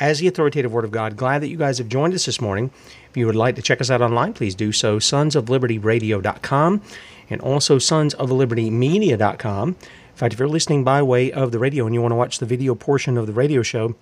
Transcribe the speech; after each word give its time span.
as 0.00 0.18
the 0.18 0.26
authoritative 0.26 0.72
Word 0.72 0.84
of 0.84 0.90
God. 0.90 1.16
Glad 1.16 1.42
that 1.42 1.48
you 1.48 1.56
guys 1.58 1.78
have 1.78 1.88
joined 1.88 2.14
us 2.14 2.26
this 2.26 2.40
morning. 2.40 2.70
If 3.10 3.16
you 3.16 3.26
would 3.26 3.36
like 3.36 3.54
to 3.56 3.62
check 3.62 3.80
us 3.80 3.90
out 3.90 4.02
online, 4.02 4.32
please 4.32 4.54
do 4.54 4.72
so. 4.72 4.98
Sonsoflibertyradio.com 4.98 6.82
and 7.28 7.40
also 7.40 7.76
sonsoflibertymedia.com. 7.78 9.68
In 9.68 9.76
fact, 10.14 10.32
if 10.34 10.38
you're 10.38 10.48
listening 10.48 10.82
by 10.84 11.02
way 11.02 11.30
of 11.30 11.52
the 11.52 11.58
radio 11.58 11.86
and 11.86 11.94
you 11.94 12.00
want 12.02 12.12
to 12.12 12.16
watch 12.16 12.38
the 12.38 12.46
video 12.46 12.74
portion 12.74 13.16
of 13.16 13.26
the 13.26 13.32
radio 13.32 13.62
show, 13.62 13.94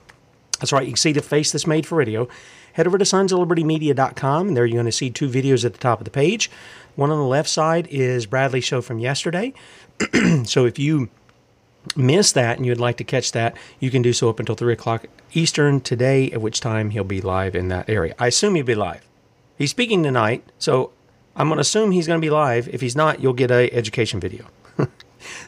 that's 0.60 0.72
right, 0.72 0.84
you 0.84 0.92
can 0.92 0.96
see 0.96 1.12
the 1.12 1.22
face 1.22 1.52
that's 1.52 1.66
made 1.66 1.86
for 1.86 1.96
radio. 1.96 2.28
Head 2.72 2.86
over 2.86 2.98
to 2.98 3.04
sonsoflibertymedia.com, 3.04 4.48
and 4.48 4.56
there 4.56 4.66
you're 4.66 4.76
going 4.76 4.86
to 4.86 4.92
see 4.92 5.10
two 5.10 5.28
videos 5.28 5.64
at 5.64 5.72
the 5.72 5.78
top 5.78 6.00
of 6.00 6.04
the 6.04 6.10
page. 6.10 6.50
One 6.96 7.10
on 7.10 7.19
the 7.19 7.24
left 7.24 7.48
side 7.48 7.86
is 7.88 8.26
Bradley's 8.26 8.64
show 8.64 8.80
from 8.80 8.98
yesterday. 8.98 9.53
so 10.44 10.64
if 10.64 10.78
you 10.78 11.08
miss 11.97 12.33
that 12.33 12.56
and 12.56 12.66
you'd 12.66 12.81
like 12.81 12.97
to 12.99 13.05
catch 13.05 13.33
that, 13.33 13.56
you 13.81 13.91
can 13.91 14.03
do 14.03 14.12
so 14.12 14.28
up 14.28 14.39
until 14.39 14.55
3 14.55 14.72
o'clock 14.72 15.06
Eastern 15.33 15.81
today, 15.81 16.31
at 16.31 16.41
which 16.41 16.61
time 16.61 16.91
he'll 16.91 17.05
be 17.05 17.21
live 17.21 17.55
in 17.55 17.69
that 17.69 17.89
area. 17.89 18.15
I 18.19 18.28
assume 18.28 18.55
he'll 18.55 18.65
be 18.65 18.75
live. 18.75 19.06
He's 19.56 19.71
speaking 19.71 20.03
tonight, 20.03 20.44
so 20.59 20.93
I'm 21.37 21.49
going 21.49 21.56
to 21.56 21.62
assume 21.62 21.91
he's 21.91 22.06
going 22.06 22.21
to 22.21 22.25
be 22.25 22.31
live. 22.31 22.69
If 22.69 22.81
he's 22.81 22.97
not, 22.97 23.21
you'll 23.21 23.33
get 23.33 23.50
a 23.50 23.72
education 23.72 24.21
video. 24.21 24.47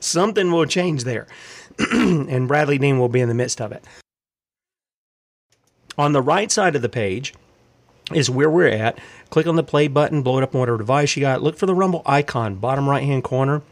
Something 0.00 0.50
will 0.50 0.66
change 0.66 1.04
there. 1.04 1.26
and 1.92 2.48
Bradley 2.48 2.78
Dean 2.78 2.98
will 2.98 3.08
be 3.08 3.20
in 3.20 3.28
the 3.28 3.34
midst 3.34 3.60
of 3.60 3.72
it. 3.72 3.84
On 5.96 6.12
the 6.12 6.22
right 6.22 6.50
side 6.50 6.76
of 6.76 6.82
the 6.82 6.88
page 6.88 7.34
is 8.12 8.30
where 8.30 8.50
we're 8.50 8.68
at. 8.68 8.98
Click 9.30 9.46
on 9.46 9.56
the 9.56 9.62
play 9.62 9.88
button, 9.88 10.22
blow 10.22 10.38
it 10.38 10.42
up 10.42 10.54
on 10.54 10.60
whatever 10.60 10.78
device 10.78 11.16
you 11.16 11.20
got. 11.20 11.42
Look 11.42 11.56
for 11.56 11.66
the 11.66 11.74
Rumble 11.74 12.02
icon, 12.06 12.56
bottom 12.56 12.88
right 12.88 13.04
hand 13.04 13.24
corner. 13.24 13.62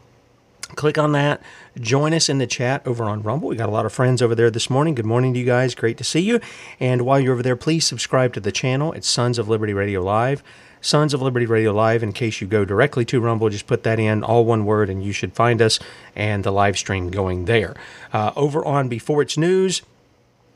Click 0.75 0.97
on 0.97 1.13
that. 1.13 1.41
Join 1.79 2.13
us 2.13 2.29
in 2.29 2.37
the 2.37 2.47
chat 2.47 2.85
over 2.85 3.03
on 3.05 3.23
Rumble. 3.23 3.49
We 3.49 3.55
got 3.55 3.69
a 3.69 3.71
lot 3.71 3.85
of 3.85 3.93
friends 3.93 4.21
over 4.21 4.35
there 4.35 4.51
this 4.51 4.69
morning. 4.69 4.95
Good 4.95 5.05
morning 5.05 5.33
to 5.33 5.39
you 5.39 5.45
guys. 5.45 5.73
Great 5.75 5.97
to 5.97 6.03
see 6.03 6.19
you. 6.19 6.39
And 6.79 7.01
while 7.01 7.19
you're 7.19 7.33
over 7.33 7.43
there, 7.43 7.55
please 7.55 7.85
subscribe 7.85 8.33
to 8.33 8.39
the 8.39 8.51
channel. 8.51 8.93
It's 8.93 9.07
Sons 9.07 9.39
of 9.39 9.49
Liberty 9.49 9.73
Radio 9.73 10.03
Live. 10.03 10.43
Sons 10.81 11.13
of 11.13 11.21
Liberty 11.21 11.45
Radio 11.45 11.73
Live. 11.73 12.03
In 12.03 12.13
case 12.13 12.39
you 12.39 12.47
go 12.47 12.65
directly 12.65 13.03
to 13.05 13.19
Rumble, 13.19 13.49
just 13.49 13.67
put 13.67 13.83
that 13.83 13.99
in, 13.99 14.23
all 14.23 14.45
one 14.45 14.63
word, 14.65 14.89
and 14.89 15.03
you 15.03 15.11
should 15.11 15.33
find 15.33 15.61
us 15.61 15.79
and 16.15 16.43
the 16.43 16.51
live 16.51 16.77
stream 16.77 17.09
going 17.09 17.45
there. 17.45 17.75
Uh, 18.13 18.31
over 18.35 18.63
on 18.63 18.87
Before 18.87 19.21
It's 19.21 19.37
News, 19.37 19.81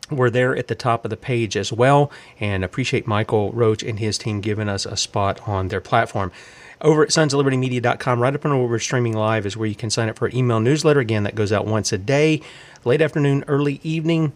we're 0.09 0.30
there 0.30 0.56
at 0.56 0.68
the 0.68 0.75
top 0.75 1.06
of 1.06 1.09
the 1.09 1.18
page 1.18 1.57
as 1.57 1.74
well, 1.74 2.12
and 2.40 2.63
appreciate 2.63 3.07
Michael 3.07 3.51
Roach 3.51 3.84
and 3.84 4.00
his 4.00 4.18
team 4.18 4.41
giving 4.41 4.69
us 4.69 4.85
a 4.85 4.95
spot 4.95 5.45
on 5.47 5.69
their 5.69 5.81
platform 5.81 6.31
over 6.83 7.01
at 7.01 7.09
sonsoflibertymedia.com, 7.09 8.19
right 8.19 8.35
up 8.35 8.45
under 8.45 8.57
where 8.57 8.67
we're 8.67 8.79
streaming 8.79 9.13
live, 9.13 9.45
is 9.45 9.55
where 9.55 9.67
you 9.67 9.75
can 9.75 9.89
sign 9.89 10.09
up 10.09 10.17
for 10.19 10.25
our 10.25 10.31
email 10.35 10.59
newsletter. 10.59 10.99
Again, 10.99 11.23
that 11.23 11.33
goes 11.33 11.51
out 11.51 11.66
once 11.66 11.94
a 11.94 11.97
day, 11.97 12.41
late 12.83 13.01
afternoon, 13.01 13.45
early 13.47 13.79
evening. 13.83 14.33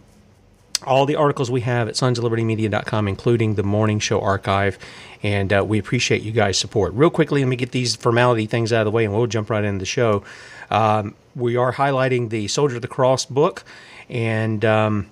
All 0.86 1.06
the 1.06 1.16
articles 1.16 1.50
we 1.50 1.60
have 1.62 1.88
at 1.88 1.94
sonsoflibertymedia.com, 1.94 3.08
including 3.08 3.56
the 3.56 3.64
morning 3.64 3.98
show 3.98 4.20
archive. 4.20 4.78
And 5.22 5.52
uh, 5.52 5.64
we 5.66 5.78
appreciate 5.78 6.22
you 6.22 6.32
guys' 6.32 6.56
support. 6.56 6.94
Real 6.94 7.10
quickly, 7.10 7.42
let 7.42 7.48
me 7.48 7.56
get 7.56 7.72
these 7.72 7.96
formality 7.96 8.46
things 8.46 8.72
out 8.72 8.82
of 8.82 8.84
the 8.86 8.92
way 8.92 9.04
and 9.04 9.12
we'll 9.12 9.26
jump 9.26 9.50
right 9.50 9.64
into 9.64 9.80
the 9.80 9.86
show. 9.86 10.22
Um, 10.70 11.14
we 11.34 11.56
are 11.56 11.72
highlighting 11.72 12.30
the 12.30 12.48
Soldier 12.48 12.76
of 12.76 12.82
the 12.82 12.88
Cross 12.88 13.26
book, 13.26 13.64
and 14.08 14.64
um, 14.64 15.10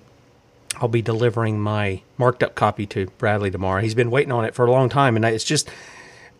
I'll 0.77 0.87
be 0.87 1.01
delivering 1.01 1.59
my 1.59 2.01
marked 2.17 2.43
up 2.43 2.55
copy 2.55 2.85
to 2.87 3.07
Bradley 3.17 3.51
tomorrow. 3.51 3.81
He's 3.81 3.95
been 3.95 4.11
waiting 4.11 4.31
on 4.31 4.45
it 4.45 4.53
for 4.53 4.65
a 4.65 4.71
long 4.71 4.89
time, 4.89 5.15
and 5.15 5.25
it's 5.25 5.43
just 5.43 5.69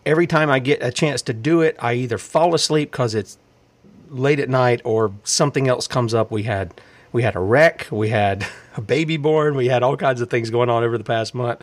every 0.08 0.26
time 0.26 0.48
I 0.48 0.58
get 0.58 0.82
a 0.82 0.90
chance 0.90 1.20
to 1.22 1.34
do 1.34 1.60
it, 1.60 1.76
I 1.78 1.92
either 1.92 2.16
fall 2.16 2.54
asleep 2.54 2.90
because 2.90 3.14
it's 3.14 3.36
late 4.08 4.40
at 4.40 4.48
night 4.48 4.80
or 4.82 5.12
something 5.22 5.68
else 5.68 5.86
comes 5.86 6.14
up. 6.14 6.30
We 6.30 6.44
had 6.44 6.72
we 7.12 7.22
had 7.22 7.36
a 7.36 7.40
wreck, 7.40 7.86
we 7.90 8.08
had 8.08 8.46
a 8.76 8.80
baby 8.80 9.18
born, 9.18 9.54
we 9.54 9.68
had 9.68 9.82
all 9.82 9.98
kinds 9.98 10.22
of 10.22 10.30
things 10.30 10.48
going 10.48 10.70
on 10.70 10.82
over 10.82 10.96
the 10.96 11.04
past 11.04 11.34
month. 11.34 11.62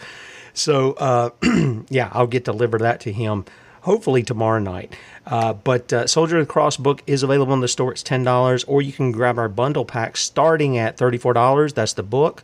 So 0.53 0.93
uh, 0.93 1.31
yeah, 1.89 2.09
I'll 2.13 2.27
get 2.27 2.45
to 2.45 2.51
deliver 2.51 2.77
that 2.77 2.99
to 3.01 3.11
him 3.11 3.45
hopefully 3.81 4.23
tomorrow 4.23 4.59
night. 4.59 4.95
Uh, 5.25 5.53
but 5.53 5.91
uh, 5.91 6.07
Soldier 6.07 6.39
of 6.39 6.47
the 6.47 6.51
Cross 6.51 6.77
book 6.77 7.03
is 7.07 7.23
available 7.23 7.53
in 7.53 7.61
the 7.61 7.67
store. 7.67 7.91
It's 7.91 8.03
ten 8.03 8.23
dollars, 8.23 8.63
or 8.65 8.83
you 8.83 8.93
can 8.93 9.11
grab 9.11 9.39
our 9.39 9.49
bundle 9.49 9.85
pack 9.85 10.17
starting 10.17 10.77
at 10.77 10.97
thirty 10.97 11.17
four 11.17 11.33
dollars. 11.33 11.73
That's 11.73 11.93
the 11.93 12.03
book, 12.03 12.43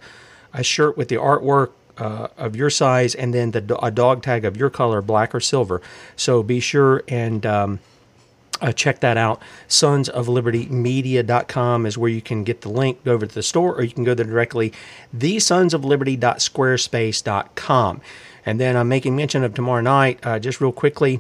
a 0.52 0.64
shirt 0.64 0.98
with 0.98 1.10
the 1.10 1.16
artwork, 1.16 1.72
uh, 2.02 2.28
of 2.36 2.56
your 2.56 2.72
size 2.72 3.14
and 3.14 3.32
then 3.34 3.52
the, 3.52 3.78
a 3.84 3.92
dog 3.92 4.24
tag 4.24 4.44
of 4.44 4.58
your 4.58 4.72
color, 4.72 5.04
black 5.04 5.36
or 5.36 5.40
silver. 5.40 5.84
So 6.16 6.42
be 6.42 6.60
sure 6.60 7.04
and 7.08 7.46
um, 7.46 7.80
uh, 8.60 8.72
check 8.72 9.02
that 9.02 9.18
out. 9.18 9.40
Sons 9.68 10.10
of 10.10 10.28
Liberty 10.28 10.66
Media.com 10.66 11.86
is 11.86 12.00
where 12.00 12.10
you 12.10 12.22
can 12.22 12.44
get 12.44 12.62
the 12.62 12.70
link 12.70 13.04
Go 13.04 13.14
over 13.14 13.28
to 13.28 13.36
the 13.36 13.44
store, 13.44 13.76
or 13.76 13.84
you 13.84 13.92
can 13.92 14.04
go 14.04 14.16
there 14.16 14.26
directly. 14.26 14.74
The 15.14 15.40
Sons 15.40 15.76
of 15.76 15.86
Liberty.squarespace.com. 15.86 18.02
And 18.44 18.60
then 18.60 18.76
I'm 18.76 18.88
making 18.88 19.16
mention 19.16 19.44
of 19.44 19.54
tomorrow 19.54 19.82
night, 19.82 20.20
uh, 20.24 20.40
just 20.40 20.60
real 20.60 20.72
quickly. 20.72 21.20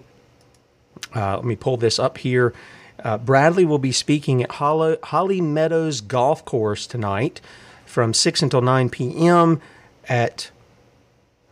Uh, 1.16 1.36
let 1.36 1.46
me 1.46 1.56
pull 1.56 1.78
this 1.78 2.00
up 2.00 2.18
here. 2.18 2.56
Uh, 3.04 3.20
Bradley 3.20 3.66
will 3.66 3.78
be 3.78 3.92
speaking 3.92 4.42
at 4.42 4.54
Holly 4.54 5.42
Meadows 5.42 6.02
Golf 6.02 6.44
Course 6.44 6.88
tonight 6.88 7.40
from 7.86 8.16
6 8.16 8.42
until 8.42 8.62
9 8.62 8.90
p.m. 8.90 9.62
at 10.10 10.50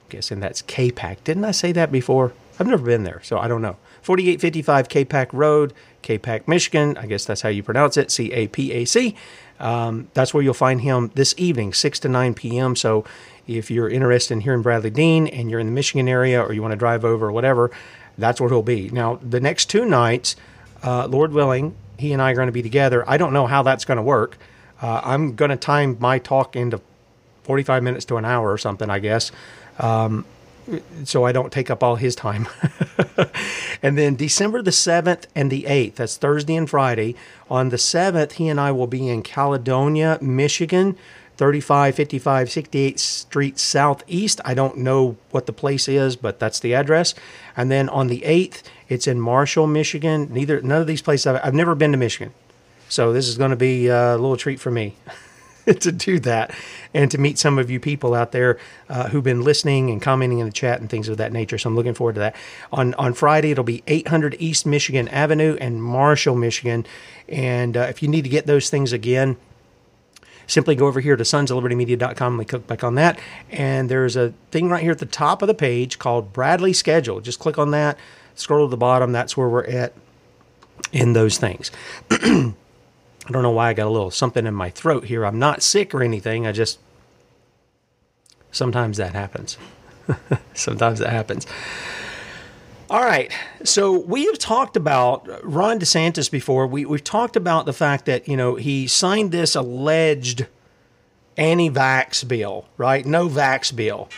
guessing 0.09 0.39
that's 0.39 0.61
Capac. 0.61 1.23
Didn't 1.23 1.45
I 1.45 1.51
say 1.51 1.71
that 1.71 1.91
before? 1.91 2.33
I've 2.59 2.67
never 2.67 2.85
been 2.85 3.03
there, 3.03 3.21
so 3.23 3.37
I 3.39 3.47
don't 3.47 3.61
know. 3.61 3.77
4855 4.01 4.89
Capac 4.89 5.29
Road, 5.31 5.73
Capac, 6.03 6.47
Michigan. 6.47 6.97
I 6.97 7.05
guess 7.05 7.25
that's 7.25 7.41
how 7.41 7.49
you 7.49 7.63
pronounce 7.63 7.97
it, 7.97 8.11
C 8.11 8.31
A 8.33 8.47
P 8.47 8.71
A 8.73 8.85
C. 8.85 9.15
Um, 9.59 10.09
that's 10.13 10.33
where 10.33 10.41
you'll 10.41 10.53
find 10.53 10.81
him 10.81 11.11
this 11.15 11.35
evening, 11.37 11.73
6 11.73 11.99
to 11.99 12.09
9 12.09 12.33
p.m. 12.33 12.75
So 12.75 13.03
if 13.45 13.69
you're 13.69 13.89
interested 13.89 14.33
in 14.33 14.41
hearing 14.41 14.61
Bradley 14.61 14.89
Dean 14.89 15.27
and 15.27 15.49
you're 15.49 15.59
in 15.59 15.65
the 15.65 15.73
Michigan 15.73 16.07
area 16.07 16.41
or 16.41 16.53
you 16.53 16.61
want 16.61 16.71
to 16.71 16.77
drive 16.77 17.03
over 17.03 17.27
or 17.27 17.31
whatever, 17.31 17.71
that's 18.17 18.39
where 18.39 18.49
he'll 18.49 18.61
be. 18.61 18.89
Now, 18.89 19.15
the 19.15 19.39
next 19.39 19.65
two 19.65 19.85
nights, 19.85 20.35
uh, 20.83 21.07
Lord 21.07 21.33
willing, 21.33 21.75
he 21.97 22.13
and 22.13 22.21
I 22.21 22.31
are 22.31 22.35
going 22.35 22.47
to 22.47 22.53
be 22.53 22.61
together. 22.61 23.03
I 23.07 23.17
don't 23.17 23.33
know 23.33 23.47
how 23.47 23.63
that's 23.63 23.85
going 23.85 23.97
to 23.97 24.03
work. 24.03 24.37
Uh, 24.81 25.01
I'm 25.03 25.35
going 25.35 25.49
to 25.49 25.57
time 25.57 25.97
my 25.99 26.19
talk 26.19 26.55
into 26.55 26.79
45 27.43 27.83
minutes 27.83 28.05
to 28.05 28.17
an 28.17 28.25
hour 28.25 28.51
or 28.51 28.57
something, 28.57 28.89
I 28.89 28.99
guess. 28.99 29.31
Um, 29.79 30.25
so 31.03 31.25
I 31.25 31.31
don't 31.31 31.51
take 31.51 31.69
up 31.69 31.83
all 31.83 31.95
his 31.95 32.15
time. 32.15 32.47
and 33.81 33.97
then 33.97 34.15
December 34.15 34.61
the 34.61 34.71
7th 34.71 35.25
and 35.35 35.49
the 35.51 35.63
8th, 35.63 35.95
that's 35.95 36.17
Thursday 36.17 36.55
and 36.55 36.69
Friday. 36.69 37.15
On 37.49 37.69
the 37.69 37.77
7th, 37.77 38.33
he 38.33 38.47
and 38.47 38.59
I 38.59 38.71
will 38.71 38.87
be 38.87 39.07
in 39.09 39.23
Caledonia, 39.23 40.19
Michigan, 40.21 40.97
3555 41.37 42.49
68th 42.49 42.99
Street 42.99 43.57
Southeast. 43.57 44.41
I 44.43 44.53
don't 44.53 44.77
know 44.77 45.15
what 45.31 45.45
the 45.45 45.53
place 45.53 45.87
is, 45.87 46.15
but 46.15 46.39
that's 46.39 46.59
the 46.59 46.73
address. 46.73 47.15
And 47.55 47.71
then 47.71 47.87
on 47.89 48.07
the 48.07 48.21
8th, 48.21 48.61
it's 48.89 49.07
in 49.07 49.21
Marshall, 49.21 49.65
Michigan. 49.65 50.27
Neither 50.31 50.61
none 50.61 50.81
of 50.81 50.87
these 50.87 51.01
places 51.01 51.27
I've, 51.27 51.39
I've 51.43 51.53
never 51.53 51.75
been 51.75 51.91
to 51.93 51.97
Michigan. 51.97 52.33
So 52.89 53.13
this 53.13 53.27
is 53.27 53.37
going 53.37 53.51
to 53.51 53.55
be 53.55 53.87
a 53.87 54.17
little 54.17 54.37
treat 54.37 54.59
for 54.59 54.71
me. 54.71 54.95
to 55.81 55.91
do 55.91 56.19
that 56.19 56.51
and 56.93 57.11
to 57.11 57.17
meet 57.17 57.37
some 57.37 57.59
of 57.59 57.69
you 57.69 57.79
people 57.79 58.13
out 58.13 58.31
there 58.31 58.57
uh, 58.89 59.09
who've 59.09 59.23
been 59.23 59.41
listening 59.41 59.89
and 59.89 60.01
commenting 60.01 60.39
in 60.39 60.45
the 60.45 60.51
chat 60.51 60.79
and 60.79 60.89
things 60.89 61.07
of 61.07 61.17
that 61.17 61.31
nature. 61.31 61.57
So 61.57 61.69
I'm 61.69 61.75
looking 61.75 61.93
forward 61.93 62.13
to 62.13 62.19
that. 62.19 62.35
On 62.71 62.93
on 62.95 63.13
Friday, 63.13 63.51
it'll 63.51 63.63
be 63.63 63.83
800 63.87 64.35
East 64.39 64.65
Michigan 64.65 65.07
Avenue 65.09 65.57
and 65.59 65.83
Marshall, 65.83 66.35
Michigan. 66.35 66.85
And 67.27 67.77
uh, 67.77 67.81
if 67.81 68.01
you 68.01 68.07
need 68.07 68.23
to 68.23 68.29
get 68.29 68.47
those 68.47 68.69
things 68.69 68.91
again, 68.91 69.37
simply 70.47 70.75
go 70.75 70.87
over 70.87 70.99
here 70.99 71.15
to 71.15 71.23
sonsoflibertymedia.com 71.23 72.39
and 72.39 72.49
click 72.49 72.67
back 72.67 72.83
on 72.83 72.95
that. 72.95 73.19
And 73.49 73.89
there's 73.89 74.15
a 74.15 74.33
thing 74.51 74.69
right 74.69 74.81
here 74.81 74.91
at 74.91 74.99
the 74.99 75.05
top 75.05 75.41
of 75.41 75.47
the 75.47 75.53
page 75.53 75.99
called 75.99 76.33
Bradley 76.33 76.73
Schedule. 76.73 77.21
Just 77.21 77.39
click 77.39 77.57
on 77.57 77.71
that, 77.71 77.97
scroll 78.35 78.67
to 78.67 78.71
the 78.71 78.77
bottom. 78.77 79.11
That's 79.11 79.37
where 79.37 79.47
we're 79.47 79.65
at 79.65 79.93
in 80.91 81.13
those 81.13 81.37
things. 81.37 81.71
I 83.29 83.31
don't 83.31 83.43
know 83.43 83.51
why 83.51 83.69
I 83.69 83.73
got 83.73 83.85
a 83.85 83.91
little 83.91 84.09
something 84.09 84.47
in 84.47 84.55
my 84.55 84.71
throat 84.71 85.05
here. 85.05 85.23
I'm 85.23 85.37
not 85.37 85.61
sick 85.61 85.93
or 85.93 86.01
anything. 86.01 86.47
I 86.47 86.51
just 86.51 86.79
sometimes 88.51 88.97
that 88.97 89.13
happens. 89.13 89.55
sometimes 90.55 90.97
that 90.97 91.11
happens. 91.11 91.45
All 92.89 93.03
right. 93.03 93.31
So 93.63 93.99
we 93.99 94.25
have 94.25 94.39
talked 94.39 94.75
about 94.75 95.27
Ron 95.43 95.79
DeSantis 95.79 96.31
before. 96.31 96.65
We, 96.65 96.85
we've 96.85 97.03
talked 97.03 97.35
about 97.35 97.67
the 97.67 97.73
fact 97.73 98.05
that, 98.05 98.27
you 98.27 98.35
know, 98.35 98.55
he 98.55 98.87
signed 98.87 99.31
this 99.31 99.53
alleged 99.53 100.47
anti 101.37 101.69
vax 101.69 102.27
bill, 102.27 102.65
right? 102.77 103.05
No 103.05 103.29
vax 103.29 103.75
bill. 103.75 104.09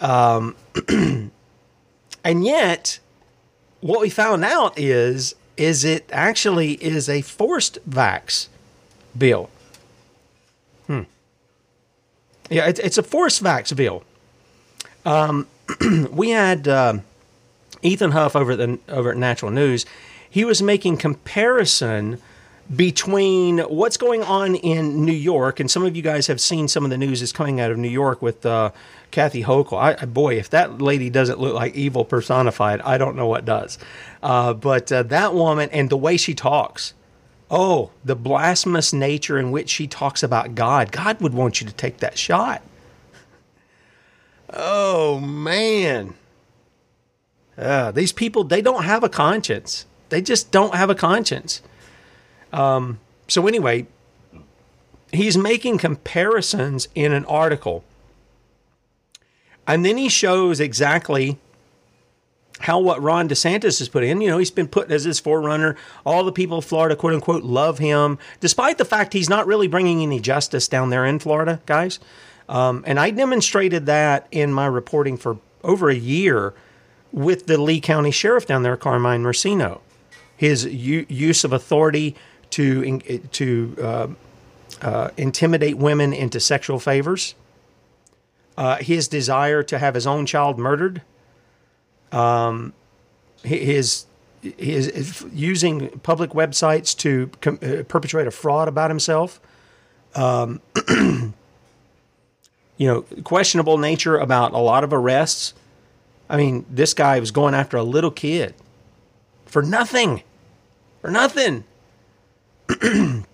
Um, 0.00 0.56
and 2.24 2.44
yet, 2.44 2.98
what 3.80 4.00
we 4.00 4.10
found 4.10 4.44
out 4.44 4.76
is 4.76 5.36
is 5.56 5.84
it 5.84 6.08
actually 6.12 6.72
is 6.74 7.08
a 7.08 7.22
forced 7.22 7.78
vax 7.88 8.48
bill. 9.16 9.50
Hmm. 10.86 11.02
Yeah, 12.50 12.66
it, 12.66 12.78
it's 12.78 12.98
a 12.98 13.02
forced 13.02 13.42
vax 13.42 13.74
bill. 13.74 14.04
Um, 15.04 15.46
we 16.10 16.30
had 16.30 16.68
uh, 16.68 16.98
Ethan 17.82 18.12
Huff 18.12 18.36
over 18.36 18.52
at 18.52 18.58
the 18.58 18.78
over 18.88 19.10
at 19.10 19.16
Natural 19.16 19.50
News. 19.50 19.86
He 20.28 20.44
was 20.44 20.62
making 20.62 20.98
comparison 20.98 22.20
between 22.74 23.58
what's 23.58 23.96
going 23.96 24.22
on 24.22 24.56
in 24.56 25.04
New 25.04 25.12
York, 25.12 25.60
and 25.60 25.70
some 25.70 25.84
of 25.84 25.94
you 25.94 26.02
guys 26.02 26.26
have 26.26 26.40
seen 26.40 26.66
some 26.66 26.84
of 26.84 26.90
the 26.90 26.98
news 26.98 27.22
is 27.22 27.32
coming 27.32 27.60
out 27.60 27.70
of 27.70 27.78
New 27.78 27.88
York 27.88 28.20
with 28.20 28.44
uh, 28.44 28.70
Kathy 29.12 29.44
Hochul. 29.44 29.78
I, 29.78 30.04
boy, 30.04 30.36
if 30.36 30.50
that 30.50 30.80
lady 30.80 31.08
doesn't 31.08 31.38
look 31.38 31.54
like 31.54 31.74
evil 31.74 32.04
personified, 32.04 32.80
I 32.80 32.98
don't 32.98 33.14
know 33.14 33.26
what 33.26 33.44
does. 33.44 33.78
Uh, 34.22 34.52
but 34.52 34.90
uh, 34.90 35.04
that 35.04 35.32
woman 35.32 35.70
and 35.70 35.90
the 35.90 35.96
way 35.96 36.16
she 36.16 36.34
talks, 36.34 36.92
oh, 37.50 37.92
the 38.04 38.16
blasphemous 38.16 38.92
nature 38.92 39.38
in 39.38 39.52
which 39.52 39.68
she 39.68 39.86
talks 39.86 40.24
about 40.24 40.56
God. 40.56 40.90
God 40.90 41.20
would 41.20 41.34
want 41.34 41.60
you 41.60 41.66
to 41.68 41.72
take 41.72 41.98
that 41.98 42.18
shot. 42.18 42.62
Oh, 44.52 45.20
man. 45.20 46.14
Uh, 47.56 47.92
these 47.92 48.12
people, 48.12 48.42
they 48.42 48.60
don't 48.60 48.84
have 48.84 49.04
a 49.04 49.08
conscience. 49.08 49.86
They 50.08 50.20
just 50.20 50.50
don't 50.50 50.74
have 50.74 50.90
a 50.90 50.94
conscience. 50.94 51.62
Um, 52.56 52.98
so, 53.28 53.46
anyway, 53.46 53.86
he's 55.12 55.36
making 55.36 55.78
comparisons 55.78 56.88
in 56.94 57.12
an 57.12 57.24
article 57.26 57.84
and 59.66 59.84
then 59.84 59.96
he 59.96 60.08
shows 60.08 60.60
exactly 60.60 61.38
how 62.60 62.78
what 62.78 63.02
Ron 63.02 63.28
DeSantis 63.28 63.78
has 63.80 63.88
put 63.88 64.04
in. 64.04 64.20
You 64.20 64.30
know, 64.30 64.38
he's 64.38 64.50
been 64.50 64.68
put 64.68 64.90
as 64.90 65.04
his 65.04 65.20
forerunner. 65.20 65.76
All 66.06 66.24
the 66.24 66.32
people 66.32 66.58
of 66.58 66.64
Florida, 66.64 66.96
quote 66.96 67.12
unquote, 67.12 67.42
love 67.42 67.78
him, 67.78 68.18
despite 68.40 68.78
the 68.78 68.84
fact 68.84 69.12
he's 69.12 69.28
not 69.28 69.46
really 69.46 69.66
bringing 69.66 70.02
any 70.02 70.20
justice 70.20 70.68
down 70.68 70.90
there 70.90 71.04
in 71.04 71.18
Florida, 71.18 71.60
guys. 71.66 71.98
Um, 72.48 72.84
and 72.86 72.98
I 72.98 73.10
demonstrated 73.10 73.86
that 73.86 74.28
in 74.30 74.52
my 74.52 74.66
reporting 74.66 75.16
for 75.16 75.38
over 75.64 75.90
a 75.90 75.96
year 75.96 76.54
with 77.12 77.46
the 77.46 77.60
Lee 77.60 77.80
County 77.80 78.12
Sheriff 78.12 78.46
down 78.46 78.62
there, 78.62 78.76
Carmine 78.76 79.22
Marceno. 79.22 79.80
His 80.36 80.64
u- 80.64 81.06
use 81.08 81.44
of 81.44 81.52
authority 81.52 82.14
to 82.50 82.98
to 83.32 83.76
uh, 83.82 84.08
uh, 84.82 85.10
intimidate 85.16 85.76
women 85.78 86.12
into 86.12 86.40
sexual 86.40 86.78
favors 86.78 87.34
uh, 88.56 88.76
his 88.76 89.08
desire 89.08 89.62
to 89.62 89.78
have 89.78 89.94
his 89.94 90.06
own 90.06 90.26
child 90.26 90.58
murdered, 90.58 91.02
um, 92.12 92.72
his, 93.42 94.06
his, 94.42 94.86
his 94.86 95.24
using 95.32 95.90
public 96.00 96.30
websites 96.30 96.96
to 96.96 97.30
com- 97.40 97.58
uh, 97.62 97.82
perpetrate 97.84 98.26
a 98.26 98.30
fraud 98.30 98.68
about 98.68 98.90
himself, 98.90 99.40
um, 100.14 100.60
you 100.88 101.32
know, 102.78 103.02
questionable 103.24 103.76
nature 103.76 104.16
about 104.16 104.52
a 104.52 104.58
lot 104.58 104.84
of 104.84 104.92
arrests. 104.92 105.52
I 106.28 106.36
mean, 106.36 106.64
this 106.70 106.94
guy 106.94 107.20
was 107.20 107.30
going 107.30 107.54
after 107.54 107.76
a 107.76 107.82
little 107.82 108.10
kid 108.10 108.54
for 109.44 109.62
nothing, 109.62 110.22
for 111.02 111.10
nothing. 111.10 111.64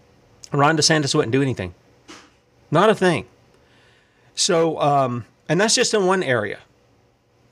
Ron 0.52 0.76
DeSantis 0.76 1.14
wouldn't 1.14 1.32
do 1.32 1.42
anything, 1.42 1.74
not 2.70 2.90
a 2.90 2.94
thing. 2.94 3.26
So, 4.34 4.80
um, 4.80 5.24
and 5.48 5.60
that's 5.60 5.74
just 5.74 5.94
in 5.94 6.06
one 6.06 6.22
area. 6.22 6.60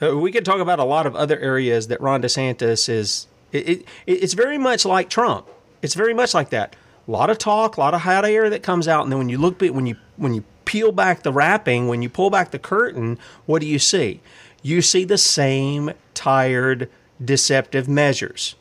Uh, 0.02 0.16
we 0.16 0.32
could 0.32 0.44
talk 0.44 0.60
about 0.60 0.78
a 0.78 0.84
lot 0.84 1.06
of 1.06 1.14
other 1.14 1.38
areas 1.38 1.88
that 1.88 2.00
Ron 2.00 2.22
DeSantis 2.22 2.88
is. 2.88 3.26
It, 3.52 3.68
it, 3.68 3.86
it's 4.06 4.34
very 4.34 4.58
much 4.58 4.84
like 4.84 5.10
Trump. 5.10 5.48
It's 5.82 5.94
very 5.94 6.14
much 6.14 6.34
like 6.34 6.50
that. 6.50 6.76
A 7.08 7.10
lot 7.10 7.30
of 7.30 7.38
talk, 7.38 7.76
a 7.76 7.80
lot 7.80 7.94
of 7.94 8.02
hot 8.02 8.24
air 8.24 8.48
that 8.50 8.62
comes 8.62 8.86
out, 8.86 9.02
and 9.02 9.12
then 9.12 9.18
when 9.18 9.28
you 9.28 9.38
look, 9.38 9.60
when 9.60 9.86
you 9.86 9.96
when 10.16 10.34
you 10.34 10.44
peel 10.64 10.92
back 10.92 11.22
the 11.22 11.32
wrapping, 11.32 11.88
when 11.88 12.02
you 12.02 12.08
pull 12.08 12.30
back 12.30 12.50
the 12.50 12.58
curtain, 12.58 13.18
what 13.46 13.60
do 13.60 13.66
you 13.66 13.78
see? 13.78 14.20
You 14.62 14.82
see 14.82 15.04
the 15.04 15.18
same 15.18 15.92
tired, 16.14 16.88
deceptive 17.22 17.88
measures. 17.88 18.54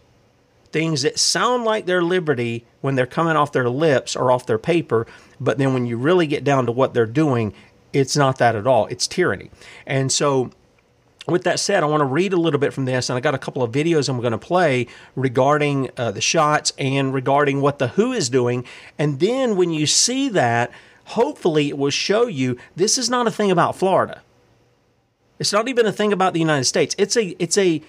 Things 0.71 1.01
that 1.01 1.17
sound 1.17 1.63
like 1.63 1.85
they're 1.85 2.03
liberty 2.03 2.65
when 2.81 2.95
they're 2.95 3.07
coming 3.07 3.35
off 3.35 3.51
their 3.51 3.69
lips 3.69 4.15
or 4.15 4.31
off 4.31 4.45
their 4.45 4.59
paper, 4.59 5.07
but 5.39 5.57
then 5.57 5.73
when 5.73 5.85
you 5.85 5.97
really 5.97 6.27
get 6.27 6.43
down 6.43 6.65
to 6.67 6.71
what 6.71 6.93
they're 6.93 7.05
doing, 7.05 7.53
it's 7.93 8.15
not 8.15 8.37
that 8.37 8.55
at 8.55 8.67
all. 8.67 8.85
It's 8.87 9.07
tyranny. 9.07 9.49
And 9.85 10.11
so, 10.11 10.51
with 11.27 11.43
that 11.43 11.59
said, 11.59 11.83
I 11.83 11.85
want 11.87 12.01
to 12.01 12.05
read 12.05 12.33
a 12.33 12.37
little 12.37 12.59
bit 12.59 12.73
from 12.73 12.85
this, 12.85 13.09
and 13.09 13.17
I 13.17 13.19
got 13.19 13.35
a 13.35 13.39
couple 13.39 13.61
of 13.61 13.71
videos 13.71 14.09
I'm 14.09 14.19
going 14.19 14.31
to 14.31 14.37
play 14.37 14.87
regarding 15.15 15.89
uh, 15.97 16.11
the 16.11 16.21
shots 16.21 16.71
and 16.77 17.13
regarding 17.13 17.61
what 17.61 17.79
the 17.79 17.89
WHO 17.89 18.13
is 18.13 18.29
doing. 18.29 18.65
And 18.97 19.19
then 19.19 19.55
when 19.55 19.71
you 19.71 19.85
see 19.85 20.29
that, 20.29 20.71
hopefully 21.05 21.69
it 21.69 21.77
will 21.77 21.89
show 21.89 22.27
you 22.27 22.57
this 22.75 22.97
is 22.97 23.09
not 23.09 23.27
a 23.27 23.31
thing 23.31 23.51
about 23.51 23.75
Florida. 23.75 24.21
It's 25.39 25.53
not 25.53 25.67
even 25.67 25.85
a 25.85 25.91
thing 25.91 26.11
about 26.13 26.33
the 26.33 26.39
United 26.39 26.65
States. 26.65 26.95
It's 26.97 27.15
a 27.15 27.35
it's 27.41 27.57
a 27.57 27.81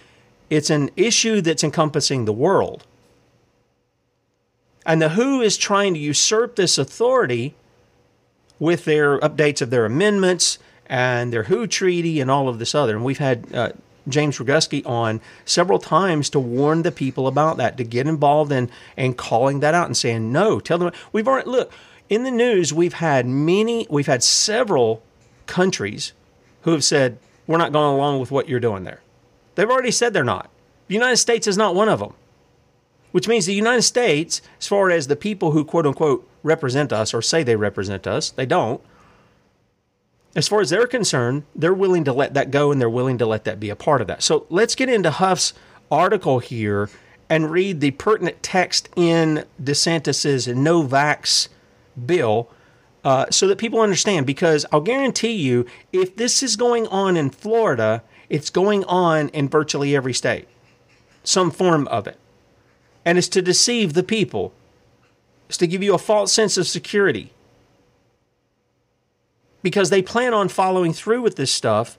it's 0.50 0.68
an 0.68 0.90
issue 0.96 1.40
that's 1.40 1.64
encompassing 1.64 2.24
the 2.24 2.32
world. 2.32 2.84
And 4.84 5.00
the 5.00 5.10
WHO 5.10 5.40
is 5.40 5.56
trying 5.56 5.94
to 5.94 6.00
usurp 6.00 6.56
this 6.56 6.76
authority 6.76 7.54
with 8.58 8.84
their 8.84 9.18
updates 9.20 9.62
of 9.62 9.70
their 9.70 9.86
amendments 9.86 10.58
and 10.86 11.32
their 11.32 11.44
WHO 11.44 11.66
treaty 11.68 12.20
and 12.20 12.30
all 12.30 12.48
of 12.48 12.58
this 12.58 12.74
other. 12.74 12.96
And 12.96 13.04
we've 13.04 13.18
had 13.18 13.54
uh, 13.54 13.70
James 14.08 14.38
Roguski 14.38 14.84
on 14.86 15.20
several 15.44 15.78
times 15.78 16.28
to 16.30 16.40
warn 16.40 16.82
the 16.82 16.90
people 16.90 17.28
about 17.28 17.56
that, 17.58 17.76
to 17.76 17.84
get 17.84 18.06
involved 18.06 18.50
in 18.50 18.70
and 18.96 19.16
calling 19.16 19.60
that 19.60 19.74
out 19.74 19.86
and 19.86 19.96
saying 19.96 20.32
no. 20.32 20.58
Tell 20.58 20.78
them 20.78 20.92
we've 21.12 21.28
already 21.28 21.48
look 21.48 21.72
in 22.08 22.24
the 22.24 22.30
news. 22.30 22.72
We've 22.72 22.94
had 22.94 23.26
many, 23.26 23.86
we've 23.88 24.06
had 24.06 24.22
several 24.22 25.02
countries 25.46 26.12
who 26.62 26.72
have 26.72 26.84
said 26.84 27.18
we're 27.46 27.58
not 27.58 27.72
going 27.72 27.94
along 27.94 28.20
with 28.20 28.30
what 28.30 28.48
you're 28.48 28.60
doing 28.60 28.84
there. 28.84 29.00
They've 29.54 29.70
already 29.70 29.90
said 29.90 30.12
they're 30.12 30.24
not. 30.24 30.50
The 30.88 30.94
United 30.94 31.18
States 31.18 31.46
is 31.46 31.56
not 31.56 31.74
one 31.74 31.88
of 31.88 32.00
them 32.00 32.14
which 33.12 33.28
means 33.28 33.46
the 33.46 33.54
United 33.54 33.82
States, 33.82 34.40
as 34.58 34.66
far 34.66 34.90
as 34.90 35.06
the 35.06 35.16
people 35.16 35.52
who 35.52 35.64
quote 35.64 35.86
unquote 35.86 36.28
represent 36.42 36.92
us 36.92 37.12
or 37.12 37.22
say 37.22 37.42
they 37.42 37.56
represent 37.56 38.06
us, 38.06 38.30
they 38.30 38.46
don't. 38.46 38.80
As 40.36 40.46
far 40.46 40.60
as 40.60 40.70
they're 40.70 40.86
concerned, 40.86 41.42
they're 41.56 41.74
willing 41.74 42.04
to 42.04 42.12
let 42.12 42.34
that 42.34 42.50
go 42.50 42.70
and 42.70 42.80
they're 42.80 42.88
willing 42.88 43.18
to 43.18 43.26
let 43.26 43.44
that 43.44 43.58
be 43.58 43.68
a 43.68 43.76
part 43.76 44.00
of 44.00 44.06
that. 44.06 44.22
So 44.22 44.46
let's 44.48 44.76
get 44.76 44.88
into 44.88 45.10
Huff's 45.10 45.52
article 45.90 46.38
here 46.38 46.88
and 47.28 47.50
read 47.50 47.80
the 47.80 47.90
pertinent 47.92 48.42
text 48.42 48.88
in 48.94 49.44
DeSantis's 49.60 50.46
no 50.46 50.84
vax 50.84 51.48
bill 52.06 52.48
uh, 53.02 53.26
so 53.30 53.48
that 53.48 53.58
people 53.58 53.80
understand. 53.80 54.24
Because 54.24 54.64
I'll 54.70 54.80
guarantee 54.80 55.32
you, 55.32 55.66
if 55.92 56.14
this 56.14 56.44
is 56.44 56.54
going 56.54 56.86
on 56.88 57.16
in 57.16 57.30
Florida, 57.30 58.04
it's 58.30 58.48
going 58.48 58.84
on 58.84 59.28
in 59.30 59.48
virtually 59.48 59.94
every 59.94 60.14
state, 60.14 60.48
some 61.24 61.50
form 61.50 61.86
of 61.88 62.06
it. 62.06 62.16
And 63.04 63.18
it's 63.18 63.28
to 63.28 63.42
deceive 63.42 63.92
the 63.92 64.02
people, 64.02 64.52
it's 65.48 65.58
to 65.58 65.66
give 65.66 65.82
you 65.82 65.94
a 65.94 65.98
false 65.98 66.32
sense 66.32 66.56
of 66.56 66.66
security. 66.66 67.32
Because 69.62 69.90
they 69.90 70.00
plan 70.00 70.32
on 70.32 70.48
following 70.48 70.92
through 70.94 71.20
with 71.20 71.36
this 71.36 71.50
stuff 71.50 71.98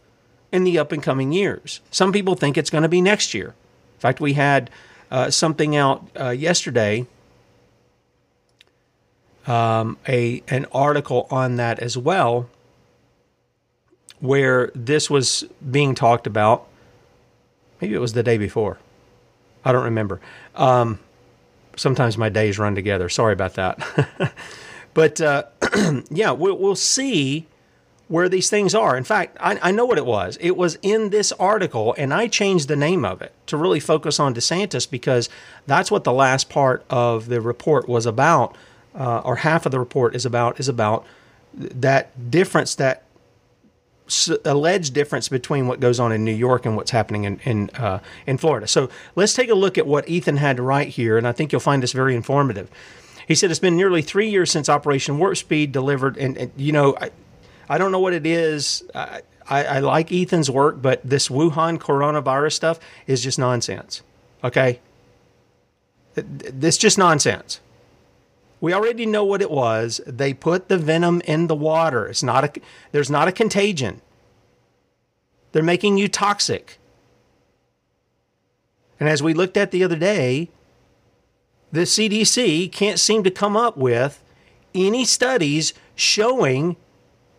in 0.52 0.64
the 0.64 0.80
up 0.80 0.92
and 0.92 1.04
coming 1.04 1.32
years. 1.32 1.82
Some 1.92 2.12
people 2.12 2.36
think 2.36 2.58
it's 2.58 2.70
going 2.70 2.84
to 2.84 2.90
be 2.90 3.02
next 3.02 3.34
year. 3.34 3.48
In 3.48 4.00
fact, 4.00 4.20
we 4.20 4.34
had 4.34 4.70
uh, 5.12 5.30
something 5.30 5.76
out 5.76 6.10
uh, 6.20 6.30
yesterday, 6.30 7.06
um, 9.46 9.98
a 10.08 10.42
an 10.48 10.66
article 10.72 11.28
on 11.30 11.58
that 11.58 11.80
as 11.80 11.98
well, 11.98 12.50
where 14.22 14.72
this 14.74 15.10
was 15.10 15.44
being 15.70 15.94
talked 15.94 16.26
about. 16.26 16.68
Maybe 17.82 17.94
it 17.94 18.00
was 18.00 18.14
the 18.14 18.24
day 18.24 18.38
before. 18.38 18.78
I 19.66 19.72
don't 19.72 19.84
remember. 19.84 20.22
Um, 20.56 21.00
sometimes 21.76 22.18
my 22.18 22.30
days 22.30 22.58
run 22.58 22.76
together. 22.76 23.10
Sorry 23.10 23.34
about 23.34 23.56
that. 23.56 24.34
but 24.94 25.20
uh, 25.20 25.44
yeah, 26.10 26.32
we'll, 26.32 26.58
we'll 26.58 26.76
see 26.76 27.48
where 28.08 28.28
these 28.28 28.50
things 28.50 28.76
are. 28.76 28.98
In 28.98 29.06
fact, 29.06 29.38
I, 29.40 29.58
I, 29.62 29.72
know 29.72 29.86
what 29.86 29.98
it 29.98 30.06
was. 30.06 30.38
It 30.42 30.58
was 30.58 30.78
in 30.82 31.12
this 31.12 31.32
article, 31.34 31.96
and 31.98 32.14
I 32.14 32.28
changed 32.28 32.68
the 32.68 32.76
name 32.76 33.06
of 33.06 33.22
it 33.22 33.32
to 33.46 33.56
really 33.56 33.80
focus 33.80 34.20
on 34.20 34.36
DeSantis 34.36 34.90
because 34.90 35.30
that's 35.66 35.90
what 35.90 36.04
the 36.04 36.12
last 36.12 36.50
part 36.50 36.84
of 36.90 37.28
the 37.28 37.40
report 37.40 37.88
was 37.88 38.06
about, 38.06 38.58
uh, 38.94 39.20
or 39.20 39.38
half 39.38 39.66
of 39.66 39.72
the 39.72 39.80
report 39.80 40.14
is 40.14 40.26
about, 40.26 40.60
is 40.60 40.68
about 40.68 41.06
that 41.54 42.30
difference, 42.30 42.76
that 42.76 43.04
alleged 44.46 44.94
difference 44.94 45.30
between 45.30 45.68
what 45.68 45.80
goes 45.80 46.00
on 46.00 46.12
in 46.12 46.24
New 46.24 46.34
York 46.34 46.66
and 46.66 46.76
what's 46.76 46.92
happening 46.92 47.24
in 47.24 47.40
in, 47.44 47.70
uh, 47.72 48.00
in 48.26 48.38
Florida. 48.38 48.68
So 48.68 48.90
let's 49.16 49.34
take 49.34 49.50
a 49.50 49.56
look 49.56 49.78
at 49.78 49.88
what 49.88 50.08
Ethan 50.08 50.38
had 50.38 50.58
to 50.58 50.64
write 50.64 50.90
here, 50.90 51.18
and 51.18 51.28
I 51.28 51.32
think 51.32 51.52
you'll 51.52 51.62
find 51.62 51.82
this 51.82 51.94
very 51.94 52.16
informative. 52.16 52.70
He 53.28 53.36
said 53.36 53.52
it's 53.52 53.60
been 53.60 53.78
nearly 53.78 54.02
three 54.02 54.30
years 54.30 54.52
since 54.52 54.68
Operation 54.68 55.18
Warp 55.18 55.38
Speed 55.38 55.72
delivered, 55.72 56.18
and, 56.18 56.38
and 56.38 56.52
you 56.56 56.72
know. 56.72 56.96
I, 57.00 57.12
I 57.72 57.78
don't 57.78 57.94
know 57.94 58.02
what 58.02 58.12
it 58.12 58.26
is. 58.26 58.84
I, 58.94 59.22
I, 59.48 59.64
I 59.64 59.80
like 59.80 60.12
Ethan's 60.12 60.52
work, 60.52 60.82
but 60.82 61.00
this 61.06 61.30
Wuhan 61.30 61.80
coronavirus 61.80 62.52
stuff 62.52 62.80
is 63.08 63.24
just 63.24 63.40
nonsense. 63.40 64.02
Okay? 64.44 64.82
This 66.16 66.78
just 66.78 66.98
nonsense. 66.98 67.62
We 68.62 68.74
already 68.74 69.06
know 69.06 69.26
what 69.26 69.42
it 69.42 69.52
was. 69.52 70.00
They 70.06 70.34
put 70.34 70.70
the 70.70 70.78
venom 70.78 71.22
in 71.26 71.48
the 71.48 71.56
water. 71.56 72.08
It's 72.08 72.24
not 72.24 72.44
a 72.46 72.62
there's 72.92 73.10
not 73.10 73.28
a 73.28 73.32
contagion. 73.32 74.02
They're 75.52 75.64
making 75.64 75.98
you 75.98 76.08
toxic. 76.08 76.78
And 79.00 79.10
as 79.10 79.24
we 79.24 79.34
looked 79.34 79.58
at 79.58 79.72
the 79.72 79.84
other 79.84 79.96
day, 79.96 80.50
the 81.72 81.82
CDC 81.82 82.72
can't 82.72 83.00
seem 83.00 83.24
to 83.24 83.32
come 83.32 83.58
up 83.58 83.76
with 83.76 84.24
any 84.76 85.06
studies 85.06 85.74
showing 85.96 86.78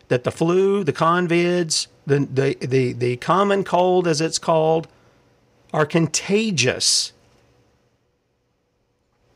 that 0.09 0.25
the 0.25 0.33
flu, 0.33 0.83
the 0.83 0.93
convids, 0.93 1.87
the, 2.07 2.19
the, 2.19 2.57
the, 2.61 2.93
the 2.93 3.17
common 3.19 3.65
cold, 3.65 4.09
as 4.09 4.21
it's 4.21 4.39
called, 4.39 4.89
are 5.73 5.87
contagious. 5.87 7.13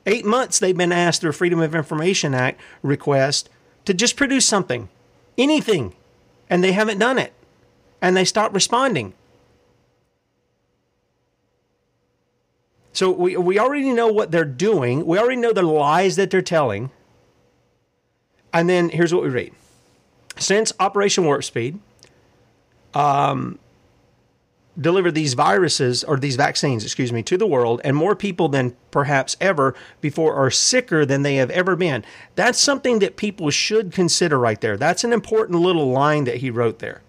Eight 0.07 0.25
months 0.25 0.59
they've 0.59 0.77
been 0.77 0.93
asked 0.93 1.21
through 1.21 1.33
Freedom 1.33 1.61
of 1.61 1.75
Information 1.75 2.33
Act 2.33 2.61
request 2.83 3.51
to 3.85 3.93
just 3.93 4.17
produce 4.17 4.47
something, 4.47 4.89
anything, 5.37 5.95
and 6.49 6.63
they 6.63 6.73
haven't 6.73 6.99
done 6.99 7.19
it. 7.19 7.33
And 8.01 8.17
they 8.17 8.25
stopped 8.25 8.55
responding. 8.55 9.15
So 12.93 13.11
we, 13.11 13.37
we 13.37 13.59
already 13.59 13.93
know 13.93 14.09
what 14.09 14.31
they're 14.31 14.45
doing. 14.45 15.05
We 15.05 15.19
already 15.19 15.37
know 15.37 15.53
the 15.53 15.63
lies 15.63 16.17
that 16.17 16.31
they're 16.31 16.41
telling. 16.41 16.91
And 18.53 18.71
then 18.71 18.89
here's 18.89 19.13
what 19.13 19.23
we 19.23 19.29
read 19.29 19.53
since 20.39 20.73
Operation 20.79 21.25
Warp 21.25 21.45
Speed 21.45 21.79
um, 22.95 23.59
delivered 24.79 25.15
these 25.15 25.35
viruses 25.35 26.05
or 26.05 26.17
these 26.19 26.37
vaccines, 26.37 26.85
excuse 26.85 27.13
me, 27.13 27.23
to 27.23 27.37
the 27.37 27.47
world, 27.47 27.81
and 27.83 27.97
more 27.97 28.15
people 28.15 28.49
than 28.49 28.77
perhaps 28.91 29.37
ever 29.41 29.75
before 30.01 30.35
are 30.35 30.51
sicker 30.51 31.07
than 31.07 31.23
they 31.23 31.37
have 31.37 31.51
ever 31.51 31.77
been. 31.77 32.05
That's 32.35 32.61
something 32.61 32.99
that 32.99 33.17
people 33.17 33.51
should 33.51 33.93
consider 33.93 34.39
right 34.39 34.61
there. 34.61 34.77
That's 34.77 35.05
an 35.05 35.13
important 35.13 35.61
little 35.61 35.91
line 35.91 36.25
that 36.25 36.37
he 36.39 36.51
wrote 36.51 36.79
there. 36.79 37.03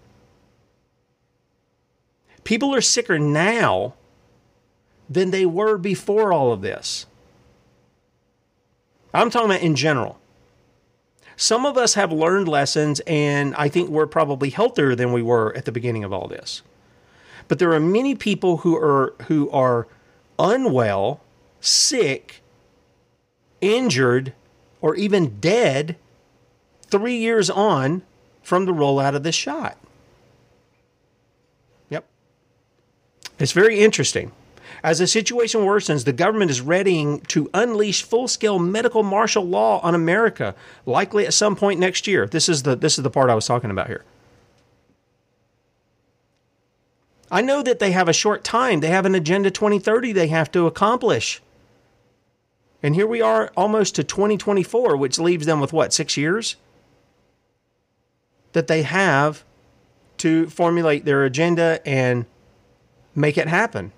People 2.44 2.74
are 2.74 2.80
sicker 2.80 3.18
now 3.18 3.94
than 5.10 5.30
they 5.30 5.44
were 5.44 5.76
before 5.76 6.32
all 6.32 6.52
of 6.52 6.62
this. 6.62 7.06
I'm 9.12 9.30
talking 9.30 9.50
about 9.50 9.62
in 9.62 9.74
general. 9.74 10.18
Some 11.36 11.64
of 11.64 11.76
us 11.76 11.94
have 11.94 12.10
learned 12.10 12.48
lessons, 12.48 13.00
and 13.06 13.54
I 13.54 13.68
think 13.68 13.90
we're 13.90 14.06
probably 14.06 14.50
healthier 14.50 14.94
than 14.94 15.12
we 15.12 15.22
were 15.22 15.54
at 15.56 15.66
the 15.66 15.72
beginning 15.72 16.04
of 16.04 16.12
all 16.12 16.26
this. 16.26 16.62
But 17.48 17.58
there 17.58 17.72
are 17.72 17.80
many 17.80 18.14
people 18.14 18.58
who 18.58 18.76
are 18.76 19.14
who 19.26 19.50
are 19.50 19.88
unwell, 20.38 21.20
sick, 21.60 22.42
injured, 23.60 24.34
or 24.80 24.94
even 24.94 25.40
dead 25.40 25.96
three 26.86 27.16
years 27.16 27.50
on 27.50 28.02
from 28.42 28.66
the 28.66 28.72
rollout 28.72 29.14
of 29.14 29.22
this 29.22 29.34
shot. 29.34 29.76
Yep. 31.90 32.06
It's 33.38 33.52
very 33.52 33.80
interesting. 33.80 34.32
As 34.82 35.00
the 35.00 35.06
situation 35.06 35.62
worsens, 35.62 36.04
the 36.04 36.12
government 36.12 36.50
is 36.50 36.60
readying 36.60 37.20
to 37.22 37.50
unleash 37.52 38.02
full-scale 38.02 38.58
medical 38.58 39.02
martial 39.02 39.44
law 39.44 39.80
on 39.80 39.94
America, 39.94 40.54
likely 40.86 41.26
at 41.26 41.34
some 41.34 41.56
point 41.56 41.80
next 41.80 42.06
year. 42.06 42.26
This 42.26 42.48
is 42.48 42.62
the 42.62 42.76
this 42.76 42.98
is 42.98 43.02
the 43.02 43.10
part 43.10 43.30
I 43.30 43.34
was 43.34 43.46
talking 43.46 43.70
about 43.70 43.88
here. 43.88 44.04
I 47.30 47.42
know 47.42 47.62
that 47.62 47.78
they 47.78 47.92
have 47.92 48.08
a 48.08 48.12
short 48.12 48.42
time. 48.44 48.80
They 48.80 48.88
have 48.88 49.06
an 49.06 49.14
agenda 49.14 49.50
2030 49.50 50.12
they 50.12 50.28
have 50.28 50.50
to 50.52 50.66
accomplish. 50.66 51.42
And 52.82 52.94
here 52.94 53.06
we 53.06 53.20
are 53.20 53.50
almost 53.56 53.94
to 53.96 54.04
2024, 54.04 54.96
which 54.96 55.18
leaves 55.18 55.46
them 55.46 55.60
with 55.60 55.72
what, 55.72 55.92
6 55.92 56.16
years? 56.16 56.56
That 58.52 58.68
they 58.68 58.82
have 58.82 59.44
to 60.18 60.48
formulate 60.48 61.04
their 61.04 61.24
agenda 61.24 61.80
and 61.84 62.24
make 63.14 63.36
it 63.36 63.48
happen. 63.48 63.92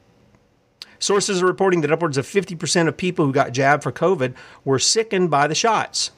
Sources 0.98 1.42
are 1.42 1.46
reporting 1.46 1.80
that 1.80 1.92
upwards 1.92 2.18
of 2.18 2.26
50% 2.26 2.88
of 2.88 2.96
people 2.96 3.24
who 3.24 3.32
got 3.32 3.52
jabbed 3.52 3.82
for 3.82 3.92
COVID 3.92 4.34
were 4.64 4.78
sickened 4.78 5.30
by 5.30 5.46
the 5.46 5.54
shots. 5.54 6.10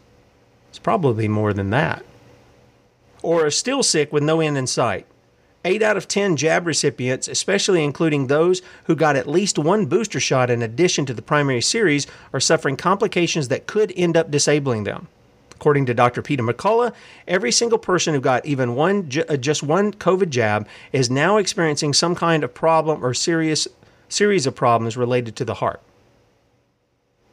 It's 0.70 0.78
probably 0.78 1.28
more 1.28 1.52
than 1.52 1.70
that. 1.70 2.04
Or 3.22 3.46
are 3.46 3.50
still 3.50 3.82
sick 3.82 4.12
with 4.12 4.24
no 4.24 4.40
end 4.40 4.58
in 4.58 4.66
sight. 4.66 5.06
8 5.64 5.82
out 5.82 5.96
of 5.96 6.08
10 6.08 6.36
jab 6.36 6.66
recipients, 6.66 7.28
especially 7.28 7.84
including 7.84 8.26
those 8.26 8.62
who 8.84 8.96
got 8.96 9.16
at 9.16 9.28
least 9.28 9.58
one 9.58 9.86
booster 9.86 10.18
shot 10.18 10.50
in 10.50 10.62
addition 10.62 11.06
to 11.06 11.14
the 11.14 11.22
primary 11.22 11.60
series, 11.60 12.06
are 12.32 12.40
suffering 12.40 12.76
complications 12.76 13.48
that 13.48 13.66
could 13.66 13.92
end 13.96 14.16
up 14.16 14.30
disabling 14.30 14.84
them. 14.84 15.08
According 15.52 15.86
to 15.86 15.94
Dr. 15.94 16.22
Peter 16.22 16.42
McCullough, 16.42 16.92
every 17.28 17.52
single 17.52 17.78
person 17.78 18.14
who 18.14 18.20
got 18.20 18.44
even 18.44 18.74
one 18.74 19.08
uh, 19.28 19.36
just 19.36 19.62
one 19.62 19.92
COVID 19.92 20.30
jab 20.30 20.66
is 20.92 21.08
now 21.08 21.36
experiencing 21.36 21.92
some 21.92 22.16
kind 22.16 22.42
of 22.42 22.52
problem 22.52 23.04
or 23.04 23.14
serious 23.14 23.68
series 24.08 24.44
of 24.44 24.56
problems 24.56 24.96
related 24.96 25.36
to 25.36 25.44
the 25.44 25.54
heart. 25.54 25.80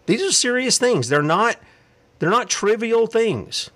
These 0.05 0.21
are 0.21 0.31
serious 0.31 0.77
things. 0.77 1.09
They're 1.09 1.23
not 1.23 1.57
they're 2.19 2.29
not 2.29 2.49
trivial 2.49 3.07
things. 3.07 3.71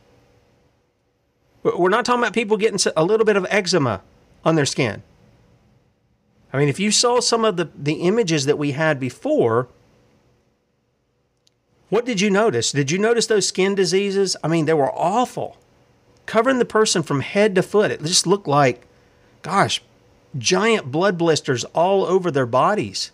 We're 1.64 1.90
not 1.90 2.06
talking 2.06 2.22
about 2.22 2.34
people 2.34 2.58
getting 2.58 2.80
a 2.96 3.04
little 3.04 3.26
bit 3.26 3.38
of 3.38 3.48
eczema 3.50 4.02
on 4.46 4.56
their 4.56 4.66
skin. 4.66 5.04
I 6.52 6.58
mean, 6.58 6.70
if 6.70 6.80
you 6.80 6.92
saw 6.92 7.20
some 7.20 7.46
of 7.46 7.58
the, 7.58 7.70
the 7.76 8.02
images 8.02 8.46
that 8.46 8.58
we 8.58 8.72
had 8.72 9.00
before, 9.00 9.68
what 11.90 12.06
did 12.06 12.22
you 12.22 12.30
notice? 12.30 12.72
Did 12.72 12.92
you 12.92 12.98
notice 12.98 13.28
those 13.28 13.48
skin 13.48 13.76
diseases? 13.76 14.36
I 14.44 14.48
mean, 14.48 14.66
they 14.66 14.74
were 14.74 14.92
awful. 14.92 15.58
Covering 16.26 16.60
the 16.60 16.66
person 16.66 17.04
from 17.04 17.22
head 17.22 17.56
to 17.56 17.64
foot. 17.64 17.92
It 17.92 18.02
just 18.02 18.28
looked 18.28 18.48
like, 18.48 18.86
gosh, 19.42 19.82
giant 20.38 20.92
blood 20.92 21.18
blisters 21.18 21.64
all 21.66 22.06
over 22.06 22.32
their 22.32 22.46
bodies, 22.46 23.12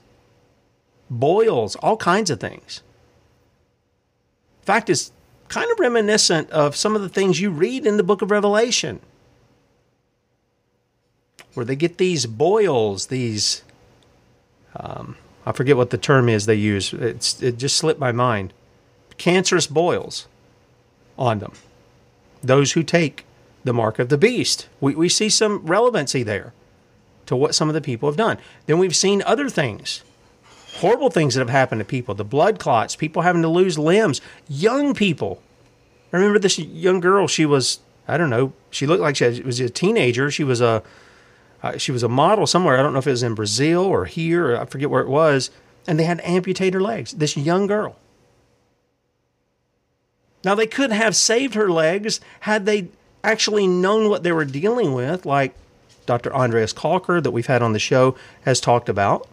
boils, 1.10 1.76
all 1.78 1.98
kinds 1.98 2.30
of 2.30 2.40
things. 2.40 2.82
In 4.62 4.66
fact, 4.66 4.90
it's 4.90 5.12
kind 5.48 5.72
of 5.72 5.80
reminiscent 5.80 6.50
of 6.52 6.76
some 6.76 6.96
of 6.96 7.02
the 7.02 7.10
things 7.10 7.42
you 7.42 7.50
read 7.50 7.86
in 7.86 7.98
the 7.98 8.04
book 8.04 8.22
of 8.22 8.32
Revelation, 8.32 9.00
where 11.54 11.66
they 11.66 11.76
get 11.76 11.98
these 11.98 12.26
boils, 12.26 13.08
these, 13.08 13.64
um, 14.76 15.18
I 15.46 15.52
forget 15.52 15.78
what 15.78 15.90
the 15.90 15.98
term 15.98 16.30
is 16.30 16.46
they 16.46 16.56
use, 16.56 16.94
it's, 16.94 17.42
it 17.42 17.58
just 17.58 17.78
slipped 17.78 18.00
my 18.00 18.12
mind, 18.12 18.54
cancerous 19.18 19.68
boils 19.68 20.28
on 21.18 21.40
them. 21.40 21.54
those 22.44 22.74
who 22.74 22.84
take 22.84 23.26
the 23.64 23.74
mark 23.74 24.00
of 24.00 24.10
the 24.10 24.18
beast. 24.18 24.68
We, 24.80 24.96
we 24.96 25.10
see 25.10 25.30
some 25.30 25.66
relevancy 25.66 26.24
there 26.24 26.54
to 27.26 27.36
what 27.36 27.56
some 27.56 27.68
of 27.68 27.74
the 27.74 27.82
people 27.82 28.10
have 28.10 28.18
done. 28.18 28.38
Then 28.66 28.80
we've 28.80 28.96
seen 28.96 29.22
other 29.24 29.50
things, 29.50 30.04
horrible 30.78 31.10
things 31.10 31.36
that 31.36 31.42
have 31.42 31.50
happened 31.50 31.80
to 31.80 31.86
people 31.86 32.16
the 32.16 32.24
blood 32.24 32.60
clots, 32.60 32.96
people 32.96 33.22
having 33.22 33.42
to 33.42 33.48
lose 33.48 33.78
limbs, 33.78 34.22
young 34.48 34.94
people. 34.94 35.42
I 36.12 36.18
remember 36.18 36.40
this 36.40 36.58
young 36.58 37.00
girl, 37.00 37.28
she 37.28 37.46
was, 37.46 37.80
I 38.08 38.18
don't 38.18 38.30
know, 38.30 38.54
she 38.72 38.88
looked 38.88 39.02
like 39.02 39.18
she 39.18 39.42
was 39.42 39.60
a 39.60 39.70
teenager. 39.70 40.32
She 40.32 40.44
was 40.44 40.62
a, 40.62 40.82
uh, 41.62 41.78
she 41.78 41.92
was 41.92 42.04
a 42.04 42.10
model 42.10 42.48
somewhere. 42.48 42.78
I 42.78 42.84
don't 42.84 42.94
know 42.94 43.00
if 43.00 43.08
it 43.08 43.12
was 43.12 43.24
in 43.24 43.36
Brazil 43.36 43.82
or 43.82 44.06
here, 44.06 44.52
or 44.52 44.62
I 44.62 44.66
forget 44.66 44.90
where 44.90 45.02
it 45.02 45.10
was. 45.10 45.52
And 45.88 46.00
they 46.00 46.04
had 46.04 46.20
to 46.20 46.30
amputate 46.30 46.74
her 46.74 46.82
legs. 46.82 47.14
This 47.14 47.36
young 47.36 47.68
girl. 47.68 47.96
Now, 50.44 50.56
they 50.56 50.68
could 50.68 50.92
have 50.92 51.16
saved 51.16 51.56
her 51.56 51.70
legs 51.70 52.22
had 52.42 52.66
they 52.66 52.88
actually 53.24 53.68
known 53.68 54.10
what 54.10 54.24
they 54.24 54.32
were 54.32 54.46
dealing 54.46 54.94
with, 54.94 55.26
like 55.26 55.54
Dr. 56.06 56.34
Andreas 56.34 56.74
Kalcker, 56.74 57.22
that 57.22 57.32
we've 57.32 57.48
had 57.48 57.62
on 57.62 57.74
the 57.74 57.80
show, 57.80 58.16
has 58.46 58.62
talked 58.62 58.88
about. 58.88 59.28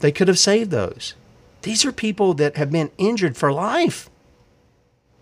They 0.00 0.12
could 0.12 0.28
have 0.28 0.38
saved 0.38 0.70
those. 0.70 1.14
These 1.62 1.84
are 1.84 1.92
people 1.92 2.32
that 2.34 2.56
have 2.56 2.70
been 2.70 2.90
injured 2.96 3.36
for 3.36 3.52
life. 3.52 4.08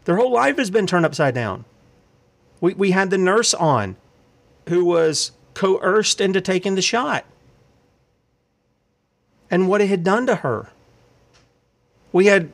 Their 0.05 0.17
whole 0.17 0.33
life 0.33 0.59
has 0.59 0.71
been 0.71 0.87
turned 0.87 1.07
upside 1.07 1.35
down. 1.35 1.65
We, 2.61 2.75
we 2.75 2.91
had 2.93 3.11
the 3.11 3.19
nurse 3.19 3.55
on 3.55 3.97
who 4.69 4.85
was 4.85 5.33
coerced 5.55 6.21
into 6.21 6.41
taking 6.41 6.75
the 6.75 6.83
shot 6.83 7.25
and 9.51 9.69
what 9.69 9.81
it 9.81 9.89
had 9.89 10.05
done 10.05 10.27
to 10.27 10.37
her. 10.37 10.69
We 12.13 12.27
had 12.27 12.51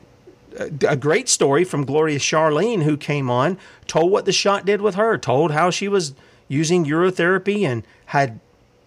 a 0.87 0.95
great 0.95 1.27
story 1.29 1.63
from 1.63 1.85
Gloria 1.85 2.19
Charlene, 2.19 2.83
who 2.83 2.97
came 2.97 3.29
on, 3.29 3.57
told 3.87 4.11
what 4.11 4.25
the 4.25 4.31
shot 4.31 4.65
did 4.65 4.81
with 4.81 4.95
her, 4.95 5.17
told 5.17 5.51
how 5.51 5.69
she 5.69 5.87
was 5.87 6.13
using 6.47 6.85
urotherapy 6.85 7.63
and 7.63 7.83
had 8.07 8.39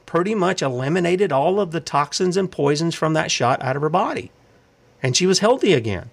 pretty 0.04 0.35
much 0.35 0.62
eliminated 0.62 1.33
all 1.33 1.59
of 1.59 1.73
the 1.73 1.80
toxins 1.80 2.37
and 2.37 2.50
poisons 2.52 2.95
from 2.95 3.12
that 3.14 3.30
shot 3.30 3.61
out 3.62 3.76
of 3.76 3.83
her 3.83 3.88
body. 3.88 4.30
And 5.02 5.16
she 5.16 5.26
was 5.26 5.40
healthy 5.40 5.73
again. 5.73 6.11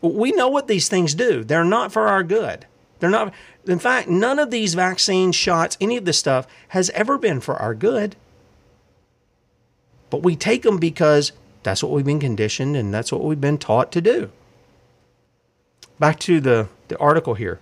We 0.00 0.32
know 0.32 0.48
what 0.48 0.68
these 0.68 0.88
things 0.88 1.14
do, 1.14 1.44
they're 1.44 1.64
not 1.64 1.92
for 1.92 2.08
our 2.08 2.22
good. 2.22 2.66
They're 3.00 3.10
not, 3.10 3.32
in 3.66 3.78
fact, 3.78 4.08
none 4.08 4.38
of 4.38 4.50
these 4.50 4.74
vaccine 4.74 5.32
shots, 5.32 5.76
any 5.80 5.96
of 5.96 6.04
this 6.04 6.18
stuff, 6.18 6.46
has 6.68 6.90
ever 6.90 7.18
been 7.18 7.40
for 7.40 7.56
our 7.56 7.74
good. 7.74 8.16
But 10.10 10.22
we 10.22 10.36
take 10.36 10.62
them 10.62 10.78
because 10.78 11.32
that's 11.62 11.82
what 11.82 11.92
we've 11.92 12.04
been 12.04 12.20
conditioned 12.20 12.76
and 12.76 12.92
that's 12.92 13.12
what 13.12 13.22
we've 13.22 13.40
been 13.40 13.58
taught 13.58 13.92
to 13.92 14.00
do. 14.00 14.30
Back 15.98 16.18
to 16.20 16.40
the, 16.40 16.68
the 16.88 16.98
article 16.98 17.34
here. 17.34 17.60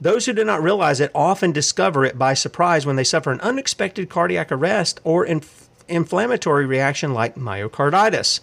Those 0.00 0.26
who 0.26 0.32
do 0.32 0.44
not 0.44 0.62
realize 0.62 1.00
it 1.00 1.12
often 1.14 1.52
discover 1.52 2.04
it 2.04 2.18
by 2.18 2.34
surprise 2.34 2.84
when 2.84 2.96
they 2.96 3.04
suffer 3.04 3.30
an 3.30 3.40
unexpected 3.40 4.10
cardiac 4.10 4.50
arrest 4.50 5.00
or 5.04 5.24
inf- 5.24 5.68
inflammatory 5.86 6.66
reaction 6.66 7.14
like 7.14 7.36
myocarditis. 7.36 8.40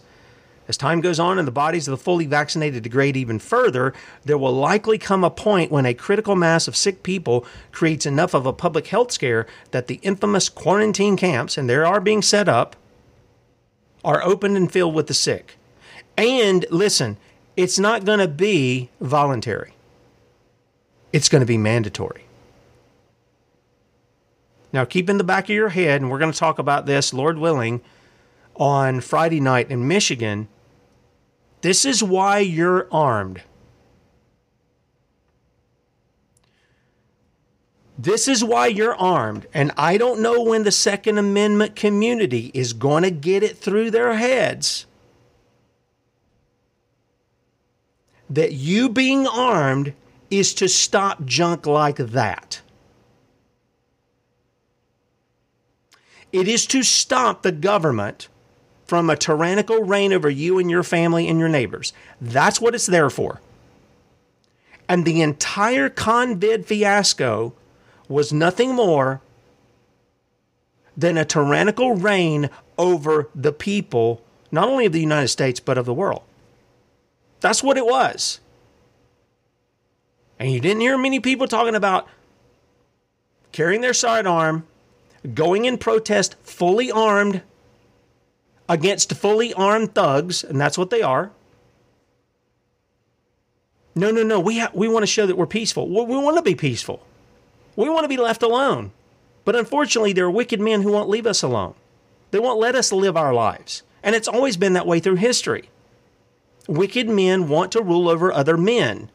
As 0.70 0.78
time 0.78 1.02
goes 1.02 1.20
on 1.20 1.40
and 1.40 1.48
the 1.48 1.52
bodies 1.52 1.88
of 1.88 1.92
the 1.92 2.04
fully 2.04 2.28
vaccinated 2.28 2.84
degrade 2.84 3.18
even 3.18 3.40
further, 3.40 3.92
there 4.24 4.38
will 4.38 4.54
likely 4.54 5.00
come 5.00 5.24
a 5.24 5.32
point 5.32 5.72
when 5.72 5.88
a 5.88 5.96
critical 5.96 6.36
mass 6.36 6.68
of 6.68 6.76
sick 6.76 7.02
people 7.02 7.44
creates 7.72 8.06
enough 8.06 8.36
of 8.36 8.46
a 8.46 8.54
public 8.54 8.86
health 8.86 9.12
scare 9.12 9.48
that 9.72 9.88
the 9.88 10.00
infamous 10.04 10.48
quarantine 10.48 11.18
camps, 11.18 11.58
and 11.58 11.68
there 11.68 11.88
are 11.88 12.00
being 12.00 12.22
set 12.22 12.48
up, 12.48 12.76
are 14.04 14.24
opened 14.24 14.58
and 14.58 14.72
filled 14.72 14.94
with 14.94 15.08
the 15.08 15.14
sick. 15.16 15.58
And 16.16 16.68
listen, 16.70 17.18
it's 17.58 17.80
not 17.80 18.06
going 18.06 18.20
to 18.20 18.28
be 18.28 18.92
voluntary, 19.02 19.74
it's 21.12 21.30
going 21.30 21.42
to 21.42 21.48
be 21.48 21.58
mandatory. 21.58 22.26
Now, 24.72 24.86
keep 24.86 25.10
in 25.10 25.18
the 25.18 25.24
back 25.24 25.46
of 25.46 25.56
your 25.56 25.70
head, 25.70 26.00
and 26.00 26.12
we're 26.12 26.20
going 26.20 26.32
to 26.32 26.38
talk 26.38 26.60
about 26.60 26.86
this, 26.86 27.12
Lord 27.12 27.40
willing, 27.40 27.82
on 28.56 29.02
Friday 29.02 29.40
night 29.40 29.72
in 29.72 29.88
Michigan 29.88 30.48
this 31.62 31.86
is 31.86 32.04
why 32.04 32.40
you're 32.40 32.88
armed. 32.92 33.42
This 37.98 38.30
is 38.30 38.44
why 38.44 38.68
you're 38.68 38.96
armed. 38.96 39.46
And 39.54 39.74
I 39.76 39.98
don't 39.98 40.22
know 40.22 40.42
when 40.42 40.64
the 40.64 40.72
Second 40.72 41.18
Amendment 41.18 41.76
community 41.76 42.50
is 42.54 42.72
going 42.72 43.04
to 43.04 43.12
get 43.12 43.44
it 43.44 43.58
through 43.58 43.92
their 43.92 44.14
heads 44.14 44.86
that 48.30 48.54
you 48.54 48.88
being 48.88 49.28
armed 49.28 49.94
is 50.30 50.54
to 50.54 50.70
stop 50.70 51.26
junk 51.26 51.66
like 51.66 51.98
that. 51.98 52.62
It 56.32 56.48
is 56.48 56.68
to 56.68 56.84
stop 56.84 57.42
the 57.42 57.52
government 57.52 58.30
from 58.90 59.08
a 59.08 59.16
tyrannical 59.16 59.84
reign 59.84 60.12
over 60.12 60.32
you 60.32 60.58
and 60.58 60.68
your 60.68 60.82
family 60.82 61.28
and 61.28 61.38
your 61.38 61.48
neighbors. 61.48 61.94
That's 62.20 62.60
what 62.60 62.74
it's 62.74 62.88
there 62.88 63.12
for. 63.12 63.40
And 64.88 65.06
the 65.06 65.22
entire 65.22 65.92
COVID 65.92 66.66
fiasco 66.66 67.54
was 68.08 68.34
nothing 68.34 68.74
more 68.74 69.22
than 70.98 71.20
a 71.20 71.24
tyrannical 71.24 71.94
reign 71.94 72.50
over 72.80 73.30
the 73.36 73.54
people, 73.54 74.24
not 74.52 74.68
only 74.68 74.88
of 74.88 74.92
the 74.92 75.00
United 75.00 75.28
States, 75.28 75.60
but 75.60 75.78
of 75.78 75.86
the 75.86 75.94
world. 75.94 76.24
That's 77.42 77.62
what 77.62 77.78
it 77.78 77.86
was. 77.86 78.40
And 80.40 80.52
you 80.52 80.60
didn't 80.60 80.82
hear 80.82 80.98
many 80.98 81.20
people 81.20 81.48
talking 81.48 81.76
about 81.76 82.08
carrying 83.52 83.82
their 83.82 83.94
sidearm, 83.94 84.66
going 85.36 85.66
in 85.66 85.78
protest 85.78 86.36
fully 86.42 86.92
armed, 86.92 87.44
against 88.70 89.14
fully 89.16 89.54
armed 89.56 89.96
thugs, 89.96 90.44
and 90.44 90.62
that's 90.62 90.78
what 90.78 90.92
they 90.92 91.02
are. 91.02 91.32
No, 93.96 94.12
no, 94.12 94.24
no. 94.24 94.40
We 94.40 94.60
ha- 94.60 94.72
we 94.74 94.88
want 94.88 95.04
to 95.04 95.08
show 95.08 95.26
that 95.26 95.36
we're 95.36 95.48
peaceful. 95.48 95.90
We, 95.90 96.06
we 96.06 96.24
want 96.24 96.38
to 96.38 96.44
be 96.44 96.56
peaceful. 96.56 97.06
We 97.76 97.90
want 97.90 98.04
to 98.04 98.10
be 98.10 98.18
left 98.18 98.44
alone. 98.44 98.92
But 99.44 99.56
unfortunately, 99.56 100.14
there 100.14 100.26
are 100.26 100.32
wicked 100.32 100.62
men 100.62 100.84
who 100.84 100.92
won't 100.92 101.10
leave 101.10 101.26
us 101.26 101.42
alone. 101.42 101.74
They 102.32 102.40
won't 102.40 102.60
let 102.60 102.76
us 102.76 102.92
live 102.92 103.18
our 103.18 103.34
lives. 103.34 103.82
And 104.04 104.16
it's 104.16 104.28
always 104.28 104.56
been 104.56 104.74
that 104.74 104.88
way 104.88 105.00
through 105.00 105.16
history. 105.16 105.70
Wicked 106.68 107.10
men 107.10 107.50
want 107.50 107.72
to 107.72 107.82
rule 107.82 108.08
over 108.08 108.32
other 108.32 108.56
men. 108.56 109.10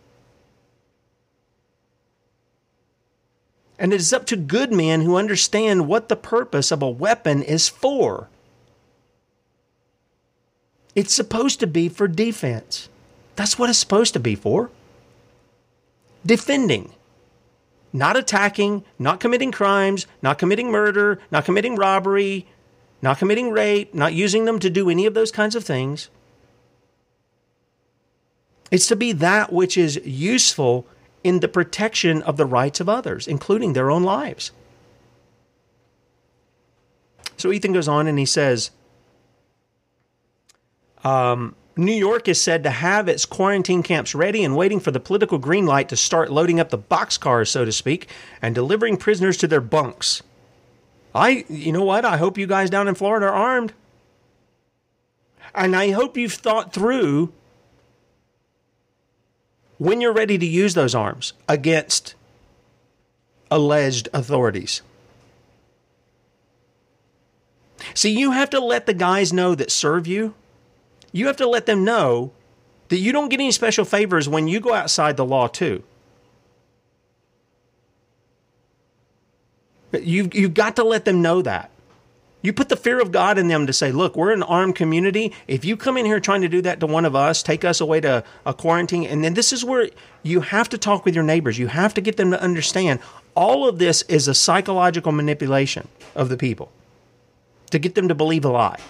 And 3.78 3.92
it 3.92 4.00
is 4.00 4.12
up 4.12 4.26
to 4.26 4.36
good 4.36 4.72
men 4.72 5.02
who 5.02 5.16
understand 5.16 5.86
what 5.86 6.08
the 6.08 6.16
purpose 6.16 6.72
of 6.72 6.82
a 6.82 6.90
weapon 6.90 7.42
is 7.42 7.68
for. 7.68 8.28
It's 10.94 11.14
supposed 11.14 11.60
to 11.60 11.66
be 11.66 11.88
for 11.88 12.06
defense. 12.06 12.88
That's 13.36 13.58
what 13.58 13.68
it's 13.70 13.78
supposed 13.78 14.12
to 14.14 14.20
be 14.20 14.34
for. 14.34 14.70
Defending. 16.24 16.92
Not 17.92 18.16
attacking, 18.16 18.84
not 18.98 19.20
committing 19.20 19.52
crimes, 19.52 20.06
not 20.22 20.38
committing 20.38 20.70
murder, 20.70 21.20
not 21.30 21.44
committing 21.44 21.76
robbery, 21.76 22.46
not 23.02 23.18
committing 23.18 23.50
rape, 23.50 23.94
not 23.94 24.14
using 24.14 24.44
them 24.44 24.58
to 24.60 24.70
do 24.70 24.88
any 24.88 25.06
of 25.06 25.14
those 25.14 25.30
kinds 25.30 25.54
of 25.54 25.64
things. 25.64 26.08
It's 28.70 28.86
to 28.88 28.96
be 28.96 29.12
that 29.12 29.52
which 29.52 29.76
is 29.76 30.00
useful 30.04 30.86
in 31.22 31.40
the 31.40 31.48
protection 31.48 32.22
of 32.22 32.36
the 32.36 32.46
rights 32.46 32.80
of 32.80 32.88
others, 32.88 33.28
including 33.28 33.72
their 33.72 33.90
own 33.90 34.02
lives. 34.02 34.52
So 37.36 37.52
Ethan 37.52 37.72
goes 37.72 37.88
on 37.88 38.06
and 38.06 38.18
he 38.18 38.26
says, 38.26 38.70
um, 41.04 41.54
New 41.76 41.92
York 41.92 42.28
is 42.28 42.40
said 42.40 42.62
to 42.64 42.70
have 42.70 43.08
its 43.08 43.26
quarantine 43.26 43.82
camps 43.82 44.14
ready 44.14 44.44
and 44.44 44.56
waiting 44.56 44.80
for 44.80 44.90
the 44.90 45.00
political 45.00 45.38
green 45.38 45.66
light 45.66 45.88
to 45.88 45.96
start 45.96 46.30
loading 46.30 46.60
up 46.60 46.70
the 46.70 46.78
boxcars, 46.78 47.48
so 47.48 47.64
to 47.64 47.72
speak, 47.72 48.08
and 48.40 48.54
delivering 48.54 48.96
prisoners 48.96 49.36
to 49.38 49.48
their 49.48 49.60
bunks. 49.60 50.22
I, 51.14 51.44
you 51.48 51.72
know 51.72 51.84
what? 51.84 52.04
I 52.04 52.16
hope 52.16 52.38
you 52.38 52.46
guys 52.46 52.70
down 52.70 52.88
in 52.88 52.94
Florida 52.94 53.26
are 53.26 53.32
armed. 53.32 53.72
And 55.54 55.76
I 55.76 55.90
hope 55.90 56.16
you've 56.16 56.32
thought 56.32 56.72
through 56.72 57.32
when 59.78 60.00
you're 60.00 60.12
ready 60.12 60.38
to 60.38 60.46
use 60.46 60.74
those 60.74 60.94
arms 60.94 61.32
against 61.48 62.14
alleged 63.50 64.08
authorities. 64.12 64.82
See, 67.94 68.10
you 68.10 68.32
have 68.32 68.50
to 68.50 68.60
let 68.60 68.86
the 68.86 68.94
guys 68.94 69.32
know 69.32 69.54
that 69.54 69.70
serve 69.70 70.06
you 70.06 70.34
you 71.14 71.28
have 71.28 71.36
to 71.36 71.46
let 71.46 71.66
them 71.66 71.84
know 71.84 72.32
that 72.88 72.98
you 72.98 73.12
don't 73.12 73.28
get 73.28 73.38
any 73.38 73.52
special 73.52 73.84
favors 73.84 74.28
when 74.28 74.48
you 74.48 74.58
go 74.58 74.74
outside 74.74 75.16
the 75.16 75.24
law 75.24 75.46
too. 75.46 75.84
You've, 79.92 80.34
you've 80.34 80.54
got 80.54 80.74
to 80.74 80.82
let 80.82 81.04
them 81.04 81.22
know 81.22 81.40
that. 81.40 81.70
You 82.42 82.52
put 82.52 82.68
the 82.68 82.76
fear 82.76 83.00
of 83.00 83.12
God 83.12 83.38
in 83.38 83.46
them 83.46 83.68
to 83.68 83.72
say, 83.72 83.92
look, 83.92 84.16
we're 84.16 84.32
an 84.32 84.42
armed 84.42 84.74
community. 84.74 85.32
If 85.46 85.64
you 85.64 85.76
come 85.76 85.96
in 85.96 86.04
here 86.04 86.18
trying 86.18 86.42
to 86.42 86.48
do 86.48 86.60
that 86.62 86.80
to 86.80 86.86
one 86.86 87.04
of 87.04 87.14
us, 87.14 87.44
take 87.44 87.64
us 87.64 87.80
away 87.80 88.00
to 88.00 88.24
a 88.44 88.52
quarantine, 88.52 89.04
and 89.04 89.22
then 89.22 89.34
this 89.34 89.52
is 89.52 89.64
where 89.64 89.88
you 90.24 90.40
have 90.40 90.68
to 90.70 90.78
talk 90.78 91.04
with 91.04 91.14
your 91.14 91.22
neighbors. 91.22 91.60
You 91.60 91.68
have 91.68 91.94
to 91.94 92.00
get 92.00 92.16
them 92.16 92.32
to 92.32 92.42
understand 92.42 92.98
all 93.36 93.68
of 93.68 93.78
this 93.78 94.02
is 94.02 94.26
a 94.26 94.34
psychological 94.34 95.12
manipulation 95.12 95.86
of 96.16 96.28
the 96.28 96.36
people 96.36 96.72
to 97.70 97.78
get 97.78 97.94
them 97.94 98.08
to 98.08 98.16
believe 98.16 98.44
a 98.44 98.50
lie. 98.50 98.80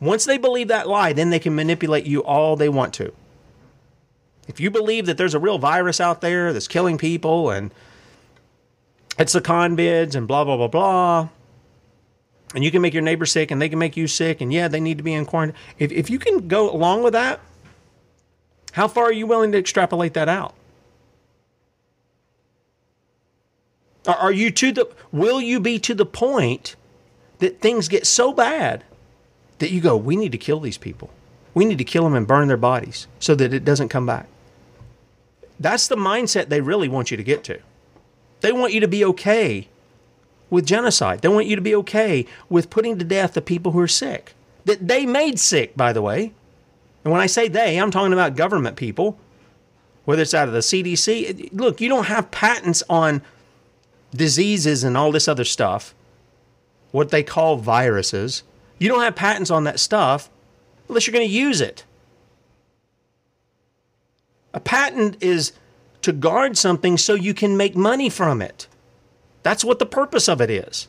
Once 0.00 0.24
they 0.24 0.38
believe 0.38 0.68
that 0.68 0.88
lie, 0.88 1.12
then 1.12 1.30
they 1.30 1.38
can 1.38 1.54
manipulate 1.54 2.06
you 2.06 2.20
all 2.24 2.56
they 2.56 2.68
want 2.68 2.94
to. 2.94 3.12
If 4.48 4.58
you 4.58 4.70
believe 4.70 5.06
that 5.06 5.18
there's 5.18 5.34
a 5.34 5.38
real 5.38 5.58
virus 5.58 6.00
out 6.00 6.22
there 6.22 6.52
that's 6.52 6.66
killing 6.66 6.98
people 6.98 7.50
and 7.50 7.72
it's 9.18 9.34
the 9.34 9.40
convids 9.40 10.14
and 10.14 10.26
blah, 10.26 10.44
blah, 10.44 10.56
blah, 10.56 10.68
blah, 10.68 11.28
and 12.54 12.64
you 12.64 12.70
can 12.70 12.82
make 12.82 12.94
your 12.94 13.02
neighbor 13.02 13.26
sick 13.26 13.50
and 13.50 13.60
they 13.60 13.68
can 13.68 13.78
make 13.78 13.96
you 13.96 14.06
sick 14.06 14.40
and 14.40 14.52
yeah 14.52 14.68
they 14.68 14.80
need 14.80 14.98
to 14.98 15.04
be 15.04 15.12
in 15.12 15.24
quarantine 15.24 15.56
if, 15.78 15.92
if 15.92 16.10
you 16.10 16.18
can 16.18 16.48
go 16.48 16.70
along 16.70 17.02
with 17.02 17.12
that 17.12 17.40
how 18.72 18.88
far 18.88 19.04
are 19.04 19.12
you 19.12 19.26
willing 19.26 19.52
to 19.52 19.58
extrapolate 19.58 20.14
that 20.14 20.28
out 20.28 20.54
are, 24.06 24.32
you 24.32 24.50
to 24.50 24.72
the 24.72 24.88
will 25.12 25.40
you 25.40 25.60
be 25.60 25.78
to 25.78 25.94
the 25.94 26.06
point 26.06 26.74
that 27.38 27.60
things 27.60 27.88
get 27.88 28.06
so 28.06 28.32
bad 28.32 28.84
that 29.60 29.70
you 29.70 29.80
go 29.80 29.96
we 29.96 30.16
need 30.16 30.32
to 30.32 30.38
kill 30.38 30.60
these 30.60 30.78
people 30.78 31.10
we 31.54 31.64
need 31.64 31.78
to 31.78 31.84
kill 31.84 32.04
them 32.04 32.14
and 32.14 32.26
burn 32.26 32.48
their 32.48 32.56
bodies 32.56 33.06
so 33.18 33.34
that 33.34 33.54
it 33.54 33.64
doesn't 33.64 33.88
come 33.88 34.04
back 34.04 34.26
that's 35.58 35.88
the 35.88 35.96
mindset 35.96 36.48
they 36.48 36.60
really 36.60 36.88
want 36.88 37.10
you 37.10 37.16
to 37.16 37.22
get 37.22 37.44
to 37.44 37.60
they 38.40 38.52
want 38.52 38.72
you 38.72 38.80
to 38.80 38.88
be 38.88 39.04
okay 39.04 39.68
with 40.50 40.66
genocide. 40.66 41.22
They 41.22 41.28
want 41.28 41.46
you 41.46 41.56
to 41.56 41.62
be 41.62 41.74
okay 41.76 42.26
with 42.48 42.70
putting 42.70 42.98
to 42.98 43.04
death 43.04 43.34
the 43.34 43.40
people 43.40 43.72
who 43.72 43.80
are 43.80 43.88
sick. 43.88 44.34
That 44.64 44.86
they 44.86 45.06
made 45.06 45.38
sick, 45.38 45.76
by 45.76 45.92
the 45.92 46.02
way. 46.02 46.32
And 47.04 47.12
when 47.12 47.20
I 47.20 47.26
say 47.26 47.48
they, 47.48 47.78
I'm 47.78 47.90
talking 47.90 48.12
about 48.12 48.36
government 48.36 48.76
people, 48.76 49.18
whether 50.04 50.20
it's 50.20 50.34
out 50.34 50.48
of 50.48 50.54
the 50.54 50.60
CDC. 50.60 51.50
Look, 51.52 51.80
you 51.80 51.88
don't 51.88 52.06
have 52.06 52.30
patents 52.30 52.82
on 52.90 53.22
diseases 54.14 54.84
and 54.84 54.96
all 54.96 55.12
this 55.12 55.28
other 55.28 55.44
stuff, 55.44 55.94
what 56.90 57.10
they 57.10 57.22
call 57.22 57.56
viruses. 57.56 58.42
You 58.80 58.88
don't 58.88 59.02
have 59.02 59.14
patents 59.14 59.50
on 59.50 59.64
that 59.64 59.78
stuff 59.78 60.30
unless 60.88 61.06
you're 61.06 61.12
going 61.12 61.28
to 61.28 61.32
use 61.32 61.60
it. 61.60 61.84
A 64.52 64.58
patent 64.58 65.22
is 65.22 65.52
to 66.02 66.12
guard 66.12 66.56
something 66.56 66.96
so 66.96 67.14
you 67.14 67.34
can 67.34 67.56
make 67.56 67.76
money 67.76 68.08
from 68.08 68.42
it. 68.42 68.66
That's 69.42 69.64
what 69.64 69.78
the 69.78 69.86
purpose 69.86 70.28
of 70.28 70.40
it 70.40 70.50
is. 70.50 70.88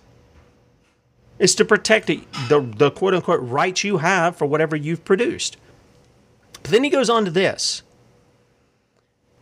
Is 1.38 1.54
to 1.56 1.66
protect 1.66 2.08
the, 2.08 2.22
the 2.50 2.92
quote 2.92 3.14
unquote 3.14 3.42
rights 3.42 3.84
you 3.84 3.98
have 3.98 4.38
for 4.38 4.46
whatever 4.46 4.76
you've 4.76 5.04
produced. 5.04 5.58
But 6.54 6.72
then 6.72 6.84
he 6.84 6.90
goes 6.90 7.10
on 7.10 7.26
to 7.26 7.32
this. 7.32 7.84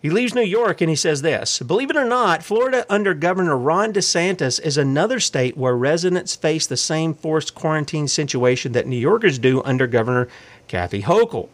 He 0.02 0.10
leaves 0.10 0.34
New 0.34 0.42
York 0.42 0.80
and 0.80 0.90
he 0.90 0.96
says 0.96 1.22
this 1.22 1.60
Believe 1.60 1.90
it 1.90 1.98
or 1.98 2.06
not, 2.06 2.44
Florida 2.44 2.86
under 2.90 3.14
Governor 3.14 3.58
Ron 3.58 3.92
DeSantis 3.92 4.62
is 4.62 4.78
another 4.78 5.20
state 5.20 5.58
where 5.58 5.76
residents 5.76 6.36
face 6.36 6.66
the 6.66 6.78
same 6.78 7.14
forced 7.14 7.54
quarantine 7.54 8.08
situation 8.08 8.72
that 8.72 8.88
New 8.88 8.98
Yorkers 8.98 9.40
do 9.40 9.62
under 9.64 9.88
Governor 9.88 10.28
Kathy 10.68 11.02
Hochul. 11.02 11.50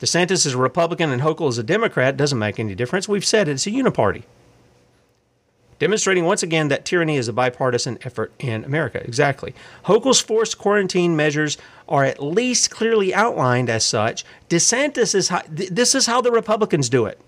DeSantis 0.00 0.44
is 0.44 0.54
a 0.54 0.58
Republican 0.58 1.10
and 1.10 1.22
Hochul 1.22 1.48
is 1.48 1.56
a 1.56 1.62
Democrat. 1.62 2.16
Doesn't 2.16 2.38
make 2.38 2.60
any 2.60 2.74
difference. 2.74 3.08
We've 3.08 3.24
said 3.24 3.48
it, 3.48 3.52
it's 3.52 3.66
a 3.66 3.70
uniparty 3.70 4.24
demonstrating 5.84 6.24
once 6.24 6.42
again 6.42 6.68
that 6.68 6.86
tyranny 6.86 7.18
is 7.18 7.28
a 7.28 7.32
bipartisan 7.34 7.98
effort 8.04 8.32
in 8.38 8.64
America. 8.64 9.04
Exactly. 9.04 9.54
Hochul's 9.84 10.18
forced 10.18 10.56
quarantine 10.56 11.14
measures 11.14 11.58
are 11.86 12.04
at 12.04 12.22
least 12.22 12.70
clearly 12.70 13.12
outlined 13.12 13.68
as 13.68 13.84
such. 13.84 14.24
DeSantis 14.48 15.14
is 15.14 15.28
how, 15.28 15.42
this 15.46 15.94
is 15.94 16.06
how 16.06 16.22
the 16.22 16.30
Republicans 16.30 16.88
do 16.88 17.04
it. 17.04 17.20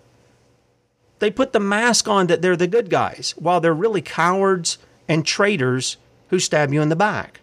They 1.18 1.30
put 1.30 1.52
the 1.52 1.60
mask 1.60 2.08
on 2.08 2.28
that 2.28 2.40
they're 2.40 2.56
the 2.56 2.66
good 2.66 2.88
guys 2.88 3.34
while 3.36 3.60
they're 3.60 3.74
really 3.74 4.00
cowards 4.00 4.78
and 5.06 5.26
traitors 5.26 5.98
who 6.30 6.38
stab 6.38 6.72
you 6.72 6.80
in 6.80 6.88
the 6.88 6.96
back. 6.96 7.40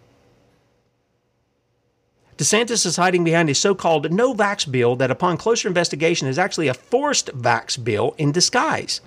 DeSantis 2.39 2.87
is 2.87 2.95
hiding 2.95 3.23
behind 3.23 3.51
a 3.51 3.53
so 3.53 3.75
called 3.75 4.11
no 4.11 4.33
vax 4.33 4.69
bill 4.69 4.95
that, 4.95 5.11
upon 5.11 5.37
closer 5.37 5.67
investigation, 5.67 6.27
is 6.27 6.39
actually 6.39 6.69
a 6.69 6.73
forced 6.73 7.27
vax 7.37 7.81
bill 7.81 8.15
in 8.17 8.31
disguise 8.31 8.99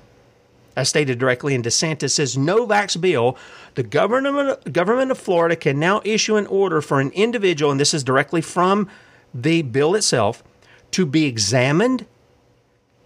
as 0.76 0.90
stated 0.90 1.18
directly 1.18 1.54
in 1.54 1.62
DeSantis' 1.62 2.10
says 2.10 2.36
no 2.36 2.66
vax 2.66 3.00
bill, 3.00 3.36
the 3.74 3.82
government, 3.82 4.72
government 4.72 5.10
of 5.10 5.18
Florida 5.18 5.56
can 5.56 5.78
now 5.78 6.02
issue 6.04 6.36
an 6.36 6.46
order 6.46 6.82
for 6.82 7.00
an 7.00 7.10
individual, 7.12 7.70
and 7.70 7.80
this 7.80 7.94
is 7.94 8.04
directly 8.04 8.42
from 8.42 8.88
the 9.34 9.62
bill 9.62 9.94
itself, 9.94 10.44
to 10.90 11.06
be 11.06 11.24
examined, 11.24 12.06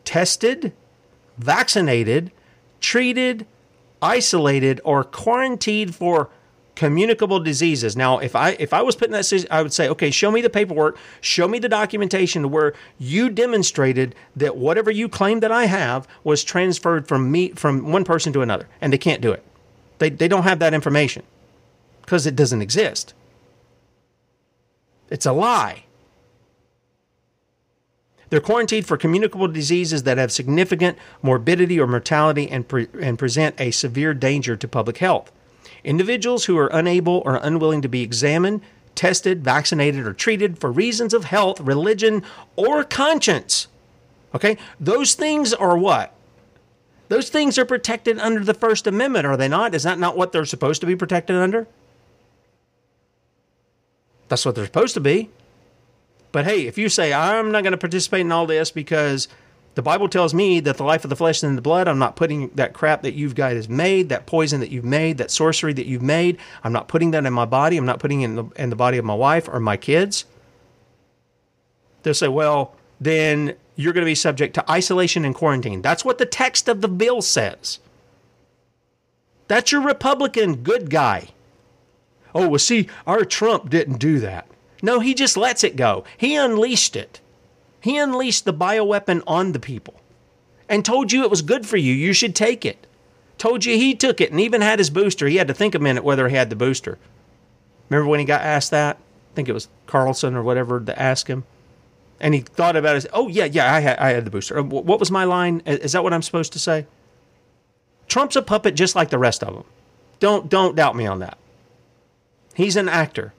tested, 0.04 0.72
vaccinated, 1.38 2.33
treated, 2.80 3.46
isolated, 4.02 4.80
or 4.85 5.04
quarantined 5.04 5.94
for 5.94 6.28
communicable 6.81 7.38
diseases. 7.40 7.95
Now, 7.95 8.21
if 8.21 8.35
I 8.35 8.53
if 8.53 8.73
I 8.73 8.81
was 8.81 8.97
putting 8.97 9.12
that, 9.12 9.47
I 9.51 9.61
would 9.61 9.75
say, 9.75 9.87
okay, 9.90 10.11
show 10.11 10.31
me 10.31 10.40
the 10.40 10.49
paperwork, 10.49 10.97
show 11.21 11.47
me 11.47 11.59
the 11.59 11.69
documentation 11.69 12.40
to 12.40 12.49
where 12.49 12.73
you 12.99 13.29
demonstrated 13.29 14.14
that 14.35 14.57
whatever 14.57 14.90
you 14.90 15.07
claim 15.07 15.40
that 15.40 15.53
I 15.53 15.66
have 15.66 16.09
was 16.25 16.43
transferred 16.43 17.07
from 17.07 17.31
me 17.31 17.51
from 17.51 17.93
one 17.93 18.03
person 18.03 18.33
to 18.33 18.40
another, 18.40 18.66
and 18.81 18.90
they 18.90 18.97
can't 18.97 19.21
do 19.21 19.31
it. 19.31 19.45
They 19.99 20.09
they 20.09 20.27
don't 20.27 20.45
have 20.45 20.59
that 20.61 20.73
information 20.73 21.23
because 22.01 22.27
it 22.27 22.35
doesn't 22.35 22.62
exist. 22.62 23.12
It's 25.11 25.27
a 25.27 25.33
lie. 25.33 25.85
They're 28.31 28.40
quarantined 28.40 28.87
for 28.87 28.97
communicable 28.97 29.49
diseases 29.49 30.05
that 30.05 30.16
have 30.16 30.33
significant 30.33 30.97
morbidity 31.21 31.79
or 31.79 31.87
mortality 31.87 32.49
and, 32.49 32.66
pre- 32.66 32.88
and 33.03 33.19
present 33.19 33.61
a 33.61 33.71
severe 33.71 34.14
danger 34.14 34.57
to 34.57 34.66
public 34.66 34.97
health. 34.97 35.31
Individuals 35.85 36.45
who 36.45 36.59
are 36.59 36.69
unable 36.69 37.23
or 37.25 37.37
unwilling 37.37 37.83
to 37.83 37.88
be 37.88 38.03
examined, 38.03 38.61
tested, 38.95 39.43
vaccinated, 39.43 40.07
or 40.07 40.12
treated 40.12 40.59
for 40.59 40.71
reasons 40.71 41.14
of 41.14 41.25
health, 41.25 41.61
religion, 41.61 42.23
or 42.57 42.85
conscience. 42.85 43.69
Okay? 44.35 44.57
Those 44.79 45.14
things 45.14 45.53
are 45.53 45.77
what? 45.77 46.14
Those 47.09 47.29
things 47.29 47.59
are 47.59 47.64
protected 47.64 48.19
under 48.19 48.45
the 48.45 48.55
First 48.55 48.87
Amendment, 48.87 49.27
are 49.27 49.37
they 49.37 49.49
not? 49.49 49.75
Is 49.75 49.83
that 49.83 49.99
not 49.99 50.16
what 50.16 50.33
they're 50.33 50.45
supposed 50.45 50.81
to 50.83 50.87
be 50.87 50.95
protected 50.95 51.35
under? 51.35 51.66
That's 54.29 54.47
what 54.47 54.55
they're 54.55 54.66
supposed 54.66 54.95
to 54.95 55.01
be. 55.01 55.29
But 56.31 56.45
hey, 56.45 56.66
if 56.69 56.79
you 56.79 56.88
say, 56.88 57.12
I'm 57.12 57.51
not 57.51 57.64
going 57.64 57.73
to 57.73 57.79
participate 57.79 58.21
in 58.21 58.31
all 58.31 58.47
this 58.47 58.71
because 58.71 59.27
the 59.81 59.85
Bible 59.85 60.11
tells 60.11 60.35
me 60.35 60.61
that 60.61 60.77
the 60.77 60.85
life 60.85 61.05
of 61.05 61.09
the 61.09 61.16
flesh 61.16 61.43
and 61.43 61.57
the 61.57 61.62
blood, 61.62 61.88
I'm 61.88 61.99
not 61.99 62.14
putting 62.14 62.51
that 62.51 62.75
crap 62.75 63.01
that 63.01 63.14
you've 63.14 63.35
guys 63.35 63.66
made, 63.66 64.11
that 64.11 64.27
poison 64.27 64.61
that 64.61 64.69
you've 64.69 64.85
made, 64.85 65.16
that 65.16 65.31
sorcery 65.31 65.73
that 65.73 65.87
you've 65.87 66.03
made, 66.03 66.37
I'm 66.62 66.73
not 66.75 66.87
putting 66.87 67.12
that 67.12 67.25
in 67.25 67.33
my 67.33 67.47
body. 67.47 67.79
I'm 67.79 67.87
not 67.87 67.99
putting 67.99 68.21
it 68.21 68.27
in 68.27 68.35
the, 68.35 68.45
in 68.57 68.69
the 68.69 68.77
body 68.77 68.99
of 68.99 69.07
my 69.07 69.14
wife 69.14 69.49
or 69.49 69.59
my 69.59 69.79
kids. 69.79 70.27
They'll 72.03 72.12
say, 72.12 72.29
well, 72.29 72.77
then 73.01 73.55
you're 73.75 73.95
going 73.95 74.05
to 74.05 74.11
be 74.11 74.14
subject 74.14 74.53
to 74.57 74.71
isolation 74.71 75.25
and 75.25 75.35
quarantine. 75.35 75.81
That's 75.81 76.05
what 76.05 76.19
the 76.19 76.27
text 76.27 76.69
of 76.69 76.83
the 76.83 76.88
bill 76.88 77.23
says. 77.23 77.79
That's 79.49 79.73
your 79.73 79.81
Republican 79.81 80.57
good 80.57 80.90
guy. 80.90 81.29
Oh, 82.35 82.51
well, 82.51 82.59
see, 82.59 82.87
our 83.07 83.25
Trump 83.25 83.71
didn't 83.71 83.97
do 83.97 84.19
that. 84.21 84.47
No, 84.83 85.01
he 85.01 85.14
just 85.14 85.38
lets 85.38 85.64
it 85.64 85.75
go. 85.75 86.05
He 86.19 86.37
unleashed 86.37 86.97
it. 86.97 87.23
He 87.81 87.97
unleashed 87.97 88.45
the 88.45 88.55
bioweapon 88.55 89.23
on 89.27 89.53
the 89.53 89.61
people 89.61 90.01
and 90.69 90.85
told 90.85 91.12
you 91.12 91.25
it 91.25 91.31
was 91.31 91.43
good 91.43 91.66
for 91.66 91.77
you. 91.77 91.93
You 91.93 92.12
should 92.12 92.35
take 92.35 92.64
it. 92.64 92.87
Told 93.38 93.64
you 93.64 93.77
he 93.77 93.95
took 93.95 94.21
it 94.21 94.31
and 94.31 94.40
even 94.40 94.61
had 94.61 94.79
his 94.79 94.90
booster. 94.90 95.27
He 95.27 95.37
had 95.37 95.49
to 95.49 95.55
think 95.55 95.75
a 95.75 95.79
minute 95.79 96.05
whether 96.05 96.29
he 96.29 96.37
had 96.37 96.51
the 96.51 96.57
booster. 96.57 96.99
Remember 97.88 98.09
when 98.09 98.21
he 98.21 98.27
got 98.27 98.43
asked 98.43 98.71
that? 98.71 98.97
I 98.97 99.35
think 99.35 99.49
it 99.49 99.55
was 99.55 99.69
Carlson 99.87 100.35
or 100.35 100.43
whatever 100.43 100.81
to 100.81 101.01
ask 101.01 101.27
him. 101.27 101.45
And 102.21 102.35
he 102.35 102.40
thought 102.40 102.77
about 102.77 102.97
it. 102.97 103.07
Oh, 103.12 103.29
yeah, 103.29 103.47
yeah, 103.47 103.73
I 103.73 103.81
had, 103.81 103.99
I 103.99 104.11
had 104.11 104.27
the 104.27 104.31
booster. 104.31 104.59
Uh, 104.59 104.62
what 104.62 105.01
was 105.01 105.11
my 105.11 105.25
line? 105.25 105.62
Is 105.64 105.93
that 105.93 106.05
what 106.05 106.12
I'm 106.12 106.23
supposed 106.23 106.53
to 106.53 106.59
say? 106.59 106.87
Trump's 108.09 108.37
a 108.37 108.43
puppet 108.43 108.75
just 108.75 108.95
like 108.95 109.09
the 109.09 109.19
rest 109.19 109.43
of 109.43 109.55
them. 109.55 109.64
Don't, 110.19 110.51
don't 110.51 110.77
doubt 110.77 110.97
me 110.97 111.07
on 111.07 111.21
that. 111.21 111.38
He's 112.55 112.77
an 112.77 112.88
actor. 112.88 113.33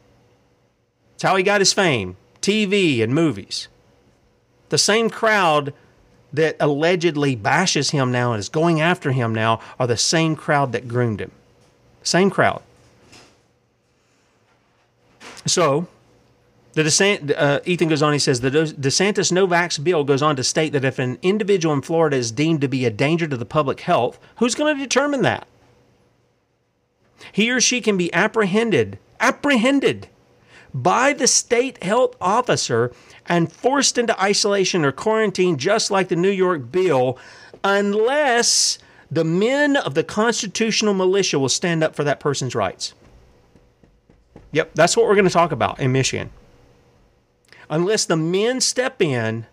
It's 1.14 1.24
how 1.24 1.36
he 1.36 1.44
got 1.44 1.62
his 1.62 1.74
fame 1.74 2.18
TV 2.42 3.04
and 3.04 3.14
movies. 3.14 3.68
The 4.72 4.78
same 4.78 5.10
crowd 5.10 5.74
that 6.32 6.56
allegedly 6.60 7.36
bashes 7.36 7.92
him 7.92 8.12
now 8.12 8.32
and 8.32 8.40
is 8.40 8.48
going 8.48 8.80
after 8.80 9.12
him 9.12 9.36
now 9.36 9.60
are 9.78 9.86
the 9.86 9.98
same 9.98 10.36
crowd 10.36 10.72
that 10.72 10.88
groomed 10.88 11.20
him. 11.20 11.32
Same 12.04 12.30
crowd. 12.30 12.62
So, 15.46 15.88
the 16.74 16.84
DeSant, 16.84 17.34
uh, 17.36 17.60
Ethan 17.66 17.90
goes 17.90 18.02
on, 18.02 18.14
he 18.14 18.20
says 18.20 18.40
the 18.40 18.50
DeSantis 18.50 19.32
Novax 19.32 19.84
bill 19.84 20.06
goes 20.06 20.22
on 20.22 20.38
to 20.38 20.44
state 20.44 20.72
that 20.72 20.86
if 20.86 21.00
an 21.00 21.20
individual 21.22 21.76
in 21.76 21.82
Florida 21.82 22.16
is 22.16 22.32
deemed 22.32 22.62
to 22.62 22.70
be 22.70 22.86
a 22.86 22.90
danger 22.90 23.28
to 23.28 23.36
the 23.36 23.46
public 23.46 23.82
health, 23.82 24.18
who's 24.38 24.56
going 24.56 24.76
to 24.76 24.82
determine 24.82 25.22
that? 25.24 25.48
he 27.32 27.52
or 27.52 27.62
she 27.62 27.82
can 27.82 27.98
be 27.98 28.14
apprehended, 28.14 28.98
apprehended 29.20 30.08
by 30.74 31.14
the 31.14 31.28
state 31.28 31.84
health 31.84 32.16
officer 32.22 32.92
and 33.26 33.52
forced 33.52 33.98
into 33.98 34.20
isolation 34.22 34.86
or 34.86 34.92
quarantine, 34.92 35.58
just 35.58 35.92
like 35.92 36.08
the 36.08 36.16
New 36.16 36.30
York 36.30 36.72
bill, 36.72 37.18
unless 37.64 38.80
the 39.10 39.26
men 39.26 39.76
of 39.76 39.94
the 39.94 40.04
constitutional 40.04 40.94
militia 40.94 41.38
will 41.38 41.50
stand 41.50 41.84
up 41.84 41.96
for 41.96 42.04
that 42.04 42.20
person's 42.20 42.56
rights. 42.56 42.94
Yep, 44.54 44.72
that's 44.74 44.98
what 44.98 45.06
we're 45.06 45.16
going 45.16 45.26
to 45.26 45.32
talk 45.32 45.52
about 45.52 45.80
in 45.80 45.92
Michigan. 45.92 46.30
Unless 47.70 48.06
the 48.06 48.18
men 48.18 48.60
step 48.60 49.02
in 49.02 49.46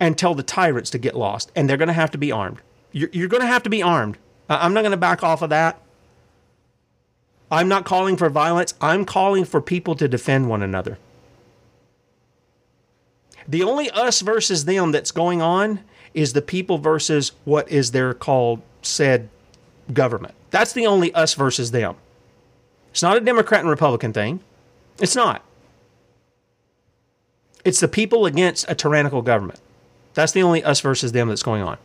and 0.00 0.16
tell 0.16 0.34
the 0.34 0.42
tyrants 0.42 0.90
to 0.90 0.98
get 0.98 1.16
lost, 1.16 1.50
and 1.56 1.68
they're 1.68 1.76
going 1.76 1.88
to 1.88 1.94
have 1.94 2.10
to 2.12 2.18
be 2.18 2.30
armed. 2.30 2.60
You're, 2.92 3.28
going 3.28 3.42
to 3.42 3.46
have 3.46 3.62
to 3.64 3.70
be 3.70 3.82
armed. 3.82 4.16
I'm 4.48 4.72
not 4.72 4.80
going 4.80 4.92
to 4.92 4.96
back 4.96 5.22
off 5.22 5.42
of 5.42 5.50
that. 5.50 5.80
I'm 7.50 7.68
not 7.68 7.84
calling 7.84 8.16
for 8.16 8.28
violence. 8.28 8.74
I'm 8.80 9.04
calling 9.04 9.44
for 9.44 9.60
people 9.60 9.94
to 9.96 10.08
defend 10.08 10.48
one 10.48 10.62
another. 10.62 10.98
The 13.46 13.62
only 13.62 13.90
us 13.90 14.20
versus 14.20 14.66
them 14.66 14.92
that's 14.92 15.10
going 15.10 15.40
on 15.40 15.80
is 16.12 16.34
the 16.34 16.42
people 16.42 16.78
versus 16.78 17.32
what 17.44 17.70
is 17.70 17.92
their 17.92 18.12
called 18.12 18.60
said 18.82 19.28
government. 19.92 20.34
That's 20.50 20.72
the 20.72 20.86
only 20.86 21.14
us 21.14 21.34
versus 21.34 21.70
them. 21.70 21.96
It's 22.90 23.02
not 23.02 23.16
a 23.16 23.20
Democrat 23.20 23.60
and 23.60 23.70
Republican 23.70 24.12
thing. 24.12 24.40
It's 25.00 25.16
not. 25.16 25.42
It's 27.64 27.80
the 27.80 27.88
people 27.88 28.26
against 28.26 28.68
a 28.68 28.74
tyrannical 28.74 29.22
government. 29.22 29.60
That's 30.14 30.32
the 30.32 30.42
only 30.42 30.64
us 30.64 30.80
versus 30.80 31.12
them 31.12 31.28
that's 31.28 31.42
going 31.42 31.62
on. 31.62 31.78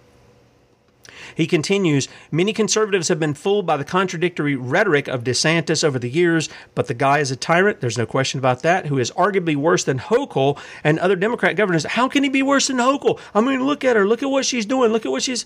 He 1.35 1.47
continues 1.47 2.07
Many 2.31 2.53
conservatives 2.53 3.07
have 3.07 3.19
been 3.19 3.33
fooled 3.33 3.65
by 3.65 3.77
the 3.77 3.83
contradictory 3.83 4.55
rhetoric 4.55 5.07
of 5.07 5.23
DeSantis 5.23 5.83
over 5.83 5.99
the 5.99 6.09
years, 6.09 6.49
but 6.75 6.87
the 6.87 6.93
guy 6.93 7.19
is 7.19 7.31
a 7.31 7.35
tyrant. 7.35 7.81
There's 7.81 7.97
no 7.97 8.05
question 8.05 8.39
about 8.39 8.61
that, 8.63 8.87
who 8.87 8.97
is 8.97 9.11
arguably 9.11 9.55
worse 9.55 9.83
than 9.83 9.99
Hochul 9.99 10.59
and 10.83 10.99
other 10.99 11.15
Democrat 11.15 11.55
governors. 11.55 11.85
How 11.85 12.07
can 12.07 12.23
he 12.23 12.29
be 12.29 12.43
worse 12.43 12.67
than 12.67 12.77
Hochul? 12.77 13.19
I 13.33 13.41
mean, 13.41 13.65
look 13.65 13.83
at 13.83 13.95
her. 13.95 14.07
Look 14.07 14.23
at 14.23 14.29
what 14.29 14.45
she's 14.45 14.65
doing. 14.65 14.91
Look 14.91 15.05
at 15.05 15.11
what 15.11 15.23
she's. 15.23 15.45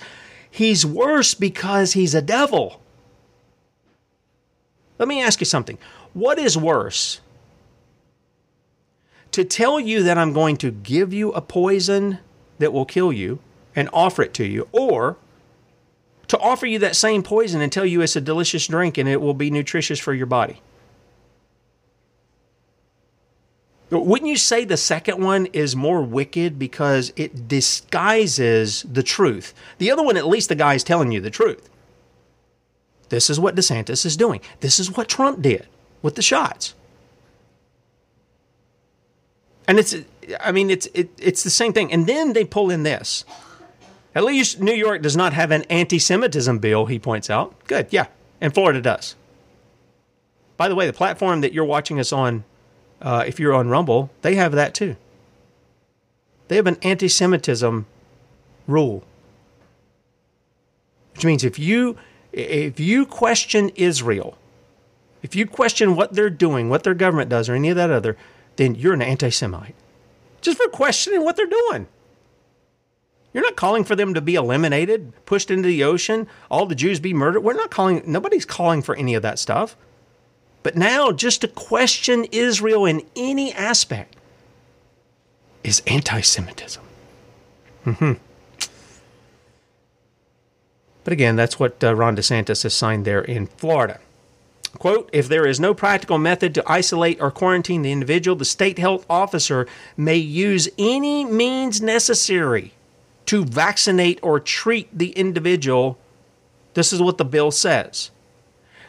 He's 0.50 0.86
worse 0.86 1.34
because 1.34 1.94
he's 1.94 2.16
a 2.16 2.22
devil. 2.22 2.82
Let 4.98 5.08
me 5.08 5.22
ask 5.22 5.40
you 5.40 5.46
something. 5.46 5.78
What 6.14 6.40
is 6.40 6.58
worse? 6.58 7.22
To 9.32 9.44
tell 9.44 9.80
you 9.80 10.02
that 10.04 10.18
I'm 10.18 10.34
going 10.34 10.58
to 10.58 10.72
give 10.72 11.14
you 11.14 11.32
a 11.34 11.42
poison 11.42 12.20
that 12.60 12.74
will 12.74 12.86
kill 12.86 13.14
you 13.14 13.40
and 13.76 13.90
offer 13.94 14.24
it 14.24 14.34
to 14.36 14.46
you, 14.46 14.68
or 14.72 15.18
to 16.28 16.40
offer 16.40 16.66
you 16.66 16.80
that 16.80 16.96
same 16.96 17.24
poison 17.24 17.62
and 17.62 17.72
tell 17.72 17.86
you 17.86 18.02
it's 18.02 18.16
a 18.16 18.22
delicious 18.22 18.68
drink 18.68 18.98
and 18.98 19.08
it 19.08 19.22
will 19.22 19.34
be 19.34 19.50
nutritious 19.50 20.00
for 20.00 20.14
your 20.14 20.26
body. 20.26 20.62
Wouldn't 23.90 24.30
you 24.30 24.36
say 24.36 24.66
the 24.66 24.76
second 24.76 25.24
one 25.24 25.46
is 25.48 25.74
more 25.74 26.02
wicked 26.02 26.60
because 26.60 27.14
it 27.16 27.48
disguises 27.48 28.84
the 28.84 29.04
truth? 29.04 29.54
The 29.78 29.92
other 29.92 30.04
one, 30.04 30.18
at 30.18 30.28
least 30.28 30.50
the 30.50 30.56
guy 30.56 30.74
is 30.74 30.84
telling 30.84 31.14
you 31.14 31.22
the 31.22 31.30
truth. 31.30 31.70
This 33.08 33.30
is 33.30 33.40
what 33.40 33.56
DeSantis 33.56 34.06
is 34.06 34.18
doing. 34.18 34.42
This 34.60 34.80
is 34.80 34.98
what 34.98 35.08
Trump 35.08 35.42
did 35.42 35.68
with 36.02 36.16
the 36.16 36.22
shots. 36.22 36.74
And 39.70 39.80
it's, 39.80 39.96
I 40.42 40.52
mean, 40.52 40.70
it's, 40.70 40.88
it, 40.94 41.10
it's 41.18 41.44
the 41.44 41.50
same 41.50 41.72
thing. 41.72 41.92
And 41.94 42.08
then 42.08 42.34
they 42.34 42.44
pull 42.44 42.70
in 42.70 42.84
this. 42.84 43.24
At 44.16 44.24
least 44.24 44.60
New 44.60 44.74
York 44.74 45.02
does 45.02 45.16
not 45.16 45.34
have 45.34 45.52
an 45.52 45.64
anti 45.64 46.00
Semitism 46.00 46.60
bill, 46.60 46.86
he 46.88 47.00
points 47.00 47.30
out. 47.30 47.56
Good, 47.68 47.88
yeah. 47.92 48.08
And 48.42 48.54
Florida 48.54 48.82
does. 48.82 49.16
By 50.58 50.68
the 50.68 50.76
way, 50.76 50.88
the 50.88 50.94
platform 50.94 51.42
that 51.42 51.54
you're 51.54 51.66
watching 51.66 52.00
us 52.00 52.12
on, 52.12 52.44
uh, 53.02 53.24
if 53.28 53.40
you're 53.40 53.54
on 53.54 53.70
Rumble, 53.70 54.10
they 54.22 54.36
have 54.36 54.54
that 54.54 54.74
too. 54.74 54.96
They 56.48 56.56
have 56.56 56.68
an 56.68 56.78
anti 56.82 57.08
Semitism 57.08 57.86
rule. 58.68 59.04
Which 61.14 61.26
means 61.26 61.44
if 61.44 61.58
you 61.58 61.98
if 62.32 62.80
you 62.80 63.06
question 63.06 63.70
Israel, 63.76 64.38
if 65.24 65.36
you 65.36 65.48
question 65.48 65.96
what 65.96 66.14
they're 66.14 66.30
doing, 66.30 66.70
what 66.70 66.84
their 66.84 66.94
government 66.94 67.30
does, 67.30 67.50
or 67.50 67.56
any 67.56 67.70
of 67.70 67.76
that 67.76 67.90
other, 67.90 68.16
then 68.56 68.76
you're 68.76 68.94
an 68.94 69.02
anti 69.02 69.30
Semite. 69.30 69.76
Just 70.42 70.58
for 70.58 70.70
questioning 70.70 71.24
what 71.24 71.36
they're 71.36 71.46
doing. 71.46 71.88
You're 73.38 73.46
not 73.46 73.56
calling 73.56 73.84
for 73.84 73.96
them 73.96 74.16
to 74.16 74.22
be 74.22 74.34
eliminated, 74.34 75.14
pushed 75.28 75.52
into 75.52 75.68
the 75.68 75.84
ocean, 75.84 76.26
all 76.50 76.66
the 76.66 76.74
Jews 76.74 77.00
be 77.00 77.14
murdered. 77.14 77.42
We're 77.42 77.54
not 77.54 77.70
calling, 77.70 78.02
nobody's 78.04 78.46
calling 78.46 78.82
for 78.82 78.96
any 78.96 79.14
of 79.14 79.22
that 79.22 79.38
stuff. 79.38 79.78
But 80.64 80.76
now, 80.76 81.12
just 81.12 81.42
to 81.42 81.48
question 81.48 82.26
Israel 82.32 82.88
in 82.88 83.06
any 83.16 83.54
aspect 83.54 84.16
is 85.64 85.84
anti 85.86 86.22
Semitism. 86.22 86.82
Mm-hmm. 87.86 88.14
But 91.04 91.14
again, 91.14 91.36
that's 91.36 91.60
what 91.60 91.84
uh, 91.84 91.94
Ron 91.94 92.16
DeSantis 92.16 92.64
has 92.64 92.74
signed 92.74 93.06
there 93.06 93.22
in 93.22 93.46
Florida. 93.46 94.00
Quote, 94.80 95.12
if 95.14 95.30
there 95.30 95.46
is 95.46 95.60
no 95.60 95.76
practical 95.76 96.18
method 96.18 96.56
to 96.56 96.64
isolate 96.66 97.22
or 97.22 97.30
quarantine 97.30 97.84
the 97.84 97.92
individual, 97.92 98.36
the 98.36 98.46
state 98.46 98.80
health 98.80 99.06
officer 99.08 99.68
may 99.96 100.18
use 100.18 100.68
any 100.80 101.24
means 101.24 101.84
necessary 101.84 102.74
to 103.28 103.46
vaccinate 103.46 104.20
or 104.24 104.40
treat 104.40 104.90
the 104.98 105.12
individual, 105.12 105.98
this 106.74 106.92
is 106.92 107.02
what 107.02 107.18
the 107.18 107.26
bill 107.26 107.52
says. 107.52 108.10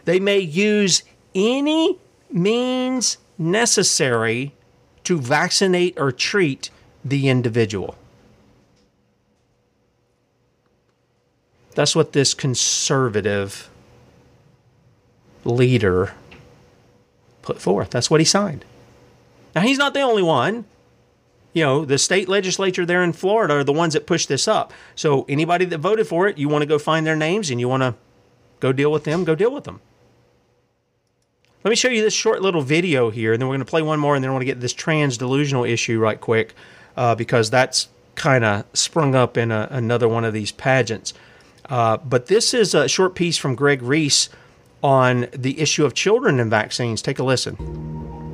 They 0.04 0.18
may 0.18 0.38
use 0.38 1.02
any 1.34 1.98
means 2.30 3.18
necessary 3.36 4.54
to 5.04 5.18
vaccinate 5.18 5.98
or 5.98 6.12
treat 6.12 6.70
the 7.04 7.28
individual. 7.28 7.96
That's 11.74 11.94
what 11.94 12.12
this 12.12 12.34
conservative 12.34 13.70
leader 15.44 16.14
put 17.42 17.60
forth. 17.60 17.90
That's 17.90 18.10
what 18.10 18.20
he 18.20 18.24
signed. 18.24 18.64
Now, 19.54 19.62
he's 19.62 19.78
not 19.78 19.94
the 19.94 20.00
only 20.00 20.22
one 20.22 20.64
you 21.58 21.64
know, 21.64 21.84
the 21.84 21.98
state 21.98 22.28
legislature 22.28 22.86
there 22.86 23.02
in 23.02 23.12
Florida 23.12 23.54
are 23.54 23.64
the 23.64 23.72
ones 23.72 23.94
that 23.94 24.06
pushed 24.06 24.28
this 24.28 24.46
up. 24.46 24.72
So 24.94 25.26
anybody 25.28 25.64
that 25.64 25.78
voted 25.78 26.06
for 26.06 26.28
it, 26.28 26.38
you 26.38 26.48
want 26.48 26.62
to 26.62 26.66
go 26.66 26.78
find 26.78 27.04
their 27.04 27.16
names 27.16 27.50
and 27.50 27.58
you 27.58 27.68
want 27.68 27.82
to 27.82 27.96
go 28.60 28.72
deal 28.72 28.92
with 28.92 29.02
them, 29.02 29.24
go 29.24 29.34
deal 29.34 29.52
with 29.52 29.64
them. 29.64 29.80
Let 31.64 31.70
me 31.70 31.76
show 31.76 31.88
you 31.88 32.00
this 32.00 32.14
short 32.14 32.40
little 32.40 32.62
video 32.62 33.10
here, 33.10 33.32
and 33.32 33.42
then 33.42 33.48
we're 33.48 33.56
going 33.56 33.66
to 33.66 33.70
play 33.70 33.82
one 33.82 33.98
more, 33.98 34.14
and 34.14 34.22
then 34.22 34.30
I 34.30 34.32
want 34.32 34.42
to 34.42 34.46
get 34.46 34.60
this 34.60 34.72
trans 34.72 35.18
delusional 35.18 35.64
issue 35.64 35.98
right 35.98 36.20
quick 36.20 36.54
uh, 36.96 37.16
because 37.16 37.50
that's 37.50 37.88
kind 38.14 38.44
of 38.44 38.64
sprung 38.72 39.16
up 39.16 39.36
in 39.36 39.50
a, 39.50 39.66
another 39.72 40.08
one 40.08 40.24
of 40.24 40.32
these 40.32 40.52
pageants. 40.52 41.12
Uh, 41.68 41.96
but 41.96 42.26
this 42.26 42.54
is 42.54 42.72
a 42.74 42.86
short 42.86 43.16
piece 43.16 43.36
from 43.36 43.56
Greg 43.56 43.82
Reese 43.82 44.28
on 44.80 45.26
the 45.32 45.60
issue 45.60 45.84
of 45.84 45.92
children 45.92 46.38
and 46.38 46.48
vaccines. 46.48 47.02
Take 47.02 47.18
a 47.18 47.24
listen. 47.24 48.27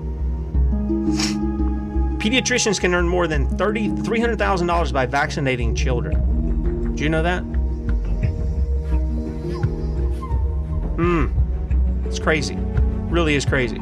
Pediatricians 2.24 2.80
can 2.80 2.94
earn 2.94 3.06
more 3.06 3.26
than 3.26 3.46
$30, 3.58 3.98
$300,000 3.98 4.92
by 4.94 5.04
vaccinating 5.04 5.74
children. 5.74 6.94
Do 6.94 7.02
you 7.02 7.10
know 7.10 7.22
that? 7.22 7.40
Hmm. 10.96 11.26
It's 12.06 12.18
crazy. 12.18 12.56
Really 13.10 13.34
is 13.34 13.44
crazy. 13.44 13.78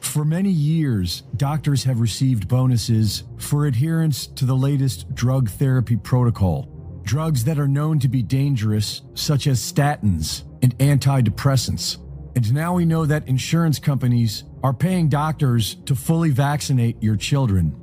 For 0.00 0.24
many 0.24 0.50
years, 0.50 1.22
doctors 1.36 1.84
have 1.84 2.00
received 2.00 2.48
bonuses 2.48 3.22
for 3.38 3.66
adherence 3.66 4.26
to 4.26 4.44
the 4.44 4.56
latest 4.56 5.14
drug 5.14 5.48
therapy 5.50 5.96
protocol. 5.96 6.68
Drugs 7.04 7.44
that 7.44 7.60
are 7.60 7.68
known 7.68 8.00
to 8.00 8.08
be 8.08 8.20
dangerous, 8.20 9.02
such 9.14 9.46
as 9.46 9.60
statins 9.60 10.42
and 10.60 10.76
antidepressants. 10.78 11.98
And 12.34 12.52
now 12.52 12.74
we 12.74 12.84
know 12.84 13.06
that 13.06 13.28
insurance 13.28 13.78
companies 13.78 14.42
are 14.64 14.72
paying 14.72 15.10
doctors 15.10 15.74
to 15.84 15.94
fully 15.94 16.30
vaccinate 16.30 17.00
your 17.02 17.16
children. 17.16 17.78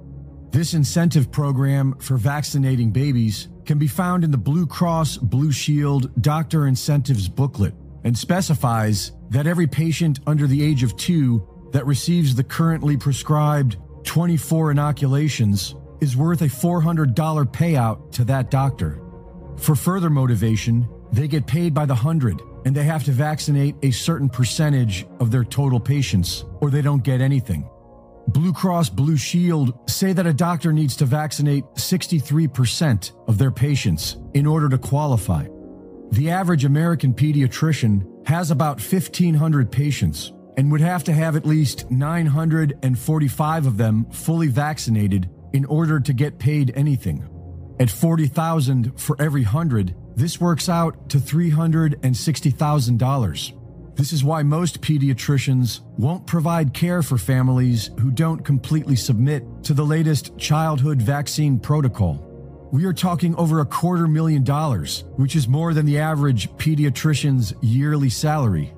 This 0.50 0.74
incentive 0.74 1.32
program 1.32 1.96
for 2.00 2.18
vaccinating 2.18 2.90
babies 2.90 3.50
can 3.66 3.78
be 3.78 3.88
found 3.88 4.24
in 4.24 4.32
the 4.32 4.38
Blue 4.38 4.66
Cross 4.66 5.18
Blue 5.18 5.52
Shield 5.52 6.12
Doctor 6.24 6.66
Incentives 6.66 7.30
booklet 7.30 7.76
and 8.04 8.18
specifies 8.18 9.12
that 9.30 9.46
every 9.46 9.68
patient 9.68 10.22
under 10.26 10.48
the 10.48 10.64
age 10.64 10.82
of 10.82 10.98
two 10.98 11.48
that 11.72 11.86
receives 11.86 12.34
the 12.34 12.44
currently 12.44 12.98
prescribed 12.98 13.78
24 14.04 14.72
inoculations 14.72 15.76
is 16.02 16.18
worth 16.18 16.42
a 16.42 16.46
$400 16.46 17.14
payout 17.54 18.12
to 18.14 18.24
that 18.24 18.50
doctor. 18.50 19.00
For 19.58 19.76
further 19.76 20.10
motivation, 20.10 20.90
they 21.12 21.28
get 21.28 21.46
paid 21.46 21.76
by 21.76 21.86
the 21.86 21.94
hundred 21.94 22.42
and 22.66 22.76
they 22.76 22.84
have 22.84 23.04
to 23.06 23.12
vaccinate 23.12 23.76
a 23.84 23.92
certain 23.92 24.30
percentage 24.30 25.06
of 25.20 25.32
their 25.32 25.44
total 25.44 25.80
patients, 25.80 26.46
or 26.60 26.70
they 26.70 26.82
don't 26.82 27.04
get 27.04 27.22
anything. 27.22 27.70
Blue 28.28 28.54
Cross 28.54 28.90
Blue 28.90 29.18
Shield 29.18 29.90
say 29.90 30.14
that 30.14 30.28
a 30.28 30.34
doctor 30.34 30.72
needs 30.72 30.96
to 30.98 31.06
vaccinate 31.06 31.66
63% 31.76 33.12
of 33.28 33.38
their 33.38 33.52
patients 33.52 34.18
in 34.34 34.46
order 34.46 34.70
to 34.70 34.78
qualify. 34.78 35.48
The 36.12 36.30
average 36.30 36.66
American 36.66 37.14
pediatrician 37.14 38.28
has 38.28 38.52
about 38.52 38.80
1,500 38.80 39.72
patients 39.72 40.34
and 40.58 40.72
would 40.72 40.82
have 40.82 41.04
to 41.06 41.14
have 41.14 41.36
at 41.36 41.46
least 41.46 41.90
945 41.90 43.66
of 43.66 43.78
them 43.78 44.06
fully 44.12 44.48
vaccinated 44.48 45.30
in 45.54 45.66
order 45.66 46.00
to 46.00 46.14
get 46.14 46.38
paid 46.38 46.72
anything. 46.76 47.28
At 47.80 47.90
40,000 47.90 49.00
for 49.00 49.16
every 49.20 49.44
100, 49.44 49.96
this 50.16 50.42
works 50.42 50.70
out 50.70 51.10
to 51.10 51.18
$360,000. 51.18 53.58
This 53.96 54.14
is 54.14 54.24
why 54.24 54.42
most 54.42 54.82
pediatricians 54.82 55.82
won't 55.98 56.26
provide 56.26 56.74
care 56.74 57.04
for 57.04 57.18
families 57.18 57.92
who 58.00 58.10
don't 58.10 58.44
completely 58.44 58.96
submit 58.96 59.44
to 59.64 59.74
the 59.74 59.86
latest 59.86 60.38
childhood 60.38 61.02
vaccine 61.02 61.60
protocol. 61.60 62.26
We 62.72 62.86
are 62.86 62.94
talking 62.94 63.36
over 63.36 63.60
a 63.60 63.66
quarter 63.66 64.08
million 64.08 64.44
dollars, 64.44 65.04
which 65.18 65.36
is 65.36 65.48
more 65.48 65.74
than 65.74 65.86
the 65.86 66.00
average 66.00 66.50
pediatrician's 66.54 67.54
yearly 67.62 68.10
salary. 68.10 68.74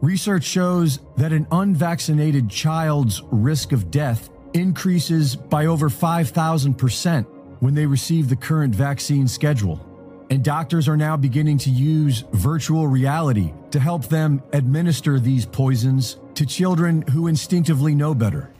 Research 0.00 0.44
shows 0.44 1.00
that 1.16 1.32
an 1.32 1.46
unvaccinated 1.50 2.48
child's 2.48 3.22
risk 3.32 3.72
of 3.72 3.90
death 3.90 4.30
increases 4.52 5.34
by 5.34 5.66
over 5.66 5.90
5,000% 5.90 7.26
when 7.60 7.74
they 7.74 7.86
receive 7.86 8.28
the 8.28 8.36
current 8.36 8.74
vaccine 8.74 9.26
schedule. 9.26 9.93
And 10.34 10.42
doctors 10.42 10.88
are 10.88 10.96
now 10.96 11.16
beginning 11.16 11.58
to 11.58 11.70
use 11.70 12.24
virtual 12.32 12.88
reality 12.88 13.52
to 13.70 13.78
help 13.78 14.06
them 14.06 14.42
administer 14.52 15.20
these 15.20 15.46
poisons 15.46 16.18
to 16.34 16.44
children 16.44 17.02
who 17.02 17.28
instinctively 17.28 17.94
know 17.94 18.16
better. 18.16 18.50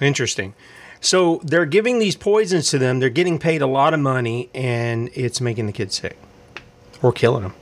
Interesting. 0.00 0.52
So 1.00 1.40
they're 1.44 1.64
giving 1.64 2.00
these 2.00 2.16
poisons 2.16 2.70
to 2.70 2.78
them, 2.78 2.98
they're 2.98 3.08
getting 3.08 3.38
paid 3.38 3.62
a 3.62 3.68
lot 3.68 3.94
of 3.94 4.00
money, 4.00 4.50
and 4.52 5.08
it's 5.14 5.40
making 5.40 5.66
the 5.66 5.72
kids 5.72 5.94
sick 5.94 6.18
or 7.00 7.12
killing 7.12 7.44
them. 7.44 7.54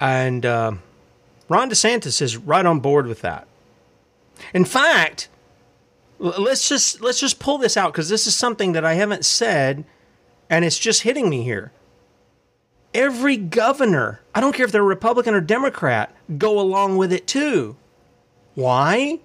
And 0.00 0.46
uh, 0.46 0.74
Ron 1.48 1.68
DeSantis 1.68 2.22
is 2.22 2.36
right 2.36 2.64
on 2.64 2.78
board 2.78 3.08
with 3.08 3.22
that. 3.22 3.48
In 4.54 4.64
fact, 4.64 5.28
let's 6.20 6.68
just 6.68 7.00
let's 7.00 7.18
just 7.18 7.40
pull 7.40 7.58
this 7.58 7.76
out 7.76 7.92
because 7.92 8.08
this 8.08 8.28
is 8.28 8.36
something 8.36 8.70
that 8.70 8.84
I 8.84 8.94
haven't 8.94 9.24
said, 9.24 9.84
and 10.48 10.64
it's 10.64 10.78
just 10.78 11.02
hitting 11.02 11.28
me 11.28 11.42
here 11.42 11.72
every 12.94 13.36
governor, 13.36 14.20
I 14.34 14.40
don't 14.40 14.54
care 14.54 14.64
if 14.64 14.72
they're 14.72 14.82
Republican 14.82 15.34
or 15.34 15.40
Democrat, 15.40 16.14
go 16.38 16.58
along 16.58 16.96
with 16.96 17.12
it 17.12 17.26
too. 17.26 17.76
Why? 18.54 19.18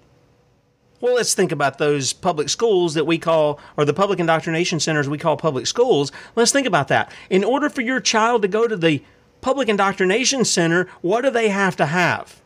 Well, 1.00 1.14
let's 1.14 1.32
think 1.32 1.50
about 1.50 1.78
those 1.78 2.12
public 2.12 2.50
schools 2.50 2.94
that 2.94 3.06
we 3.06 3.16
call, 3.16 3.58
or 3.76 3.86
the 3.86 3.94
public 3.94 4.18
indoctrination 4.18 4.80
centers 4.80 5.08
we 5.08 5.16
call 5.16 5.36
public 5.36 5.66
schools. 5.66 6.12
Let's 6.36 6.52
think 6.52 6.66
about 6.66 6.88
that. 6.88 7.10
In 7.30 7.42
order 7.42 7.70
for 7.70 7.80
your 7.80 8.00
child 8.00 8.42
to 8.42 8.48
go 8.48 8.68
to 8.68 8.76
the 8.76 9.02
public 9.40 9.68
indoctrination 9.68 10.44
center, 10.44 10.88
what 11.00 11.22
do 11.22 11.30
they 11.30 11.48
have 11.48 11.76
to 11.76 11.86
have? 11.86 12.42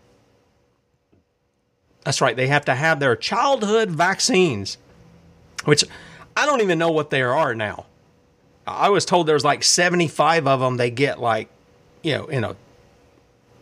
That's 2.05 2.21
right, 2.21 2.37
they 2.37 2.47
have 2.47 2.67
to 2.67 2.75
have 2.75 3.01
their 3.01 3.17
childhood 3.17 3.91
vaccines, 3.91 4.79
which 5.65 5.85
I 6.37 6.47
don't 6.47 6.61
even 6.61 6.79
know 6.79 6.91
what 6.91 7.11
they 7.11 7.23
are 7.23 7.55
now. 7.55 7.87
I 8.67 8.89
was 8.89 9.05
told 9.05 9.27
there's 9.27 9.45
like 9.45 9.63
75 9.63 10.47
of 10.47 10.61
them 10.61 10.77
they 10.77 10.91
get 10.91 11.21
like, 11.21 11.49
you 12.03 12.17
know, 12.17 12.27
in 12.27 12.45
a 12.45 12.57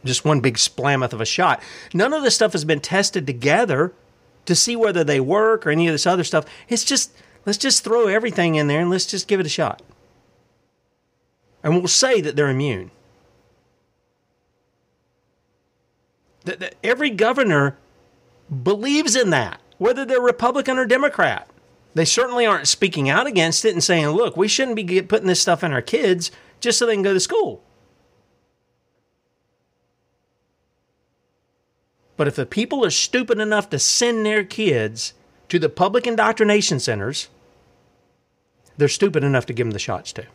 just 0.04 0.24
one 0.24 0.40
big 0.40 0.56
splammoth 0.56 1.12
of 1.12 1.20
a 1.20 1.24
shot. 1.24 1.62
None 1.94 2.12
of 2.12 2.22
this 2.22 2.34
stuff 2.34 2.52
has 2.52 2.64
been 2.64 2.80
tested 2.80 3.26
together 3.26 3.92
to 4.46 4.54
see 4.54 4.74
whether 4.74 5.04
they 5.04 5.20
work 5.20 5.66
or 5.66 5.70
any 5.70 5.86
of 5.86 5.94
this 5.94 6.06
other 6.06 6.24
stuff. 6.24 6.44
It's 6.68 6.84
just 6.84 7.12
let's 7.46 7.58
just 7.58 7.84
throw 7.84 8.06
everything 8.06 8.54
in 8.56 8.66
there 8.66 8.80
and 8.80 8.90
let's 8.90 9.06
just 9.06 9.28
give 9.28 9.40
it 9.40 9.46
a 9.46 9.50
shot. 9.50 9.82
And 11.62 11.76
we'll 11.76 11.88
say 11.88 12.20
that 12.20 12.34
they're 12.34 12.50
immune. 12.50 12.90
That, 16.44 16.58
that 16.58 16.74
every 16.82 17.10
governor 17.10 17.76
believes 18.64 19.14
in 19.14 19.30
that, 19.30 19.60
whether 19.78 20.04
they're 20.04 20.20
Republican 20.20 20.76
or 20.76 20.86
Democrat. 20.86 21.48
They 21.94 22.04
certainly 22.04 22.46
aren't 22.46 22.68
speaking 22.68 23.10
out 23.10 23.26
against 23.26 23.64
it 23.64 23.72
and 23.72 23.84
saying, 23.84 24.08
look, 24.08 24.36
we 24.36 24.48
shouldn't 24.48 24.76
be 24.76 25.02
putting 25.02 25.26
this 25.26 25.40
stuff 25.40 25.62
in 25.62 25.72
our 25.72 25.82
kids 25.82 26.30
just 26.60 26.78
so 26.78 26.86
they 26.86 26.94
can 26.94 27.02
go 27.02 27.12
to 27.12 27.20
school. 27.20 27.62
But 32.16 32.28
if 32.28 32.36
the 32.36 32.46
people 32.46 32.84
are 32.84 32.90
stupid 32.90 33.40
enough 33.40 33.68
to 33.70 33.78
send 33.78 34.24
their 34.24 34.44
kids 34.44 35.12
to 35.48 35.58
the 35.58 35.68
public 35.68 36.06
indoctrination 36.06 36.78
centers, 36.78 37.28
they're 38.76 38.88
stupid 38.88 39.24
enough 39.24 39.46
to 39.46 39.52
give 39.52 39.66
them 39.66 39.72
the 39.72 39.78
shots 39.78 40.12
to. 40.14 40.26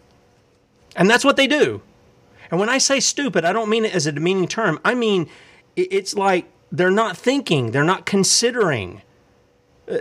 And 0.96 1.10
that's 1.10 1.26
what 1.26 1.38
they 1.38 1.48
do. 1.48 1.82
And 2.52 2.60
when 2.60 2.70
I 2.70 2.78
say 2.78 3.00
stupid, 3.00 3.46
I 3.46 3.54
don't 3.54 3.70
mean 3.70 3.86
it 3.86 3.96
as 3.96 4.06
a 4.06 4.12
demeaning 4.12 4.48
term. 4.48 4.80
I 4.86 4.96
mean, 4.96 5.30
it's 5.76 6.14
like 6.14 6.46
they're 6.72 6.92
not 6.92 7.18
thinking, 7.18 7.72
they're 7.72 7.84
not 7.84 8.06
considering 8.06 9.02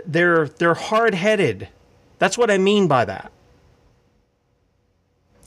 they're 0.05 0.47
they're 0.47 0.73
hard-headed. 0.73 1.69
That's 2.19 2.37
what 2.37 2.51
I 2.51 2.57
mean 2.57 2.87
by 2.87 3.05
that. 3.05 3.31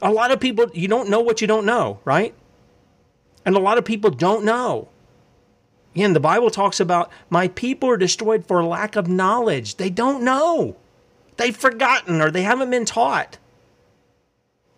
A 0.02 0.10
lot 0.10 0.30
of 0.30 0.40
people 0.40 0.70
you 0.72 0.88
don't 0.88 1.10
know 1.10 1.20
what 1.20 1.40
you 1.40 1.46
don't 1.46 1.66
know, 1.66 2.00
right? 2.04 2.34
And 3.44 3.56
a 3.56 3.60
lot 3.60 3.78
of 3.78 3.84
people 3.84 4.10
don't 4.10 4.44
know. 4.44 4.88
Again, 5.94 6.12
the 6.12 6.20
Bible 6.20 6.50
talks 6.50 6.78
about 6.78 7.10
my 7.30 7.48
people 7.48 7.88
are 7.88 7.96
destroyed 7.96 8.46
for 8.46 8.62
lack 8.62 8.96
of 8.96 9.08
knowledge. 9.08 9.76
They 9.76 9.90
don't 9.90 10.22
know. 10.22 10.76
They've 11.36 11.56
forgotten 11.56 12.20
or 12.20 12.30
they 12.30 12.42
haven't 12.42 12.70
been 12.70 12.84
taught. 12.84 13.38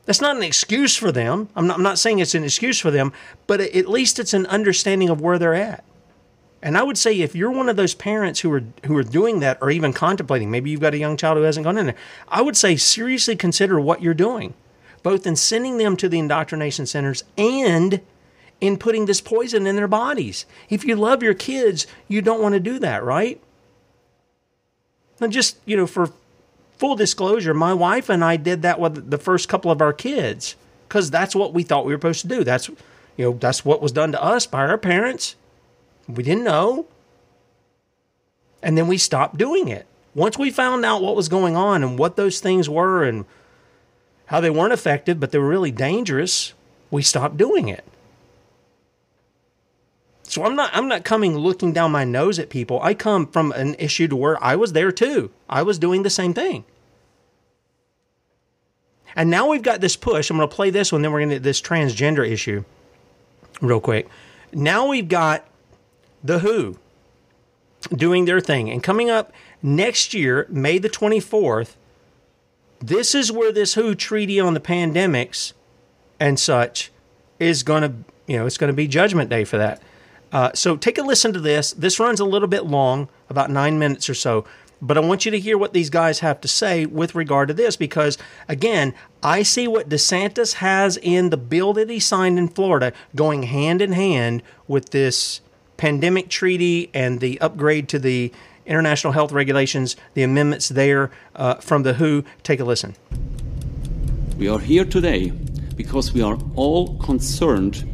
That's 0.04 0.20
not 0.20 0.36
an 0.36 0.42
excuse 0.42 0.96
for 0.96 1.12
them. 1.12 1.48
I'm 1.54 1.66
not, 1.66 1.76
I'm 1.76 1.82
not 1.82 1.98
saying 1.98 2.18
it's 2.18 2.34
an 2.34 2.44
excuse 2.44 2.78
for 2.78 2.90
them, 2.90 3.12
but 3.46 3.60
at 3.60 3.88
least 3.88 4.18
it's 4.18 4.34
an 4.34 4.46
understanding 4.46 5.08
of 5.08 5.20
where 5.20 5.38
they're 5.38 5.54
at. 5.54 5.84
And 6.62 6.78
I 6.78 6.82
would 6.82 6.96
say 6.96 7.20
if 7.20 7.34
you're 7.34 7.50
one 7.50 7.68
of 7.68 7.76
those 7.76 7.94
parents 7.94 8.40
who 8.40 8.52
are 8.52 8.62
who 8.86 8.96
are 8.96 9.02
doing 9.02 9.40
that 9.40 9.58
or 9.60 9.70
even 9.70 9.92
contemplating, 9.92 10.50
maybe 10.50 10.70
you've 10.70 10.80
got 10.80 10.94
a 10.94 10.98
young 10.98 11.16
child 11.16 11.36
who 11.36 11.42
hasn't 11.42 11.64
gone 11.64 11.76
in 11.76 11.86
there, 11.86 11.96
I 12.28 12.40
would 12.40 12.56
say 12.56 12.76
seriously 12.76 13.34
consider 13.34 13.80
what 13.80 14.00
you're 14.00 14.14
doing, 14.14 14.54
both 15.02 15.26
in 15.26 15.34
sending 15.34 15.78
them 15.78 15.96
to 15.96 16.08
the 16.08 16.20
indoctrination 16.20 16.86
centers 16.86 17.24
and 17.36 18.00
in 18.60 18.76
putting 18.78 19.06
this 19.06 19.20
poison 19.20 19.66
in 19.66 19.74
their 19.74 19.88
bodies. 19.88 20.46
If 20.70 20.84
you 20.84 20.94
love 20.94 21.20
your 21.20 21.34
kids, 21.34 21.88
you 22.06 22.22
don't 22.22 22.40
want 22.40 22.52
to 22.54 22.60
do 22.60 22.78
that, 22.78 23.02
right? 23.02 23.42
And 25.20 25.32
just, 25.32 25.56
you 25.64 25.76
know, 25.76 25.88
for 25.88 26.12
full 26.78 26.94
disclosure, 26.94 27.54
my 27.54 27.74
wife 27.74 28.08
and 28.08 28.24
I 28.24 28.36
did 28.36 28.62
that 28.62 28.78
with 28.78 29.10
the 29.10 29.18
first 29.18 29.48
couple 29.48 29.72
of 29.72 29.82
our 29.82 29.92
kids 29.92 30.54
because 30.86 31.10
that's 31.10 31.34
what 31.34 31.52
we 31.52 31.64
thought 31.64 31.84
we 31.84 31.92
were 31.92 31.98
supposed 31.98 32.22
to 32.22 32.28
do. 32.28 32.44
That's, 32.44 32.68
you 32.68 32.76
know, 33.18 33.32
that's 33.32 33.64
what 33.64 33.82
was 33.82 33.90
done 33.90 34.12
to 34.12 34.22
us 34.22 34.46
by 34.46 34.60
our 34.60 34.78
parents. 34.78 35.34
We 36.08 36.22
didn't 36.22 36.44
know. 36.44 36.86
And 38.62 38.78
then 38.78 38.86
we 38.86 38.98
stopped 38.98 39.36
doing 39.38 39.68
it. 39.68 39.86
Once 40.14 40.38
we 40.38 40.50
found 40.50 40.84
out 40.84 41.02
what 41.02 41.16
was 41.16 41.28
going 41.28 41.56
on 41.56 41.82
and 41.82 41.98
what 41.98 42.16
those 42.16 42.40
things 42.40 42.68
were 42.68 43.02
and 43.02 43.24
how 44.26 44.40
they 44.40 44.50
weren't 44.50 44.72
effective, 44.72 45.18
but 45.18 45.30
they 45.30 45.38
were 45.38 45.48
really 45.48 45.70
dangerous, 45.70 46.52
we 46.90 47.02
stopped 47.02 47.36
doing 47.36 47.68
it. 47.68 47.84
So 50.22 50.44
I'm 50.44 50.56
not 50.56 50.70
I'm 50.72 50.88
not 50.88 51.04
coming 51.04 51.36
looking 51.36 51.72
down 51.72 51.92
my 51.92 52.04
nose 52.04 52.38
at 52.38 52.48
people. 52.48 52.80
I 52.82 52.94
come 52.94 53.26
from 53.26 53.52
an 53.52 53.74
issue 53.78 54.08
to 54.08 54.16
where 54.16 54.42
I 54.42 54.56
was 54.56 54.72
there 54.72 54.90
too. 54.92 55.30
I 55.48 55.62
was 55.62 55.78
doing 55.78 56.04
the 56.04 56.10
same 56.10 56.32
thing. 56.32 56.64
And 59.14 59.28
now 59.28 59.48
we've 59.48 59.62
got 59.62 59.82
this 59.82 59.94
push. 59.94 60.30
I'm 60.30 60.38
going 60.38 60.48
to 60.48 60.54
play 60.54 60.70
this 60.70 60.90
one, 60.90 61.02
then 61.02 61.12
we're 61.12 61.20
going 61.20 61.30
to 61.30 61.40
this 61.40 61.60
transgender 61.60 62.26
issue 62.26 62.64
real 63.60 63.80
quick. 63.80 64.08
Now 64.54 64.86
we've 64.86 65.08
got 65.08 65.46
the 66.22 66.40
WHO 66.40 66.78
doing 67.94 68.24
their 68.24 68.40
thing. 68.40 68.70
And 68.70 68.82
coming 68.82 69.10
up 69.10 69.32
next 69.62 70.14
year, 70.14 70.46
May 70.48 70.78
the 70.78 70.88
24th, 70.88 71.74
this 72.80 73.14
is 73.14 73.30
where 73.30 73.52
this 73.52 73.74
WHO 73.74 73.94
treaty 73.94 74.40
on 74.40 74.54
the 74.54 74.60
pandemics 74.60 75.52
and 76.18 76.38
such 76.38 76.90
is 77.38 77.62
going 77.62 77.82
to, 77.82 77.92
you 78.26 78.38
know, 78.38 78.46
it's 78.46 78.58
going 78.58 78.72
to 78.72 78.76
be 78.76 78.86
judgment 78.86 79.30
day 79.30 79.44
for 79.44 79.58
that. 79.58 79.82
Uh, 80.32 80.50
so 80.54 80.76
take 80.76 80.98
a 80.98 81.02
listen 81.02 81.32
to 81.32 81.40
this. 81.40 81.72
This 81.72 82.00
runs 82.00 82.18
a 82.18 82.24
little 82.24 82.48
bit 82.48 82.64
long, 82.64 83.08
about 83.28 83.50
nine 83.50 83.78
minutes 83.78 84.08
or 84.08 84.14
so. 84.14 84.44
But 84.80 84.96
I 84.96 85.00
want 85.00 85.24
you 85.24 85.30
to 85.30 85.38
hear 85.38 85.56
what 85.56 85.74
these 85.74 85.90
guys 85.90 86.20
have 86.20 86.40
to 86.40 86.48
say 86.48 86.86
with 86.86 87.14
regard 87.14 87.48
to 87.48 87.54
this 87.54 87.76
because, 87.76 88.18
again, 88.48 88.94
I 89.22 89.44
see 89.44 89.68
what 89.68 89.88
DeSantis 89.88 90.54
has 90.54 90.96
in 90.96 91.30
the 91.30 91.36
bill 91.36 91.72
that 91.74 91.88
he 91.88 92.00
signed 92.00 92.36
in 92.36 92.48
Florida 92.48 92.92
going 93.14 93.44
hand 93.44 93.80
in 93.80 93.92
hand 93.92 94.42
with 94.66 94.90
this 94.90 95.40
pandemic 95.82 96.28
treaty 96.28 96.88
and 96.94 97.18
the 97.18 97.40
upgrade 97.40 97.88
to 97.88 97.98
the 97.98 98.30
international 98.66 99.12
health 99.12 99.32
regulations, 99.32 99.96
the 100.14 100.22
amendments 100.22 100.68
there 100.68 101.10
uh, 101.34 101.56
from 101.56 101.82
the 101.82 101.94
WHO. 101.94 102.22
Take 102.44 102.60
a 102.60 102.64
listen. 102.64 102.94
We 104.38 104.46
are 104.46 104.60
here 104.60 104.84
today 104.84 105.30
because 105.74 106.12
we 106.12 106.22
are 106.22 106.38
all 106.54 106.96
concerned 106.98 107.84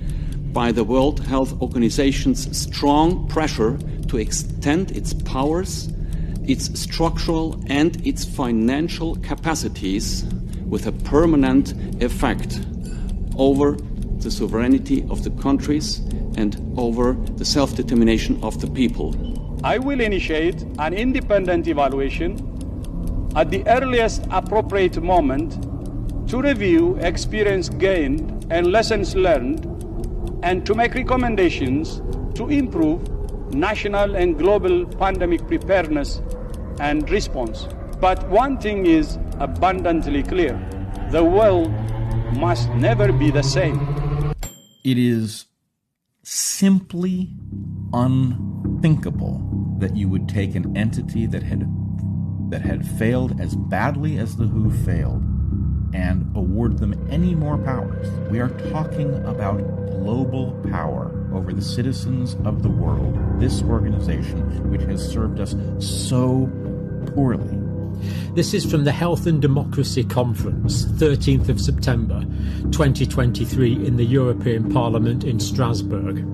by 0.53 0.70
the 0.70 0.84
World 0.84 1.24
Health 1.24 1.59
Organization's 1.62 2.55
strong 2.55 3.26
pressure 3.26 3.78
to 4.09 4.18
extend 4.18 4.91
its 4.91 5.14
powers, 5.14 5.89
its 6.47 6.78
structural 6.78 7.59
and 7.68 8.07
its 8.07 8.22
financial 8.22 9.16
capacities 9.22 10.26
with 10.66 10.86
a 10.86 10.93
permanent 10.93 11.72
effect 12.03 12.61
over 13.39 13.78
the 14.21 14.31
sovereignty 14.31 15.07
of 15.11 15.25
the 15.25 15.31
countries 15.43 15.99
and 16.37 16.57
over 16.77 17.14
the 17.37 17.45
self 17.45 17.75
determination 17.75 18.39
of 18.43 18.61
the 18.61 18.66
people. 18.69 19.14
I 19.64 19.79
will 19.79 20.01
initiate 20.01 20.62
an 20.79 20.95
independent 20.95 21.66
evaluation 21.66 22.39
at 23.35 23.51
the 23.51 23.66
earliest 23.66 24.25
appropriate 24.31 25.03
moment 25.03 25.59
to 26.29 26.41
review 26.41 26.97
experience 26.97 27.69
gained 27.69 28.47
and 28.51 28.73
lessons 28.73 29.14
learned 29.16 29.64
and 30.43 30.64
to 30.66 30.75
make 30.75 30.95
recommendations 30.95 32.01
to 32.35 32.49
improve 32.49 33.01
national 33.55 34.14
and 34.16 34.39
global 34.39 34.85
pandemic 34.87 35.47
preparedness 35.47 36.21
and 36.81 37.11
response. 37.11 37.66
But 38.01 38.29
one 38.29 38.59
thing 38.59 38.87
is 38.87 39.19
abundantly 39.41 40.23
clear 40.23 40.55
the 41.11 41.25
world 41.25 41.73
must 42.37 42.69
never 42.71 43.12
be 43.12 43.31
the 43.31 43.43
same. 43.43 44.07
It 44.89 44.97
is 44.97 45.45
simply 46.22 47.36
unthinkable 47.93 49.76
that 49.80 49.95
you 49.95 50.09
would 50.09 50.30
take 50.30 50.55
an 50.55 50.74
entity 50.74 51.26
that 51.26 51.43
had 51.43 51.70
that 52.49 52.62
had 52.62 52.89
failed 52.97 53.39
as 53.39 53.55
badly 53.55 54.16
as 54.16 54.36
the 54.36 54.47
WHO 54.47 54.70
failed 54.86 55.22
and 55.93 56.34
award 56.34 56.78
them 56.78 57.07
any 57.11 57.34
more 57.34 57.59
powers. 57.59 58.09
We 58.30 58.41
are 58.41 58.49
talking 58.70 59.14
about 59.26 59.59
global 59.91 60.59
power 60.70 61.28
over 61.34 61.53
the 61.53 61.61
citizens 61.61 62.36
of 62.47 62.62
the 62.62 62.70
world. 62.70 63.14
This 63.39 63.62
organization, 63.62 64.70
which 64.70 64.84
has 64.84 65.07
served 65.07 65.39
us 65.39 65.55
so 65.80 66.51
poorly. 67.14 67.68
This 68.34 68.55
is 68.55 68.70
from 68.70 68.84
the 68.84 68.92
Health 68.92 69.26
and 69.26 69.42
Democracy 69.42 70.05
Conference, 70.05 70.84
13th 70.84 71.49
of 71.49 71.61
September 71.61 72.20
2023, 72.70 73.86
in 73.86 73.96
the 73.96 74.05
European 74.05 74.70
Parliament 74.72 75.24
in 75.24 75.40
Strasbourg. 75.40 76.24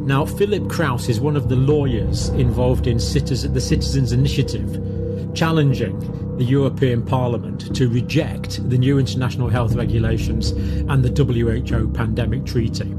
Now, 0.00 0.26
Philipp 0.26 0.64
Kruse 0.64 1.08
is 1.08 1.20
one 1.20 1.36
of 1.36 1.48
the 1.48 1.56
lawyers 1.56 2.28
involved 2.30 2.86
in 2.86 2.98
the 2.98 3.60
Citizens 3.60 4.12
Initiative, 4.12 5.34
challenging 5.34 5.98
the 6.36 6.44
European 6.44 7.02
Parliament 7.04 7.74
to 7.76 7.88
reject 7.88 8.68
the 8.68 8.78
new 8.78 8.98
international 8.98 9.48
health 9.48 9.74
regulations 9.74 10.50
and 10.88 11.04
the 11.04 11.24
WHO 11.24 11.88
pandemic 11.88 12.44
treaty. 12.44 12.92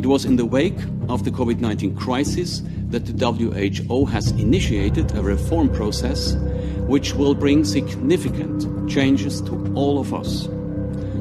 It 0.00 0.06
was 0.06 0.24
in 0.24 0.36
the 0.36 0.46
wake 0.46 0.78
of 1.10 1.24
the 1.24 1.30
COVID 1.30 1.60
19 1.60 1.94
crisis 1.94 2.62
that 2.88 3.04
the 3.04 3.32
WHO 3.32 4.06
has 4.06 4.30
initiated 4.30 5.14
a 5.14 5.22
reform 5.22 5.68
process 5.68 6.36
which 6.88 7.12
will 7.12 7.34
bring 7.34 7.66
significant 7.66 8.88
changes 8.88 9.42
to 9.42 9.74
all 9.74 10.00
of 10.00 10.14
us, 10.14 10.48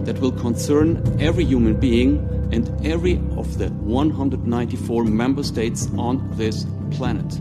that 0.05 0.17
will 0.21 0.31
concern 0.31 1.03
every 1.19 1.43
human 1.43 1.77
being 1.77 2.19
and 2.53 2.69
every 2.87 3.15
of 3.35 3.57
the 3.57 3.67
194 3.67 5.03
member 5.03 5.43
states 5.43 5.89
on 5.97 6.25
this 6.37 6.65
planet. 6.91 7.35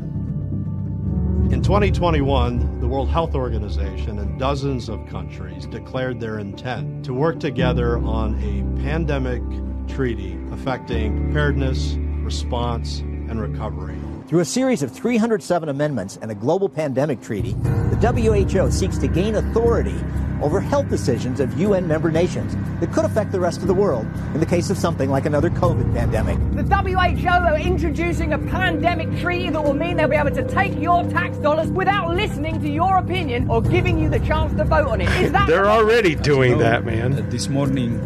In 1.53 1.62
2021, 1.62 2.80
the 2.80 2.89
World 2.89 3.11
Health 3.11 3.36
Organization 3.36 4.18
and 4.18 4.41
dozens 4.41 4.89
of 4.89 5.07
countries 5.07 5.66
declared 5.66 6.18
their 6.18 6.41
intent 6.41 7.05
to 7.05 7.14
work 7.14 7.39
together 7.39 7.99
on 7.99 8.34
a 8.43 8.82
pandemic 8.82 9.41
treaty 9.89 10.39
affecting 10.53 11.24
preparedness, 11.24 11.95
response, 12.22 13.01
and 13.01 13.41
recovery. 13.41 13.99
Through 14.28 14.41
a 14.41 14.45
series 14.45 14.82
of 14.82 14.93
307 14.93 15.68
amendments 15.68 16.18
and 16.20 16.30
a 16.30 16.34
global 16.34 16.68
pandemic 16.68 17.22
treaty, 17.22 17.53
the 17.55 17.97
WHO 17.97 18.70
seeks 18.70 18.99
to 18.99 19.09
gain 19.09 19.36
authority 19.36 19.99
over 20.43 20.61
health 20.61 20.89
decisions 20.89 21.41
of 21.41 21.59
UN 21.59 21.89
member 21.89 22.11
nations 22.11 22.57
that 22.80 22.93
could 22.93 23.05
affect 23.05 23.32
the 23.32 23.41
rest 23.41 23.61
of 23.61 23.66
the 23.66 23.74
world 23.74 24.07
in 24.34 24.41
the 24.41 24.47
case 24.47 24.70
of 24.70 24.78
something 24.78 25.11
like 25.11 25.26
another 25.26 25.51
COVID 25.51 25.95
pandemic. 25.95 26.36
The 26.55 26.62
WHO 26.62 27.28
are 27.28 27.59
introducing 27.59 28.32
a 28.32 28.39
pandemic 28.39 29.18
treaty 29.20 29.51
that 29.51 29.62
will 29.62 29.74
mean 29.74 29.97
they'll 29.97 30.09
be 30.09 30.16
able 30.16 30.30
to 30.30 30.47
take 30.47 30.78
your 30.78 31.03
tax 31.05 31.39
dollars 31.39 31.70
without 31.70 32.14
listening 32.14 32.61
to 32.61 32.68
your 32.68 32.99
opinion 32.99 33.51
or 33.51 33.62
giving 33.62 33.99
you 33.99 34.09
the 34.09 34.20
chance 34.20 34.55
to 34.57 34.64
vote 34.64 34.86
on 34.86 35.01
it. 35.01 35.09
Is 35.22 35.32
that 35.32 35.49
They're 35.49 35.70
already 35.70 36.14
doing 36.14 36.59
that, 36.59 36.84
man. 36.84 37.14
Uh, 37.14 37.26
this 37.30 37.49
morning, 37.49 37.99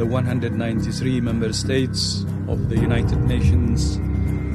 the 0.00 0.06
193 0.06 1.20
member 1.20 1.52
states 1.52 2.24
of 2.48 2.70
the 2.70 2.74
United 2.76 3.20
Nations 3.24 3.96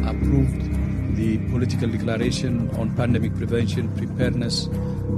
approved 0.03 1.15
the 1.17 1.37
political 1.51 1.87
declaration 1.87 2.67
on 2.79 2.89
pandemic 2.95 3.35
prevention, 3.35 3.87
preparedness, 3.95 4.65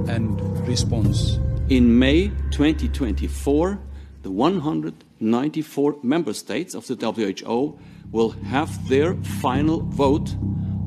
and 0.06 0.38
response. 0.68 1.38
In 1.70 1.98
May 1.98 2.28
2024, 2.50 3.78
the 4.20 4.30
194 4.30 5.96
member 6.02 6.34
states 6.34 6.74
of 6.74 6.86
the 6.86 6.94
WHO 6.94 7.78
will 8.12 8.32
have 8.52 8.86
their 8.90 9.14
final 9.40 9.80
vote 9.80 10.36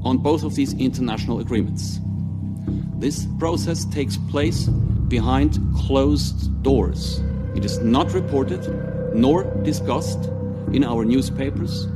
on 0.04 0.20
both 0.20 0.44
of 0.44 0.54
these 0.54 0.74
international 0.74 1.40
agreements. 1.40 2.00
This 3.00 3.26
process 3.40 3.86
takes 3.86 4.18
place 4.18 4.68
behind 4.68 5.58
closed 5.76 6.62
doors. 6.62 7.24
It 7.56 7.66
is 7.66 7.80
not 7.80 8.14
reported 8.14 9.01
nor 9.14 9.44
discussed 9.64 10.30
in 10.74 10.84
our 10.84 11.06
newspapers, 11.06 11.88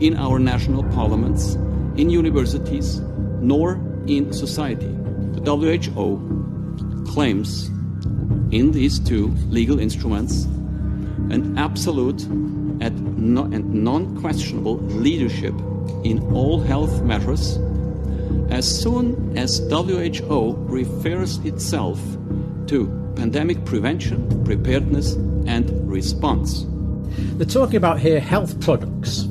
in 0.00 0.16
our 0.16 0.38
national 0.38 0.82
parliaments, 0.84 1.54
in 1.96 2.10
universities, 2.10 3.00
nor 3.40 3.80
in 4.06 4.32
society. 4.32 4.92
The 5.32 5.40
WHO 5.40 7.04
claims 7.12 7.68
in 8.50 8.72
these 8.72 8.98
two 8.98 9.28
legal 9.48 9.78
instruments 9.78 10.44
an 11.30 11.56
absolute 11.56 12.22
and 12.24 13.74
non 13.74 14.20
questionable 14.20 14.78
leadership 14.78 15.54
in 16.04 16.20
all 16.34 16.60
health 16.60 17.02
matters 17.02 17.58
as 18.50 18.66
soon 18.82 19.36
as 19.36 19.58
WHO 19.70 20.54
refers 20.68 21.38
itself 21.38 22.00
to 22.66 22.86
pandemic 23.16 23.64
prevention, 23.64 24.44
preparedness, 24.44 25.16
and 25.46 25.70
response. 25.90 26.66
They're 27.36 27.46
talking 27.46 27.76
about 27.76 28.00
here 28.00 28.20
health 28.20 28.60
products 28.60 29.28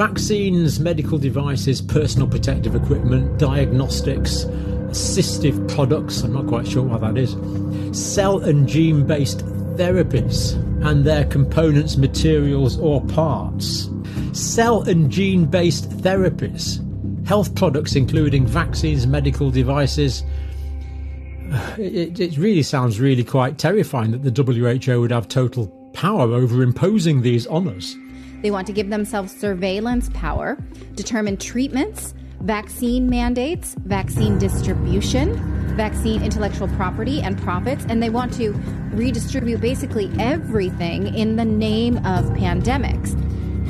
vaccines, 0.00 0.80
medical 0.80 1.18
devices, 1.18 1.82
personal 1.82 2.26
protective 2.26 2.74
equipment, 2.74 3.38
diagnostics, 3.38 4.46
assistive 4.88 5.68
products, 5.74 6.22
I'm 6.22 6.32
not 6.32 6.46
quite 6.46 6.66
sure 6.66 6.82
what 6.82 7.02
that 7.02 7.18
is, 7.18 7.36
cell 7.92 8.38
and 8.38 8.66
gene 8.66 9.06
based 9.06 9.40
therapies 9.76 10.54
and 10.86 11.04
their 11.04 11.26
components, 11.26 11.98
materials, 11.98 12.78
or 12.78 13.04
parts. 13.08 13.90
Cell 14.32 14.82
and 14.88 15.10
gene 15.10 15.44
based 15.44 15.90
therapies, 15.90 16.80
health 17.26 17.54
products 17.54 17.94
including 17.94 18.46
vaccines, 18.46 19.06
medical 19.06 19.50
devices. 19.50 20.22
It, 21.78 22.20
it 22.20 22.36
really 22.36 22.62
sounds 22.62 23.00
really 23.00 23.24
quite 23.24 23.58
terrifying 23.58 24.10
that 24.12 24.22
the 24.22 24.42
WHO 24.42 25.00
would 25.00 25.10
have 25.10 25.28
total 25.28 25.68
power 25.92 26.32
over 26.32 26.62
imposing 26.62 27.22
these 27.22 27.46
on 27.46 27.68
us. 27.68 27.96
They 28.42 28.50
want 28.50 28.66
to 28.68 28.72
give 28.72 28.90
themselves 28.90 29.34
surveillance 29.34 30.10
power, 30.14 30.56
determine 30.94 31.36
treatments, 31.36 32.14
vaccine 32.40 33.08
mandates, 33.08 33.74
vaccine 33.84 34.38
distribution, 34.38 35.34
vaccine 35.76 36.22
intellectual 36.22 36.68
property 36.68 37.20
and 37.20 37.38
profits, 37.40 37.84
and 37.88 38.02
they 38.02 38.10
want 38.10 38.32
to 38.34 38.52
redistribute 38.92 39.60
basically 39.60 40.10
everything 40.18 41.14
in 41.14 41.36
the 41.36 41.44
name 41.44 41.96
of 41.98 42.24
pandemics. 42.36 43.16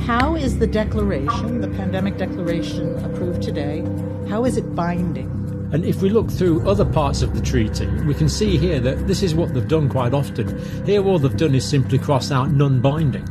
How 0.05 0.35
is 0.35 0.59
the 0.59 0.67
declaration, 0.67 1.61
the 1.61 1.69
pandemic 1.69 2.17
declaration 2.17 2.99
approved 3.05 3.43
today, 3.43 3.81
how 4.29 4.45
is 4.45 4.57
it 4.57 4.75
binding? 4.75 5.40
And 5.73 5.85
if 5.85 6.03
we 6.03 6.11
look 6.11 6.31
through 6.31 6.69
other 6.69 6.85
parts 6.85 7.23
of 7.23 7.35
the 7.35 7.41
treaty, 7.41 7.87
we 8.05 8.15
can 8.15 8.29
see 8.29 8.57
here 8.57 8.81
that 8.81 9.07
this 9.07 9.23
is 9.23 9.35
what 9.35 9.55
they've 9.55 9.69
done 9.69 9.89
quite 9.89 10.13
often. 10.13 10.59
Here, 10.85 11.05
all 11.05 11.19
they've 11.19 11.37
done 11.37 11.55
is 11.55 11.69
simply 11.69 11.99
cross 11.99 12.33
out 12.33 12.51
non 12.51 12.81
binding. 12.81 13.27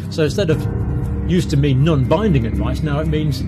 so 0.10 0.24
instead 0.24 0.48
of 0.48 0.60
used 1.30 1.50
to 1.50 1.56
mean 1.56 1.84
non 1.84 2.06
binding 2.06 2.46
advice, 2.46 2.82
now 2.82 3.00
it 3.00 3.08
means 3.08 3.42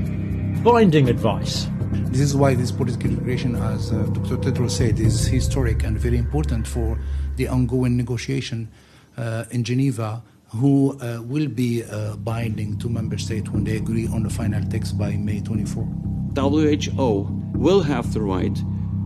binding 0.62 1.08
advice. 1.08 1.66
This 2.10 2.20
is 2.20 2.36
why 2.36 2.54
this 2.54 2.70
political 2.70 3.10
declaration, 3.10 3.56
as 3.56 3.92
uh, 3.92 4.02
Dr. 4.12 4.36
Tedros 4.36 4.72
said, 4.72 5.00
is 5.00 5.26
historic 5.26 5.84
and 5.84 5.98
very 5.98 6.18
important 6.18 6.66
for 6.66 6.98
the 7.36 7.48
ongoing 7.48 7.96
negotiation 7.96 8.68
uh, 9.16 9.44
in 9.50 9.64
Geneva, 9.64 10.22
who 10.48 10.98
uh, 11.00 11.20
will 11.22 11.48
be 11.48 11.84
uh, 11.84 12.16
binding 12.16 12.78
to 12.78 12.88
member 12.88 13.18
states 13.18 13.50
when 13.50 13.64
they 13.64 13.76
agree 13.76 14.06
on 14.08 14.22
the 14.22 14.30
final 14.30 14.62
text 14.68 14.98
by 14.98 15.12
May 15.12 15.40
24. 15.40 15.84
WHO 16.34 17.28
will 17.54 17.82
have 17.82 18.12
the 18.14 18.22
right 18.22 18.56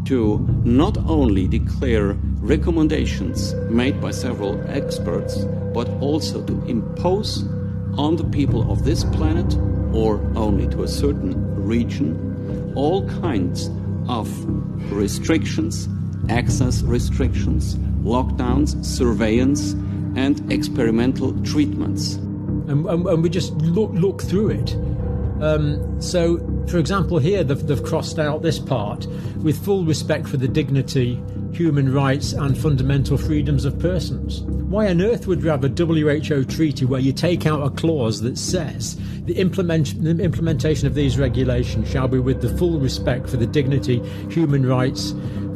to 0.04 0.38
not 0.64 0.98
only 0.98 1.48
declare 1.48 2.12
recommendations 2.40 3.54
made 3.70 4.00
by 4.00 4.10
several 4.10 4.60
experts, 4.68 5.44
but 5.74 5.88
also 6.00 6.44
to 6.44 6.64
impose 6.66 7.44
on 7.96 8.16
the 8.16 8.24
people 8.24 8.70
of 8.70 8.84
this 8.84 9.04
planet, 9.04 9.56
or 9.94 10.20
only 10.36 10.66
to 10.68 10.82
a 10.82 10.88
certain 10.88 11.34
region, 11.64 12.72
all 12.74 13.08
kinds 13.20 13.70
of 14.08 14.28
restrictions, 14.92 15.88
access 16.28 16.82
restrictions, 16.82 17.76
lockdowns, 18.02 18.82
surveillance, 18.84 19.74
and 20.16 20.52
experimental 20.52 21.32
treatments. 21.42 22.14
and, 22.14 22.86
and, 22.86 23.06
and 23.06 23.22
we 23.22 23.28
just 23.28 23.52
look 23.54 23.90
look 23.92 24.22
through 24.22 24.50
it. 24.50 24.74
Um, 25.42 26.00
so, 26.00 26.38
for 26.68 26.78
example, 26.78 27.18
here 27.18 27.42
they've, 27.42 27.66
they've 27.66 27.82
crossed 27.82 28.20
out 28.20 28.42
this 28.42 28.60
part 28.60 29.06
with 29.42 29.62
full 29.64 29.84
respect 29.84 30.28
for 30.28 30.36
the 30.36 30.46
dignity, 30.46 31.20
human 31.52 31.92
rights, 31.92 32.32
and 32.32 32.56
fundamental 32.56 33.18
freedoms 33.18 33.64
of 33.64 33.76
persons. 33.80 34.42
Why 34.42 34.88
on 34.88 35.02
earth 35.02 35.26
would 35.26 35.42
you 35.42 35.48
have 35.48 35.64
a 35.64 35.68
WHO 35.68 36.44
treaty 36.44 36.84
where 36.84 37.00
you 37.00 37.12
take 37.12 37.44
out 37.44 37.60
a 37.60 37.70
clause 37.70 38.22
that 38.22 38.38
says 38.38 38.96
the, 39.24 39.34
implement, 39.34 40.00
the 40.02 40.10
implementation 40.22 40.86
of 40.86 40.94
these 40.94 41.18
regulations 41.18 41.90
shall 41.90 42.06
be 42.06 42.20
with 42.20 42.40
the 42.40 42.56
full 42.56 42.78
respect 42.78 43.28
for 43.28 43.36
the 43.36 43.46
dignity, 43.46 43.98
human 44.30 44.64
rights, 44.64 45.12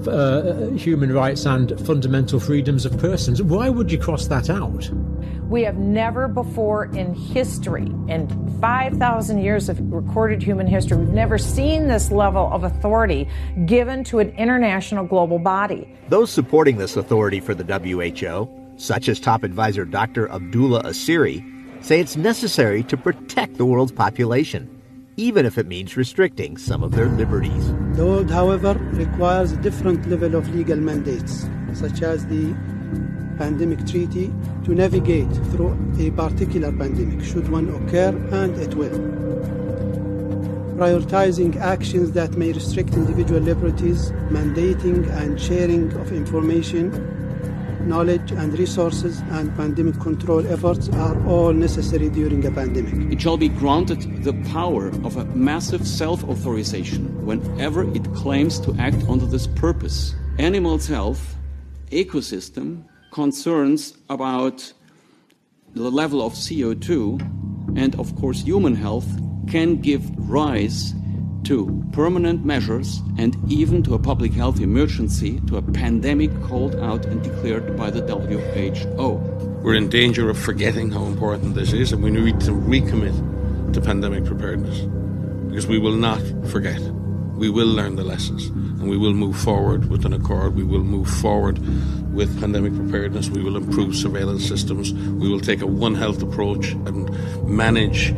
uh, 0.09 0.71
human 0.77 1.13
rights 1.13 1.47
and 1.47 1.79
fundamental 1.87 2.41
freedoms 2.41 2.85
of 2.85 2.99
persons? 2.99 3.43
Why 3.43 3.69
would 3.69 3.91
you 3.91 3.99
cross 3.99 4.27
that 4.29 4.51
out? 4.51 4.91
We 5.49 5.63
have 5.63 5.77
never 5.77 6.27
before 6.27 6.87
in 6.87 7.15
history, 7.15 7.87
in 8.09 8.29
5,000 8.61 9.39
years 9.39 9.69
of 9.69 9.81
recorded 9.93 10.43
human 10.43 10.67
history, 10.67 10.97
we've 10.97 11.09
never 11.09 11.39
seen 11.39 11.87
this 11.87 12.11
level 12.11 12.51
of 12.53 12.65
authority 12.65 13.29
given 13.67 14.03
to 14.05 14.19
an 14.19 14.31
international 14.31 15.05
global 15.05 15.39
body. 15.39 15.89
Those 16.09 16.31
supporting 16.31 16.79
this 16.79 16.97
authority 16.97 17.39
for 17.39 17.55
the 17.55 17.65
WHO, 17.65 18.49
such 18.77 19.09
as 19.09 19.21
top 19.21 19.45
advisor 19.45 19.85
Dr. 19.85 20.29
Abdullah 20.31 20.83
Asiri, 20.83 21.45
say 21.85 22.01
it's 22.01 22.17
necessary 22.17 22.83
to 22.85 22.97
protect 22.97 23.57
the 23.57 23.65
world's 23.65 23.93
population, 23.93 24.69
even 25.17 25.47
if 25.47 25.57
it 25.59 25.67
means 25.67 25.97
restricting 25.97 26.57
some 26.57 26.83
of 26.83 26.93
their 26.93 27.09
liberties. 27.09 27.73
The 27.97 28.05
world, 28.05 28.31
however, 28.31 28.75
requires 28.93 29.53
a 29.53 29.57
different 29.57 30.07
level 30.09 30.35
of 30.35 30.55
legal 30.55 30.77
mandates, 30.77 31.47
such 31.73 32.03
as 32.03 32.27
the 32.27 32.55
pandemic 33.39 33.87
treaty 33.87 34.33
to 34.65 34.75
navigate 34.75 35.31
through 35.51 35.73
a 35.99 36.11
particular 36.11 36.73
pandemic 36.73 37.25
should 37.25 37.49
one 37.49 37.69
occur 37.69 38.09
and 38.33 38.57
it 38.59 38.75
will 38.75 39.17
prioritizing 40.77 41.57
actions 41.57 42.13
that 42.13 42.33
may 42.33 42.53
restrict 42.53 42.93
individual 42.95 43.41
liberties 43.41 44.11
mandating 44.31 45.09
and 45.23 45.41
sharing 45.41 45.91
of 45.93 46.13
information 46.13 46.91
knowledge 47.87 48.33
and 48.33 48.59
resources 48.59 49.21
and 49.31 49.55
pandemic 49.57 49.99
control 50.01 50.47
efforts 50.47 50.89
are 50.91 51.17
all 51.27 51.53
necessary 51.53 52.09
during 52.09 52.45
a 52.45 52.51
pandemic. 52.51 53.13
It 53.13 53.21
shall 53.21 53.37
be 53.37 53.49
granted 53.49 54.25
the 54.25 54.35
power 54.51 54.89
of 55.05 55.17
a 55.17 55.25
massive 55.27 55.87
self 55.87 56.25
authorization 56.25 57.25
whenever 57.25 57.83
it 57.95 58.13
claims 58.15 58.59
to 58.61 58.75
act 58.79 59.03
under 59.09 59.27
this 59.27 59.47
purpose. 59.47 60.15
Animals' 60.39 60.87
health, 60.87 61.37
ecosystem, 61.91 62.85
concerns 63.13 63.97
about 64.11 64.73
the 65.75 65.91
level 65.91 66.21
of 66.25 66.33
CO2, 66.35 67.21
and 67.77 67.95
of 67.97 68.15
course, 68.17 68.43
human 68.43 68.75
health 68.75 69.09
can 69.49 69.77
give 69.77 70.03
rise 70.29 70.95
to 71.45 71.85
permanent 71.93 72.45
measures 72.45 73.01
and 73.19 73.37
even 73.51 73.83
to 73.85 73.95
a 73.95 73.99
public 73.99 74.33
health 74.33 74.61
emergency, 74.61 75.41
to 75.47 75.57
a 75.57 75.63
pandemic 75.63 76.31
called 76.43 76.77
out 76.77 77.07
and 77.07 77.23
declared 77.23 77.77
by 77.77 77.91
the 77.91 78.03
WHO. 78.03 79.17
We're 79.63 79.75
in 79.75 79.89
danger 79.89 80.29
of 80.31 80.39
forgetting 80.39 80.91
how 80.91 81.05
important 81.05 81.55
this 81.55 81.73
is, 81.73 81.93
and 81.93 82.03
we 82.03 82.11
need 82.11 82.41
to 82.41 82.53
recommit 82.53 83.73
to 83.73 83.81
pandemic 83.81 84.25
preparedness 84.25 84.81
because 85.49 85.67
we 85.67 85.79
will 85.79 85.97
not 85.97 86.21
forget. 86.49 86.81
We 87.37 87.51
will 87.51 87.67
learn 87.67 87.97
the 87.97 88.05
lessons 88.05 88.47
and 88.47 88.89
we 88.89 88.97
will 88.97 89.13
move 89.13 89.37
forward 89.37 89.91
with 89.91 90.05
an 90.07 90.13
accord. 90.13 90.55
We 90.55 90.65
will 90.65 90.85
move 90.85 91.09
forward 91.09 91.59
with 92.17 92.41
pandemic 92.41 92.75
preparedness. 92.75 93.29
We 93.29 93.43
will 93.43 93.57
improve 93.57 93.95
surveillance 93.95 94.49
systems. 94.49 94.93
We 94.93 95.29
will 95.29 95.41
take 95.41 95.61
a 95.61 95.67
One 95.67 95.95
Health 95.95 96.23
approach 96.23 96.73
and 96.73 97.09
manage 97.47 98.13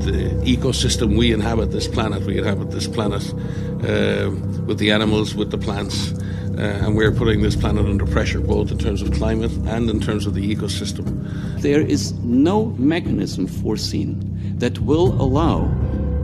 the 0.00 0.30
ecosystem 0.44 1.16
we 1.16 1.32
inhabit 1.32 1.70
this 1.70 1.88
planet. 1.88 2.24
We 2.24 2.38
inhabit 2.38 2.72
this 2.72 2.88
planet 2.88 3.22
uh, 3.32 4.30
with 4.66 4.78
the 4.78 4.90
animals, 4.90 5.34
with 5.34 5.50
the 5.50 5.58
plants, 5.58 6.12
uh, 6.12 6.80
and 6.82 6.96
we're 6.96 7.12
putting 7.12 7.42
this 7.42 7.56
planet 7.56 7.86
under 7.86 8.06
pressure, 8.06 8.40
both 8.40 8.70
in 8.70 8.78
terms 8.78 9.00
of 9.00 9.12
climate 9.12 9.52
and 9.66 9.88
in 9.88 10.00
terms 10.00 10.26
of 10.26 10.34
the 10.34 10.54
ecosystem. 10.54 11.06
There 11.60 11.80
is 11.80 12.12
no 12.24 12.66
mechanism 12.76 13.46
foreseen 13.46 14.58
that 14.58 14.78
will 14.80 15.20
allow 15.22 15.66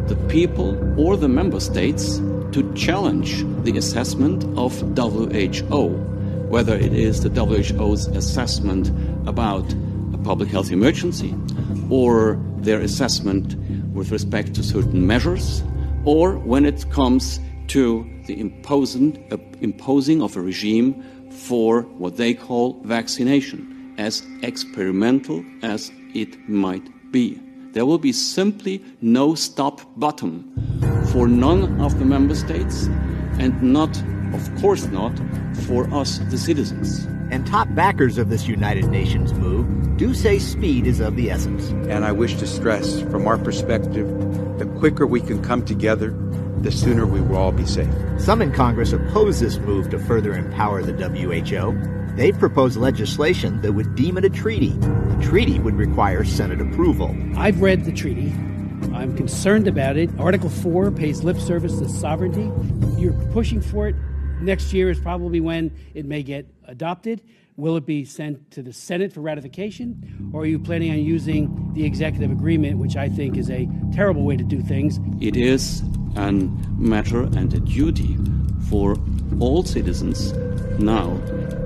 the 0.07 0.17
people 0.29 0.77
or 1.01 1.17
the 1.17 1.29
member 1.29 1.61
states 1.61 2.19
to 2.53 2.73
challenge 2.75 3.45
the 3.63 3.77
assessment 3.77 4.45
of 4.59 4.73
WHO, 4.97 6.10
whether 6.51 6.75
it 6.75 6.93
is 6.93 7.23
the 7.23 7.31
WHO's 7.31 8.09
assessment 8.09 8.89
about 9.29 9.73
a 10.13 10.19
public 10.19 10.49
health 10.49 10.73
emergency 10.73 11.33
or 11.89 12.39
their 12.59 12.81
assessment 12.81 13.55
with 13.95 14.11
respect 14.11 14.53
to 14.55 14.63
certain 14.63 15.07
measures, 15.07 15.63
or 16.05 16.39
when 16.39 16.67
it 16.67 16.91
comes 16.91 17.39
to 17.69 18.05
the 18.27 18.39
imposing, 18.41 19.17
uh, 19.31 19.37
imposing 19.61 20.21
of 20.23 20.37
a 20.37 20.41
regime 20.41 21.05
for 21.31 21.83
what 21.83 22.17
they 22.17 22.35
call 22.35 22.81
vaccination, 22.83 23.95
as 23.97 24.23
experimental 24.43 25.45
as 25.63 25.93
it 26.15 26.49
might 26.49 26.87
be. 27.13 27.41
There 27.73 27.87
will 27.87 27.99
be 27.99 28.13
simply 28.13 28.85
no 29.01 29.37
stop 29.37 29.81
button 29.97 30.45
for 31.13 31.29
none 31.29 31.81
of 31.81 31.97
the 32.01 32.05
member 32.05 32.35
states 32.35 32.89
and 33.39 33.63
not, 33.63 33.97
of 34.35 34.61
course 34.61 34.87
not, 34.87 35.13
for 35.61 35.93
us, 35.95 36.19
the 36.31 36.39
citizens. 36.39 37.05
And 37.31 37.47
top 37.47 37.73
backers 37.75 38.19
of 38.19 38.29
this 38.29 38.49
United 38.49 38.87
Nations 38.87 39.33
move 39.33 39.97
do 39.97 40.15
say 40.15 40.39
speed 40.39 40.87
is 40.87 40.99
of 41.01 41.17
the 41.17 41.31
essence. 41.31 41.69
And 41.89 42.05
I 42.05 42.13
wish 42.13 42.35
to 42.37 42.47
stress, 42.47 43.01
from 43.03 43.27
our 43.27 43.39
perspective, 43.39 44.09
the 44.59 44.67
quicker 44.79 45.07
we 45.07 45.21
can 45.21 45.43
come 45.43 45.65
together, 45.65 46.11
the 46.63 46.73
sooner 46.73 47.07
we 47.07 47.21
will 47.21 47.37
all 47.37 47.53
be 47.53 47.67
safe. 47.67 47.93
Some 48.19 48.43
in 48.43 48.53
Congress 48.53 48.93
oppose 48.93 49.41
this 49.41 49.59
move 49.59 49.91
to 49.91 49.99
further 49.99 50.35
empower 50.35 50.83
the 50.83 50.93
WHO. 50.93 52.17
They've 52.17 52.39
proposed 52.39 52.77
legislation 52.77 53.61
that 53.63 53.73
would 53.73 53.95
deem 53.95 54.19
it 54.19 54.25
a 54.25 54.31
treaty. 54.31 54.71
The 54.71 55.19
treaty 55.23 55.59
would 55.61 55.75
require 55.75 56.25
Senate 56.25 56.61
approval. 56.61 57.17
I've 57.37 57.63
read 57.63 57.85
the 57.85 57.93
treaty. 57.93 58.33
I'm 58.93 59.17
concerned 59.17 59.69
about 59.69 59.97
it. 59.97 60.11
Article 60.19 60.51
4 60.51 60.91
pays 60.91 61.23
lip 61.23 61.39
service 61.39 61.79
to 61.79 61.89
sovereignty. 61.89 62.51
You're 63.01 63.13
pushing 63.33 63.61
for 63.61 63.89
it. 63.89 63.95
Next 64.41 64.73
year 64.73 64.91
is 64.91 64.99
probably 64.99 65.41
when 65.41 65.71
it 65.95 66.07
may 66.07 66.23
get 66.23 66.47
adopted. 66.67 67.23
Will 67.57 67.77
it 67.77 67.85
be 67.85 68.05
sent 68.05 68.51
to 68.53 68.63
the 68.63 68.73
Senate 68.73 69.13
for 69.13 69.21
ratification? 69.21 70.31
Or 70.33 70.43
are 70.43 70.47
you 70.47 70.59
planning 70.59 70.91
on 70.93 70.99
using 70.99 71.73
the 71.75 71.85
executive 71.85 72.31
agreement, 72.31 72.79
which 72.79 72.97
I 72.97 73.09
think 73.09 73.37
is 73.37 73.51
a 73.51 73.69
terrible 73.93 74.25
way 74.25 74.37
to 74.37 74.45
do 74.45 74.63
things? 74.63 74.99
It 75.21 75.37
is 75.37 75.83
a 76.17 76.33
matter 76.33 77.23
and 77.23 77.53
a 77.53 77.61
duty 77.61 78.17
for 78.71 78.97
all 79.41 79.63
citizens 79.63 80.33
now 80.79 81.21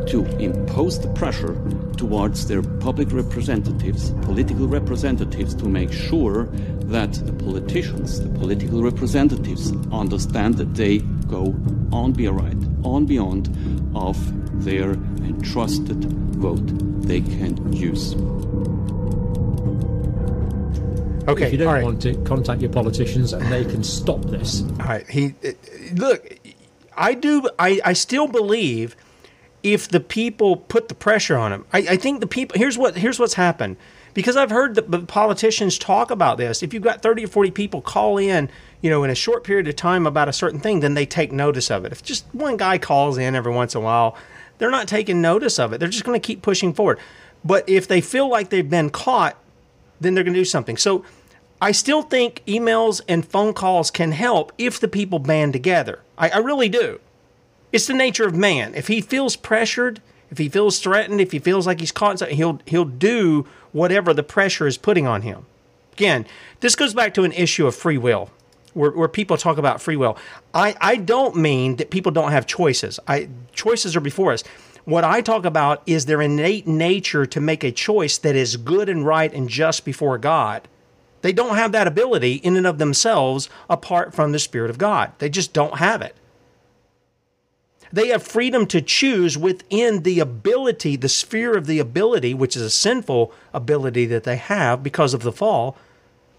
to 0.07 0.25
impose 0.39 1.01
the 1.01 1.09
pressure 1.14 1.55
towards 1.97 2.49
their 2.49 2.62
public 2.62 3.12
representatives, 3.12 4.11
political 4.22 4.66
representatives, 4.66 5.55
to 5.55 5.66
make 5.66 5.93
sure 5.93 6.45
that 6.87 7.12
the 7.12 7.33
politicians, 7.33 8.20
the 8.20 8.29
political 8.39 8.83
representatives, 8.83 9.72
understand 9.93 10.57
that 10.57 10.75
they 10.75 10.99
go 11.29 11.55
on 11.93 12.12
beyond, 12.12 12.85
on 12.85 13.07
beyond 13.07 13.49
of 13.95 14.64
their 14.64 14.93
entrusted 14.93 16.05
vote 16.37 16.62
they 17.07 17.20
can 17.20 17.72
use. 17.72 18.14
Okay, 21.27 21.47
If 21.47 21.53
you 21.53 21.59
don't 21.59 21.68
all 21.68 21.75
right. 21.75 21.85
want 21.85 22.03
to, 22.03 22.14
contact 22.25 22.61
your 22.61 22.70
politicians 22.70 23.33
and 23.33 23.51
they 23.51 23.64
can 23.64 23.83
stop 23.83 24.22
this. 24.27 24.62
All 24.62 24.87
right. 24.87 25.09
He 25.09 25.35
uh, 25.45 25.53
look. 25.95 26.39
I 26.97 27.14
do. 27.14 27.49
I, 27.59 27.81
I 27.85 27.93
still 27.95 28.29
believe 28.29 28.95
if 29.62 29.89
the 29.89 30.01
people 30.01 30.57
put 30.57 30.89
the 30.89 30.95
pressure 30.95 31.37
on 31.37 31.53
him. 31.53 31.64
I, 31.72 31.79
I 31.79 31.97
think 31.97 32.20
the 32.20 32.27
people. 32.27 32.59
Here's 32.59 32.77
what. 32.77 32.97
Here's 32.97 33.18
what's 33.18 33.35
happened. 33.35 33.79
Because 34.12 34.37
I've 34.37 34.51
heard 34.51 34.75
the, 34.75 34.83
the 34.83 35.01
politicians 35.01 35.79
talk 35.79 36.11
about 36.11 36.37
this. 36.37 36.62
If 36.62 36.75
you've 36.75 36.83
got 36.83 37.01
thirty 37.01 37.25
or 37.25 37.29
forty 37.29 37.51
people 37.51 37.81
call 37.81 38.18
in, 38.18 38.51
you 38.85 38.91
know, 38.91 39.03
in 39.03 39.09
a 39.09 39.14
short 39.14 39.45
period 39.45 39.66
of 39.66 39.76
time 39.76 40.07
about 40.07 40.28
a 40.28 40.32
certain 40.32 40.61
thing, 40.61 40.80
then 40.80 40.93
they 40.93 41.07
take 41.07 41.32
notice 41.32 41.70
of 41.70 41.87
it. 41.87 41.93
If 41.93 42.03
just 42.03 42.26
one 42.35 42.59
guy 42.59 42.76
calls 42.76 43.16
in 43.16 43.35
every 43.35 43.51
once 43.51 43.74
in 43.74 43.80
a 43.80 43.85
while, 43.85 44.14
they're 44.59 44.70
not 44.70 44.89
taking 44.89 45.22
notice 45.22 45.59
of 45.59 45.72
it. 45.72 45.78
They're 45.78 45.89
just 45.89 46.05
going 46.05 46.20
to 46.20 46.24
keep 46.24 46.43
pushing 46.43 46.74
forward. 46.74 46.99
But 47.43 47.66
if 47.66 47.89
they 47.89 48.03
feel 48.03 48.28
like 48.28 48.51
they've 48.51 48.68
been 48.68 48.91
caught, 48.91 49.39
then 50.03 50.12
they're 50.12 50.22
going 50.22 50.35
to 50.35 50.41
do 50.41 50.45
something. 50.45 50.76
So 50.76 51.03
I 51.62 51.72
still 51.72 52.03
think 52.03 52.43
emails 52.45 53.01
and 53.09 53.26
phone 53.26 53.55
calls 53.55 53.91
can 53.91 54.12
help 54.12 54.53
if 54.59 54.78
the 54.78 54.87
people 54.87 55.18
band 55.18 55.55
together. 55.55 56.01
I, 56.18 56.28
I 56.28 56.39
really 56.41 56.68
do. 56.68 57.01
It's 57.72 57.87
the 57.87 57.95
nature 57.95 58.26
of 58.26 58.37
man. 58.37 58.74
If 58.74 58.89
he 58.89 59.01
feels 59.01 59.35
pressured, 59.35 60.03
if 60.30 60.37
he 60.37 60.51
feels 60.51 60.78
threatened, 60.78 61.22
if 61.22 61.32
he 61.32 61.39
feels 61.39 61.66
like 61.66 61.80
he's 61.80 61.91
caught, 61.91 62.20
he'll 62.28 62.61
he'll 62.66 62.85
do 62.85 63.47
whatever 63.72 64.12
the 64.12 64.22
pressure 64.22 64.66
is 64.66 64.76
putting 64.76 65.07
on 65.07 65.22
him. 65.22 65.47
Again, 65.95 66.26
this 66.61 66.76
goes 66.76 66.93
back 66.93 67.14
to 67.14 67.24
an 67.24 67.32
issue 67.32 67.66
of 67.66 67.74
free 67.74 67.97
will, 67.97 68.28
where, 68.75 68.91
where 68.91 69.09
people 69.09 69.37
talk 69.37 69.57
about 69.59 69.81
free 69.81 69.97
will. 69.97 70.18
I, 70.53 70.77
I 70.81 70.97
don't 70.97 71.37
mean 71.37 71.77
that 71.77 71.91
people 71.91 72.12
don't 72.12 72.33
have 72.33 72.47
choices. 72.47 73.01
I 73.09 73.29
choices 73.53 73.97
are 73.97 74.01
before 74.01 74.33
us. 74.33 74.45
What 74.85 75.05
I 75.05 75.22
talk 75.22 75.47
about 75.47 75.83
is 75.87 76.05
their 76.05 76.20
innate 76.20 76.66
nature 76.66 77.25
to 77.25 77.41
make 77.41 77.64
a 77.64 77.72
choice 77.72 78.18
that 78.18 78.37
is 78.37 78.59
good 78.59 78.89
and 78.89 79.07
right 79.07 79.33
and 79.33 79.49
just 79.49 79.85
before 79.85 80.18
God. 80.18 80.68
They 81.22 81.33
don't 81.33 81.57
have 81.57 81.72
that 81.72 81.87
ability 81.87 82.35
in 82.35 82.55
and 82.57 82.66
of 82.66 82.77
themselves 82.77 83.49
apart 83.70 84.12
from 84.12 84.33
the 84.33 84.39
Spirit 84.39 84.68
of 84.68 84.77
God. 84.77 85.12
They 85.18 85.31
just 85.31 85.55
don't 85.55 85.79
have 85.79 86.03
it. 86.03 86.14
They 87.91 88.09
have 88.09 88.22
freedom 88.22 88.66
to 88.66 88.83
choose 88.83 89.39
within 89.39 90.03
the 90.03 90.20
ability, 90.20 90.97
the 90.97 91.09
sphere 91.09 91.57
of 91.57 91.66
the 91.66 91.79
ability, 91.79 92.35
which 92.35 92.57
is 92.57 92.62
a 92.62 92.70
sinful 92.70 93.33
ability 93.55 94.05
that 94.07 94.25
they 94.25 94.37
have 94.37 94.83
because 94.83 95.14
of 95.14 95.22
the 95.22 95.33
fall, 95.33 95.79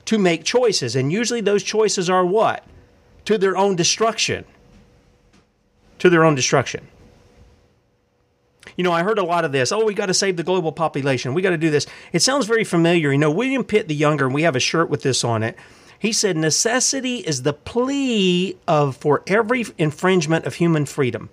to 0.05 0.17
make 0.17 0.43
choices. 0.43 0.95
And 0.95 1.11
usually 1.11 1.41
those 1.41 1.63
choices 1.63 2.09
are 2.09 2.25
what? 2.25 2.63
To 3.25 3.37
their 3.37 3.57
own 3.57 3.75
destruction. 3.75 4.45
To 5.99 6.09
their 6.09 6.23
own 6.23 6.35
destruction. 6.35 6.87
You 8.75 8.83
know, 8.83 8.91
I 8.91 9.03
heard 9.03 9.19
a 9.19 9.23
lot 9.23 9.45
of 9.45 9.51
this. 9.51 9.71
Oh, 9.71 9.85
we 9.85 9.93
got 9.93 10.07
to 10.07 10.13
save 10.13 10.37
the 10.37 10.43
global 10.43 10.71
population. 10.71 11.33
We 11.33 11.41
got 11.41 11.51
to 11.51 11.57
do 11.57 11.69
this. 11.69 11.87
It 12.11 12.21
sounds 12.21 12.45
very 12.45 12.63
familiar. 12.63 13.11
You 13.11 13.17
know, 13.17 13.31
William 13.31 13.63
Pitt 13.63 13.87
the 13.87 13.95
Younger, 13.95 14.25
and 14.25 14.33
we 14.33 14.43
have 14.43 14.55
a 14.55 14.59
shirt 14.59 14.89
with 14.89 15.01
this 15.01 15.23
on 15.23 15.43
it. 15.43 15.57
He 15.97 16.11
said, 16.11 16.35
"Necessity 16.35 17.17
is 17.17 17.43
the 17.43 17.53
plea 17.53 18.57
of 18.67 18.97
for 18.97 19.23
every 19.27 19.65
infringement 19.77 20.45
of 20.45 20.55
human 20.55 20.85
freedom. 20.85 21.29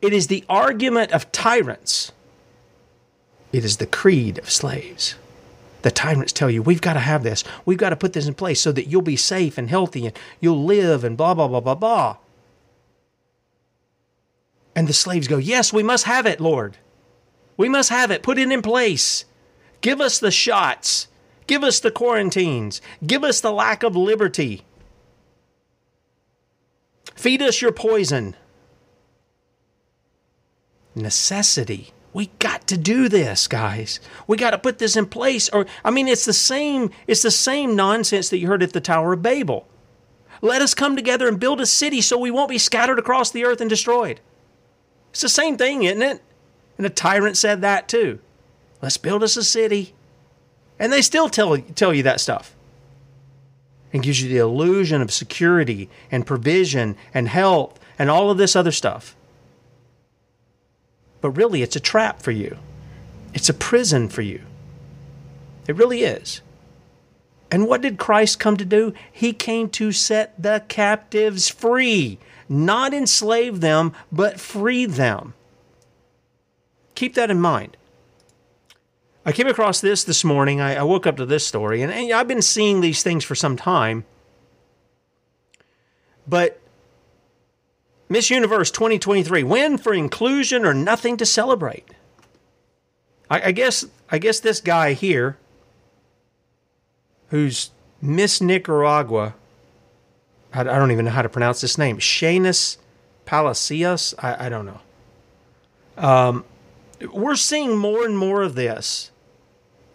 It 0.00 0.12
is 0.12 0.28
the 0.28 0.44
argument 0.48 1.12
of 1.12 1.30
tyrants. 1.32 2.12
It 3.52 3.64
is 3.64 3.76
the 3.76 3.86
creed 3.86 4.38
of 4.38 4.50
slaves." 4.50 5.16
The 5.86 5.92
tyrants 5.92 6.32
tell 6.32 6.50
you, 6.50 6.62
we've 6.62 6.80
got 6.80 6.94
to 6.94 6.98
have 6.98 7.22
this. 7.22 7.44
We've 7.64 7.78
got 7.78 7.90
to 7.90 7.96
put 7.96 8.12
this 8.12 8.26
in 8.26 8.34
place 8.34 8.60
so 8.60 8.72
that 8.72 8.88
you'll 8.88 9.02
be 9.02 9.14
safe 9.14 9.56
and 9.56 9.70
healthy 9.70 10.06
and 10.06 10.18
you'll 10.40 10.64
live 10.64 11.04
and 11.04 11.16
blah, 11.16 11.32
blah, 11.32 11.46
blah, 11.46 11.60
blah, 11.60 11.76
blah. 11.76 12.16
And 14.74 14.88
the 14.88 14.92
slaves 14.92 15.28
go, 15.28 15.38
Yes, 15.38 15.72
we 15.72 15.84
must 15.84 16.02
have 16.06 16.26
it, 16.26 16.40
Lord. 16.40 16.78
We 17.56 17.68
must 17.68 17.90
have 17.90 18.10
it. 18.10 18.24
Put 18.24 18.36
it 18.36 18.50
in 18.50 18.62
place. 18.62 19.26
Give 19.80 20.00
us 20.00 20.18
the 20.18 20.32
shots. 20.32 21.06
Give 21.46 21.62
us 21.62 21.78
the 21.78 21.92
quarantines. 21.92 22.82
Give 23.06 23.22
us 23.22 23.40
the 23.40 23.52
lack 23.52 23.84
of 23.84 23.94
liberty. 23.94 24.64
Feed 27.14 27.40
us 27.40 27.62
your 27.62 27.70
poison. 27.70 28.34
Necessity. 30.96 31.92
We 32.16 32.30
got 32.38 32.66
to 32.68 32.78
do 32.78 33.10
this, 33.10 33.46
guys. 33.46 34.00
We 34.26 34.38
got 34.38 34.52
to 34.52 34.58
put 34.58 34.78
this 34.78 34.96
in 34.96 35.04
place 35.04 35.50
or 35.50 35.66
I 35.84 35.90
mean 35.90 36.08
it's 36.08 36.24
the 36.24 36.32
same 36.32 36.90
it's 37.06 37.20
the 37.20 37.30
same 37.30 37.76
nonsense 37.76 38.30
that 38.30 38.38
you 38.38 38.46
heard 38.46 38.62
at 38.62 38.72
the 38.72 38.80
Tower 38.80 39.12
of 39.12 39.20
Babel. 39.20 39.68
Let 40.40 40.62
us 40.62 40.72
come 40.72 40.96
together 40.96 41.28
and 41.28 41.38
build 41.38 41.60
a 41.60 41.66
city 41.66 42.00
so 42.00 42.16
we 42.16 42.30
won't 42.30 42.48
be 42.48 42.56
scattered 42.56 42.98
across 42.98 43.30
the 43.30 43.44
earth 43.44 43.60
and 43.60 43.68
destroyed. 43.68 44.20
It's 45.10 45.20
the 45.20 45.28
same 45.28 45.58
thing, 45.58 45.82
isn't 45.82 46.00
it? 46.00 46.22
And 46.78 46.86
the 46.86 46.88
tyrant 46.88 47.36
said 47.36 47.60
that 47.60 47.86
too. 47.86 48.20
Let's 48.80 48.96
build 48.96 49.22
us 49.22 49.36
a 49.36 49.44
city. 49.44 49.92
And 50.78 50.90
they 50.90 51.02
still 51.02 51.28
tell, 51.28 51.58
tell 51.58 51.92
you 51.92 52.02
that 52.04 52.20
stuff. 52.20 52.56
And 53.92 54.02
gives 54.02 54.22
you 54.22 54.30
the 54.30 54.38
illusion 54.38 55.02
of 55.02 55.12
security 55.12 55.90
and 56.10 56.26
provision 56.26 56.96
and 57.12 57.28
health 57.28 57.78
and 57.98 58.08
all 58.08 58.30
of 58.30 58.38
this 58.38 58.56
other 58.56 58.72
stuff. 58.72 59.15
But 61.26 61.30
really, 61.30 61.62
it's 61.62 61.74
a 61.74 61.80
trap 61.80 62.22
for 62.22 62.30
you. 62.30 62.56
It's 63.34 63.48
a 63.48 63.52
prison 63.52 64.08
for 64.08 64.22
you. 64.22 64.42
It 65.66 65.74
really 65.74 66.04
is. 66.04 66.40
And 67.50 67.66
what 67.66 67.80
did 67.80 67.98
Christ 67.98 68.38
come 68.38 68.56
to 68.56 68.64
do? 68.64 68.94
He 69.10 69.32
came 69.32 69.68
to 69.70 69.90
set 69.90 70.40
the 70.40 70.62
captives 70.68 71.48
free 71.48 72.20
not 72.48 72.94
enslave 72.94 73.60
them, 73.60 73.92
but 74.12 74.38
free 74.38 74.86
them. 74.86 75.34
Keep 76.94 77.14
that 77.14 77.28
in 77.28 77.40
mind. 77.40 77.76
I 79.24 79.32
came 79.32 79.48
across 79.48 79.80
this 79.80 80.04
this 80.04 80.22
morning. 80.22 80.60
I, 80.60 80.76
I 80.76 80.84
woke 80.84 81.08
up 81.08 81.16
to 81.16 81.26
this 81.26 81.44
story, 81.44 81.82
and, 81.82 81.92
and 81.92 82.12
I've 82.12 82.28
been 82.28 82.40
seeing 82.40 82.82
these 82.82 83.02
things 83.02 83.24
for 83.24 83.34
some 83.34 83.56
time. 83.56 84.04
But 86.28 86.60
Miss 88.08 88.30
Universe 88.30 88.70
2023, 88.70 89.42
win 89.42 89.78
for 89.78 89.92
inclusion 89.92 90.64
or 90.64 90.72
nothing 90.72 91.16
to 91.16 91.26
celebrate. 91.26 91.90
I, 93.28 93.46
I 93.46 93.52
guess 93.52 93.84
I 94.10 94.18
guess 94.18 94.38
this 94.38 94.60
guy 94.60 94.92
here, 94.92 95.36
who's 97.30 97.70
Miss 98.00 98.40
Nicaragua, 98.40 99.34
I, 100.52 100.62
don't 100.62 100.92
even 100.92 101.04
know 101.04 101.10
how 101.10 101.22
to 101.22 101.28
pronounce 101.28 101.60
this 101.60 101.76
name. 101.76 101.98
Shanus 101.98 102.78
Palacios. 103.24 104.14
I, 104.18 104.46
I 104.46 104.48
don't 104.48 104.66
know. 104.66 104.80
Um, 105.96 106.44
we're 107.12 107.36
seeing 107.36 107.76
more 107.76 108.04
and 108.04 108.16
more 108.16 108.42
of 108.42 108.54
this 108.54 109.10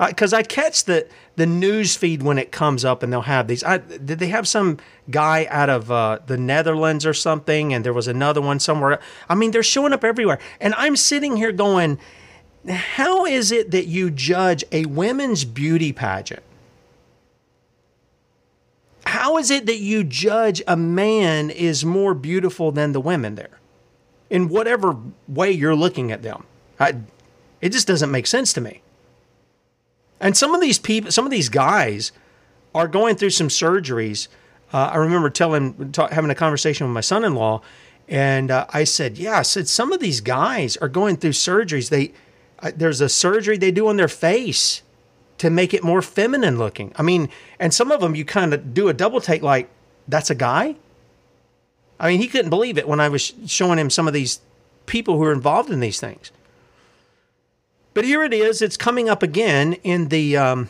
because 0.07 0.33
uh, 0.33 0.37
I 0.37 0.43
catch 0.43 0.85
the 0.85 1.07
the 1.35 1.45
news 1.45 1.95
feed 1.95 2.23
when 2.23 2.37
it 2.37 2.51
comes 2.51 2.83
up, 2.83 3.03
and 3.03 3.11
they'll 3.11 3.21
have 3.21 3.47
these. 3.47 3.63
I, 3.63 3.77
did 3.77 4.19
they 4.19 4.27
have 4.27 4.47
some 4.47 4.77
guy 5.09 5.47
out 5.49 5.69
of 5.69 5.91
uh, 5.91 6.19
the 6.25 6.37
Netherlands 6.37 7.05
or 7.05 7.13
something? 7.13 7.73
And 7.73 7.85
there 7.85 7.93
was 7.93 8.07
another 8.07 8.41
one 8.41 8.59
somewhere. 8.59 8.99
I 9.29 9.35
mean, 9.35 9.51
they're 9.51 9.63
showing 9.63 9.93
up 9.93 10.03
everywhere, 10.03 10.39
and 10.59 10.73
I'm 10.75 10.95
sitting 10.95 11.37
here 11.37 11.51
going, 11.51 11.99
"How 12.67 13.25
is 13.25 13.51
it 13.51 13.71
that 13.71 13.87
you 13.87 14.09
judge 14.11 14.63
a 14.71 14.85
women's 14.85 15.45
beauty 15.45 15.93
pageant?" 15.93 16.43
how 19.21 19.37
is 19.37 19.51
it 19.51 19.65
that 19.65 19.77
you 19.77 20.03
judge 20.03 20.63
a 20.67 20.77
man 20.77 21.49
is 21.49 21.83
more 21.83 22.13
beautiful 22.13 22.71
than 22.71 22.91
the 22.91 23.01
women 23.01 23.35
there? 23.35 23.59
In 24.29 24.47
whatever 24.47 24.97
way 25.27 25.51
you're 25.51 25.75
looking 25.75 26.11
at 26.11 26.23
them. 26.23 26.45
I, 26.79 26.95
it 27.59 27.69
just 27.69 27.87
doesn't 27.87 28.09
make 28.09 28.25
sense 28.25 28.53
to 28.53 28.61
me. 28.61 28.81
And 30.21 30.37
some 30.37 30.53
of 30.53 30.61
these 30.61 30.79
people, 30.79 31.11
some 31.11 31.25
of 31.25 31.31
these 31.31 31.49
guys 31.49 32.13
are 32.73 32.87
going 32.87 33.17
through 33.17 33.31
some 33.31 33.49
surgeries. 33.49 34.27
Uh, 34.71 34.91
I 34.93 34.97
remember 34.97 35.29
telling, 35.29 35.91
ta- 35.91 36.07
having 36.07 36.31
a 36.31 36.35
conversation 36.35 36.87
with 36.87 36.93
my 36.93 37.01
son 37.01 37.25
in 37.25 37.35
law, 37.35 37.61
and 38.07 38.51
uh, 38.51 38.67
I 38.69 38.83
said, 38.83 39.17
Yeah, 39.17 39.39
I 39.39 39.41
said, 39.41 39.67
some 39.67 39.91
of 39.91 39.99
these 39.99 40.21
guys 40.21 40.77
are 40.77 40.87
going 40.87 41.17
through 41.17 41.31
surgeries. 41.31 41.89
They, 41.89 42.13
uh, 42.59 42.71
there's 42.75 43.01
a 43.01 43.09
surgery 43.09 43.57
they 43.57 43.71
do 43.71 43.87
on 43.87 43.97
their 43.97 44.07
face 44.07 44.83
to 45.39 45.49
make 45.49 45.73
it 45.73 45.83
more 45.83 46.03
feminine 46.03 46.57
looking. 46.57 46.93
I 46.95 47.01
mean, 47.01 47.29
and 47.59 47.73
some 47.73 47.91
of 47.91 47.99
them 47.99 48.15
you 48.15 48.23
kind 48.23 48.53
of 48.53 48.73
do 48.75 48.89
a 48.89 48.93
double 48.93 49.21
take 49.21 49.41
like, 49.41 49.69
that's 50.07 50.29
a 50.29 50.35
guy? 50.35 50.75
I 51.99 52.09
mean, 52.09 52.19
he 52.19 52.27
couldn't 52.27 52.49
believe 52.49 52.77
it 52.77 52.87
when 52.87 52.99
I 52.99 53.09
was 53.09 53.33
showing 53.47 53.79
him 53.79 53.89
some 53.89 54.07
of 54.07 54.13
these 54.13 54.39
people 54.85 55.17
who 55.17 55.23
are 55.23 55.33
involved 55.33 55.71
in 55.71 55.79
these 55.79 55.99
things. 55.99 56.31
But 57.93 58.05
here 58.05 58.23
it 58.23 58.33
is. 58.33 58.61
It's 58.61 58.77
coming 58.77 59.09
up 59.09 59.21
again 59.23 59.73
in 59.83 60.07
the. 60.07 60.37
Um, 60.37 60.69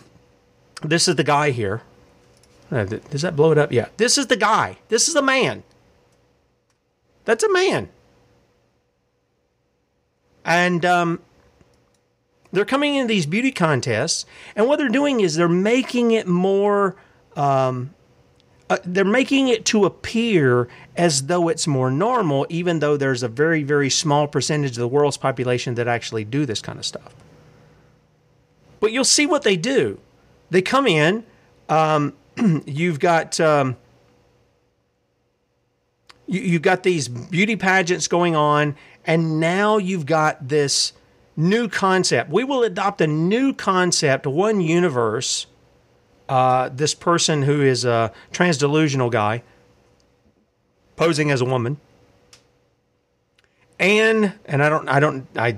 this 0.82 1.07
is 1.07 1.15
the 1.15 1.24
guy 1.24 1.51
here. 1.51 1.84
Uh, 2.72 2.86
does 2.86 3.22
that 3.22 3.36
blow 3.36 3.51
it 3.51 3.57
up? 3.57 3.72
Yeah. 3.72 3.89
This 3.97 4.17
is 4.17 4.28
the 4.28 4.38
guy. 4.38 4.78
This 4.89 5.07
is 5.07 5.13
the 5.13 5.22
man. 5.22 5.63
That's 7.26 7.43
a 7.43 7.51
man. 7.51 7.89
And 10.43 10.84
um, 10.86 11.19
they're 12.51 12.65
coming 12.65 12.95
into 12.95 13.07
these 13.07 13.26
beauty 13.26 13.51
contests, 13.51 14.26
and 14.55 14.67
what 14.67 14.80
they're 14.80 14.89
doing 14.89 15.19
is 15.19 15.36
they're 15.36 15.47
making 15.47 16.11
it 16.11 16.28
more. 16.28 16.95
Um, 17.36 17.93
uh, 18.72 18.78
they're 18.86 19.03
making 19.03 19.49
it 19.49 19.65
to 19.65 19.84
appear 19.84 20.69
as 20.95 21.24
though 21.24 21.49
it's 21.49 21.67
more 21.67 21.91
normal, 21.91 22.47
even 22.47 22.80
though 22.80 22.95
there's 22.95 23.22
a 23.22 23.28
very, 23.28 23.63
very 23.63 23.89
small 23.89 24.30
percentage 24.30 24.72
of 24.72 24.78
the 24.78 24.88
world's 24.88 25.17
population 25.17 25.76
that 25.76 25.89
actually 25.89 26.24
do 26.24 26.45
this 26.45 26.61
kind 26.61 26.80
of 26.80 26.86
stuff. 26.86 27.13
But 28.80 28.93
you'll 28.93 29.03
see 29.03 29.26
what 29.26 29.41
they 29.41 29.57
do. 29.57 29.99
They 30.51 30.61
come 30.61 30.88
in. 30.88 31.26
Um, 31.67 32.13
you've 32.65 33.01
got 33.01 33.41
um, 33.41 33.76
you, 36.26 36.39
you've 36.39 36.61
got 36.61 36.84
these 36.84 37.09
beauty 37.09 37.57
pageants 37.57 38.07
going 38.07 38.38
on, 38.38 38.78
and 39.05 39.41
now 39.41 39.80
you've 39.80 40.05
got 40.05 40.47
this 40.47 40.93
new 41.36 41.67
concept. 41.67 42.30
We 42.30 42.45
will 42.45 42.63
adopt 42.63 43.01
a 43.01 43.07
new 43.07 43.53
concept, 43.53 44.26
one 44.26 44.61
universe. 44.61 45.45
Uh, 46.32 46.69
this 46.69 46.93
person 46.93 47.41
who 47.41 47.61
is 47.61 47.84
a 47.84 48.09
transdelusional 48.32 49.11
guy 49.11 49.43
posing 50.95 51.29
as 51.29 51.41
a 51.41 51.45
woman, 51.45 51.75
and 53.77 54.32
and 54.45 54.63
I 54.63 54.69
don't 54.69 54.88
I 54.88 55.01
don't 55.01 55.27
I. 55.36 55.57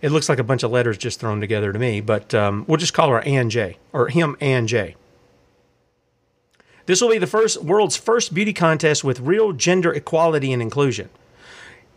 It 0.00 0.10
looks 0.10 0.30
like 0.30 0.38
a 0.38 0.42
bunch 0.42 0.62
of 0.62 0.70
letters 0.70 0.96
just 0.96 1.20
thrown 1.20 1.38
together 1.38 1.70
to 1.70 1.78
me, 1.78 2.00
but 2.00 2.32
um, 2.32 2.64
we'll 2.66 2.78
just 2.78 2.94
call 2.94 3.10
her 3.10 3.20
Ann 3.20 3.50
J 3.50 3.76
or 3.92 4.08
him 4.08 4.38
Ann 4.40 4.66
J. 4.66 4.96
This 6.86 7.02
will 7.02 7.10
be 7.10 7.18
the 7.18 7.26
first 7.26 7.62
world's 7.62 7.98
first 7.98 8.32
beauty 8.32 8.54
contest 8.54 9.04
with 9.04 9.20
real 9.20 9.52
gender 9.52 9.92
equality 9.92 10.50
and 10.54 10.62
inclusion. 10.62 11.10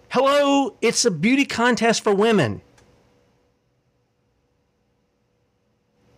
Hello, 0.10 0.76
it's 0.82 1.06
a 1.06 1.12
beauty 1.12 1.46
contest 1.46 2.04
for 2.04 2.14
women. 2.14 2.60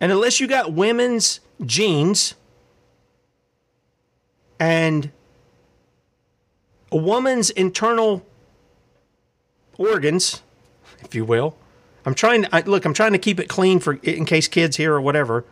And 0.00 0.10
unless 0.10 0.40
you 0.40 0.46
got 0.46 0.72
women's 0.72 1.40
genes 1.64 2.34
and 4.58 5.10
a 6.90 6.96
woman's 6.96 7.50
internal 7.50 8.24
organs, 9.78 10.42
if 11.02 11.14
you 11.14 11.24
will. 11.24 11.56
I'm 12.04 12.14
trying 12.14 12.42
to 12.42 12.54
I, 12.54 12.60
look. 12.62 12.84
I'm 12.84 12.94
trying 12.94 13.12
to 13.12 13.18
keep 13.18 13.38
it 13.38 13.48
clean 13.48 13.78
for 13.78 13.94
in 14.02 14.24
case 14.24 14.48
kids 14.48 14.76
hear 14.76 14.94
or 14.94 15.00
whatever. 15.00 15.44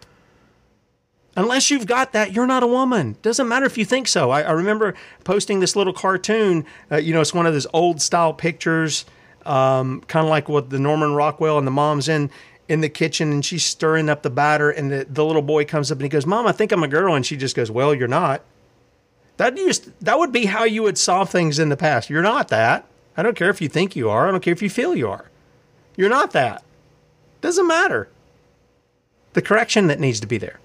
Unless 1.36 1.70
you've 1.70 1.86
got 1.86 2.12
that, 2.14 2.32
you're 2.32 2.46
not 2.46 2.62
a 2.62 2.66
woman. 2.66 3.16
Doesn't 3.22 3.46
matter 3.46 3.66
if 3.66 3.78
you 3.78 3.84
think 3.84 4.09
so. 4.09 4.30
I, 4.30 4.42
I 4.42 4.51
remember 4.53 4.94
posting 5.24 5.61
this 5.61 5.76
little 5.76 5.92
cartoon. 5.92 6.64
Uh, 6.90 6.96
you 6.96 7.14
know, 7.14 7.20
it's 7.20 7.34
one 7.34 7.46
of 7.46 7.53
those 7.53 7.66
old 7.72 8.03
style 8.03 8.32
pictures, 8.32 9.05
um, 9.46 10.01
kind 10.09 10.24
of 10.24 10.30
like 10.30 10.49
what 10.49 10.70
the 10.70 10.80
Norman 10.80 11.14
Rockwell 11.14 11.59
and 11.59 11.66
the 11.66 11.70
mom's 11.70 12.09
in 12.09 12.30
in 12.68 12.80
the 12.80 12.88
kitchen 12.88 13.32
and 13.32 13.44
she's 13.44 13.64
stirring 13.64 14.08
up 14.08 14.22
the 14.22 14.30
batter 14.30 14.70
and 14.70 14.90
the, 14.90 15.06
the 15.08 15.24
little 15.24 15.42
boy 15.42 15.64
comes 15.64 15.90
up 15.90 15.96
and 15.96 16.04
he 16.04 16.08
goes, 16.08 16.26
Mom, 16.26 16.46
I 16.46 16.52
think 16.52 16.70
I'm 16.70 16.82
a 16.82 16.88
girl. 16.88 17.14
And 17.14 17.24
she 17.24 17.36
just 17.36 17.56
goes, 17.56 17.70
Well, 17.70 17.94
you're 17.94 18.08
not. 18.08 18.42
That 19.38 19.56
used 19.56 19.92
that 20.00 20.18
would 20.18 20.32
be 20.32 20.46
how 20.46 20.64
you 20.64 20.82
would 20.82 20.98
solve 20.98 21.30
things 21.30 21.58
in 21.58 21.68
the 21.68 21.76
past. 21.76 22.10
You're 22.10 22.22
not 22.22 22.48
that. 22.48 22.86
I 23.16 23.22
don't 23.22 23.36
care 23.36 23.50
if 23.50 23.60
you 23.60 23.68
think 23.68 23.96
you 23.96 24.10
are. 24.10 24.28
I 24.28 24.30
don't 24.30 24.42
care 24.42 24.52
if 24.52 24.62
you 24.62 24.70
feel 24.70 24.94
you 24.94 25.08
are. 25.08 25.30
You're 25.96 26.08
not 26.08 26.32
that. 26.32 26.62
Doesn't 27.40 27.66
matter. 27.66 28.08
The 29.32 29.42
correction 29.42 29.86
that 29.86 30.00
needs 30.00 30.20
to 30.20 30.26
be 30.26 30.38
there. 30.38 30.60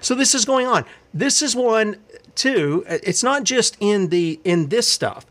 So 0.00 0.14
this 0.14 0.34
is 0.34 0.44
going 0.44 0.66
on. 0.66 0.84
This 1.12 1.42
is 1.42 1.54
one 1.56 1.96
too. 2.34 2.84
It's 2.88 3.22
not 3.22 3.44
just 3.44 3.76
in 3.80 4.08
the 4.08 4.40
in 4.44 4.68
this 4.68 4.86
stuff. 4.86 5.26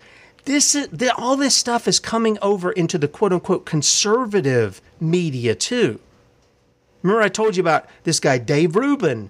This 0.47 0.75
is 0.75 0.87
the, 0.87 1.13
all 1.13 1.35
this 1.35 1.57
stuff 1.57 1.89
is 1.89 1.99
coming 1.99 2.37
over 2.41 2.71
into 2.71 2.97
the 2.97 3.09
quote 3.09 3.33
unquote 3.33 3.65
conservative 3.65 4.81
media 4.97 5.53
too. 5.53 5.99
Remember 7.03 7.21
I 7.21 7.27
told 7.27 7.57
you 7.57 7.61
about 7.61 7.85
this 8.03 8.21
guy 8.21 8.37
Dave 8.37 8.77
Rubin, 8.77 9.29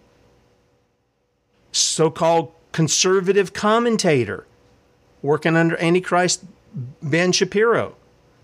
so-called 1.71 2.51
conservative 2.71 3.51
commentator 3.51 4.45
working 5.23 5.55
under 5.55 5.75
Antichrist 5.81 6.45
Ben 7.01 7.31
Shapiro. 7.31 7.95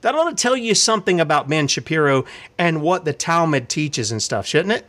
That 0.02 0.16
ought 0.16 0.32
to 0.32 0.36
tell 0.36 0.58
you 0.58 0.74
something 0.74 1.20
about 1.20 1.48
Ben 1.48 1.68
Shapiro 1.68 2.26
and 2.58 2.82
what 2.82 3.06
the 3.06 3.14
Talmud 3.14 3.70
teaches 3.70 4.12
and 4.12 4.22
stuff, 4.22 4.48
shouldn't 4.48 4.74
it? 4.74 4.88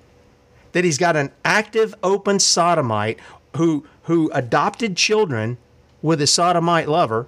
That 0.72 0.85
he's 0.85 0.97
got 0.97 1.16
an 1.16 1.32
active, 1.45 1.95
open 2.03 2.41
sodomite 2.41 3.18
who 3.59 3.87
who 4.05 4.30
adopted 4.32 4.97
children 4.97 5.59
with 6.01 6.22
a 6.22 6.26
sodomite 6.26 6.89
lover. 6.89 7.26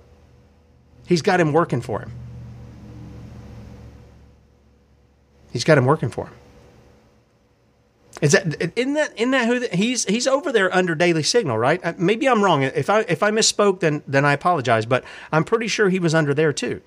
He's 1.07 1.23
got 1.23 1.41
him 1.41 1.53
working 1.53 1.81
for 1.81 2.01
him. 2.01 2.13
He's 5.53 5.65
got 5.65 5.79
him 5.79 5.87
working 5.87 6.11
for 6.11 6.27
him. 6.27 6.35
Is 8.21 8.33
that 8.33 8.63
in 8.79 8.95
that 8.95 9.17
in 9.19 9.31
that 9.33 9.47
who 9.47 9.61
the, 9.61 9.69
he's 9.69 10.05
he's 10.07 10.27
over 10.27 10.51
there 10.51 10.75
under 10.75 10.95
Daily 10.95 11.23
Signal, 11.23 11.59
right? 11.59 11.85
Uh, 11.85 11.93
maybe 11.99 12.27
I'm 12.29 12.43
wrong. 12.43 12.63
If 12.63 12.89
I 12.89 13.01
if 13.09 13.23
I 13.23 13.31
misspoke, 13.31 13.81
then 13.81 14.03
then 14.07 14.25
I 14.25 14.33
apologize. 14.33 14.87
But 14.87 15.05
I'm 15.31 15.45
pretty 15.45 15.69
sure 15.69 15.91
he 15.91 15.99
was 15.99 16.15
under 16.15 16.33
there 16.33 16.53
too. 16.53 16.81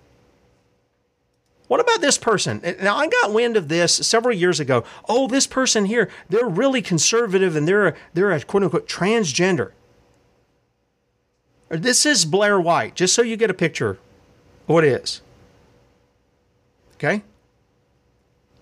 What 1.67 1.80
about 1.80 2.01
this 2.01 2.17
person? 2.17 2.61
Now 2.82 2.95
I 2.95 3.07
got 3.07 3.32
wind 3.32 3.55
of 3.55 3.67
this 3.67 3.93
several 3.93 4.36
years 4.36 4.59
ago. 4.59 4.84
Oh, 5.07 5.28
this 5.28 5.45
person 5.45 5.86
here, 5.86 6.09
they're 6.28 6.49
really 6.49 6.82
conservative 6.82 7.55
and 7.55 7.67
they're 7.67 7.89
a, 7.89 7.95
they're 8.15 8.32
a 8.32 8.41
quote 8.41 8.63
unquote 8.63 8.89
transgender. 8.89 9.74
This 11.70 12.07
is 12.07 12.26
Blair 12.26 12.59
White, 12.59 12.95
just 12.95 13.13
so 13.13 13.22
you 13.22 13.38
get 13.38 13.51
a 13.51 13.53
picture 13.53 13.99
what 14.70 14.84
is. 14.84 15.22
Okay? 16.95 17.24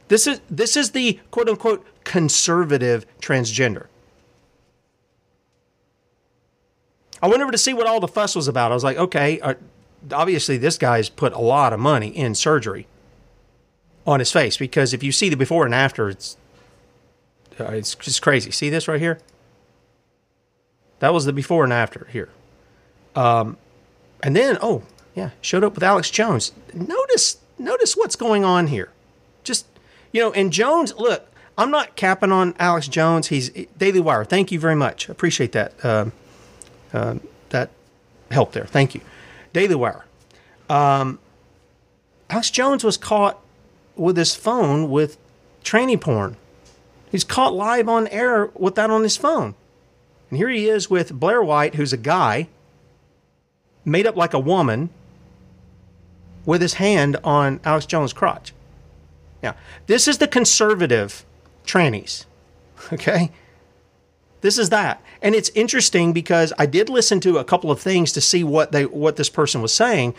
This 0.08 0.26
is 0.26 0.40
this 0.50 0.78
is 0.78 0.92
the 0.92 1.20
quote 1.32 1.50
unquote 1.50 1.86
conservative 2.06 3.06
transgender. 3.20 3.88
I 7.22 7.28
went 7.28 7.42
over 7.42 7.52
to 7.52 7.58
see 7.58 7.74
what 7.74 7.88
all 7.88 8.00
the 8.00 8.08
fuss 8.08 8.36
was 8.36 8.48
about. 8.48 8.72
I 8.72 8.76
was 8.76 8.86
like, 8.86 8.96
okay, 8.96 9.42
uh, 9.42 9.56
obviously 10.12 10.56
this 10.58 10.78
guy's 10.78 11.10
put 11.10 11.34
a 11.34 11.40
lot 11.40 11.74
of 11.74 11.80
money 11.80 12.08
in 12.08 12.36
surgery 12.36 12.88
on 14.06 14.20
his 14.20 14.32
face 14.32 14.56
because 14.56 14.94
if 14.94 15.04
you 15.04 15.12
see 15.12 15.28
the 15.28 15.36
before 15.36 15.66
and 15.66 15.76
after, 15.76 16.10
it's 16.10 16.38
uh, 17.60 17.66
it's 17.66 17.96
just 17.96 18.22
crazy. 18.22 18.52
See 18.52 18.70
this 18.70 18.88
right 18.88 19.02
here? 19.02 19.20
That 21.00 21.14
was 21.14 21.26
the 21.26 21.34
before 21.34 21.66
and 21.66 21.74
after 21.74 22.08
here. 22.14 22.30
Um, 23.14 23.58
and 24.24 24.38
then 24.38 24.58
oh 24.62 24.84
yeah, 25.18 25.32
showed 25.42 25.64
up 25.64 25.74
with 25.74 25.84
Alex 25.84 26.12
Jones. 26.12 26.52
Notice 26.76 27.38
notice 27.58 27.98
what's 27.98 28.16
going 28.16 28.46
on 28.46 28.68
here. 28.68 28.92
Just 29.44 29.66
you 30.12 30.22
know, 30.22 30.32
and 30.34 30.54
Jones, 30.54 30.94
look, 30.96 31.28
I'm 31.58 31.72
not 31.72 31.96
capping 31.96 32.32
on 32.32 32.54
Alex 32.60 32.88
Jones. 32.88 33.30
He's 33.30 33.50
Daily 33.80 34.00
Wire. 34.00 34.24
Thank 34.24 34.52
you 34.52 34.60
very 34.60 34.76
much. 34.76 35.10
Appreciate 35.10 35.54
that. 35.54 35.74
Uh, 35.84 36.06
uh, 36.94 37.16
that 37.50 37.72
help 38.30 38.52
there. 38.52 38.66
Thank 38.66 38.94
you. 38.94 39.02
Daily 39.54 39.74
Wire. 39.74 40.06
Um, 40.70 41.18
Alex 42.30 42.52
Jones 42.52 42.84
was 42.84 42.96
caught 42.96 43.40
with 43.96 44.18
his 44.18 44.36
phone 44.36 44.88
with 44.88 45.18
tranny 45.64 46.00
porn. 46.00 46.38
He's 47.10 47.24
caught 47.24 47.56
live 47.56 47.90
on 47.90 48.08
air 48.10 48.52
with 48.54 48.76
that 48.76 48.92
on 48.92 49.02
his 49.02 49.18
phone. 49.18 49.56
And 50.30 50.38
here 50.38 50.50
he 50.50 50.70
is 50.70 50.92
with 50.92 51.12
Blair 51.12 51.42
White, 51.42 51.74
who's 51.74 51.92
a 51.92 51.98
guy 51.98 52.50
made 53.84 54.06
up 54.06 54.16
like 54.16 54.36
a 54.36 54.40
woman 54.40 54.92
with 56.48 56.62
his 56.62 56.76
hand 56.76 57.18
on 57.24 57.60
Alex 57.64 57.86
Jones' 57.86 58.14
crotch. 58.14 58.54
Now, 59.44 59.56
this 59.86 60.08
is 60.08 60.18
the 60.18 60.28
conservative 60.28 61.24
trannies. 61.64 62.26
Okay? 62.94 63.32
This 64.42 64.58
is 64.60 64.70
that. 64.70 65.02
And 65.22 65.34
it's 65.34 65.50
interesting 65.50 66.14
because 66.14 66.54
I 66.60 66.68
did 66.68 66.90
listen 66.90 67.20
to 67.22 67.38
a 67.40 67.44
couple 67.44 67.72
of 67.72 67.82
things 67.82 68.12
to 68.14 68.22
see 68.22 68.44
what 68.44 68.72
they 68.72 68.86
what 68.86 69.16
this 69.16 69.30
person 69.30 69.64
was 69.64 69.74
saying, 69.74 70.14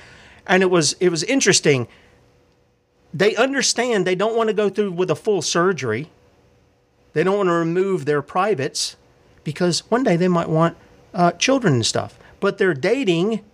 and 0.44 0.60
it 0.62 0.66
was 0.66 0.94
it 0.94 1.08
was 1.08 1.22
interesting. 1.22 1.86
They 3.14 3.36
understand 3.36 4.04
they 4.04 4.16
don't 4.16 4.36
want 4.36 4.48
to 4.48 4.54
go 4.54 4.68
through 4.68 4.90
with 4.90 5.08
a 5.10 5.14
full 5.14 5.40
surgery. 5.40 6.10
They 7.12 7.22
don't 7.22 7.36
want 7.36 7.46
to 7.48 7.54
remove 7.54 8.04
their 8.04 8.20
privates 8.20 8.96
because 9.44 9.88
one 9.88 10.02
day 10.02 10.16
they 10.16 10.28
might 10.28 10.48
want 10.48 10.76
uh, 11.14 11.30
children 11.32 11.74
and 11.74 11.86
stuff. 11.86 12.18
But 12.40 12.58
they're 12.58 12.74
dating 12.74 13.44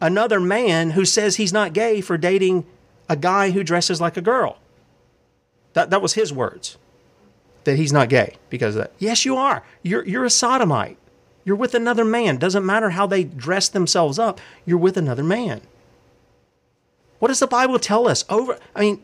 another 0.00 0.40
man 0.40 0.90
who 0.90 1.04
says 1.04 1.36
he's 1.36 1.52
not 1.52 1.72
gay 1.72 2.00
for 2.00 2.16
dating 2.16 2.66
a 3.08 3.16
guy 3.16 3.50
who 3.50 3.64
dresses 3.64 4.00
like 4.00 4.16
a 4.16 4.20
girl. 4.20 4.58
That, 5.72 5.90
that 5.90 6.02
was 6.02 6.14
his 6.14 6.32
words 6.32 6.76
that 7.64 7.76
he's 7.76 7.92
not 7.92 8.08
gay 8.08 8.36
because 8.48 8.74
of 8.76 8.82
that. 8.82 8.92
Yes, 8.98 9.24
you 9.24 9.36
are. 9.36 9.62
You're, 9.82 10.04
you're 10.06 10.24
a 10.24 10.30
sodomite. 10.30 10.96
You're 11.44 11.56
with 11.56 11.74
another 11.74 12.04
man. 12.04 12.38
Doesn't 12.38 12.64
matter 12.64 12.90
how 12.90 13.06
they 13.06 13.24
dress 13.24 13.68
themselves 13.68 14.18
up, 14.18 14.40
you're 14.64 14.78
with 14.78 14.96
another 14.96 15.22
man. 15.22 15.60
What 17.18 17.28
does 17.28 17.40
the 17.40 17.46
Bible 17.46 17.78
tell 17.78 18.08
us? 18.08 18.24
Over, 18.28 18.58
I 18.74 18.80
mean, 18.80 19.02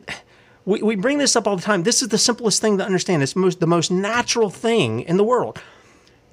we, 0.65 0.83
we 0.83 0.97
bring 0.97 1.19
this 1.19 1.37
up 1.37 1.47
all 1.47 1.57
the 1.57 1.63
time. 1.63 1.83
This 1.83 2.01
is 2.01 2.09
the 2.09 2.19
simplest 2.19 2.61
thing 2.61 2.79
to 2.79 2.85
understand. 2.85 3.23
It's 3.23 3.37
most, 3.37 3.61
the 3.61 3.67
most 3.67 3.91
natural 3.91 4.51
thing 4.51 5.01
in 5.01 5.17
the 5.17 5.25
world. 5.25 5.61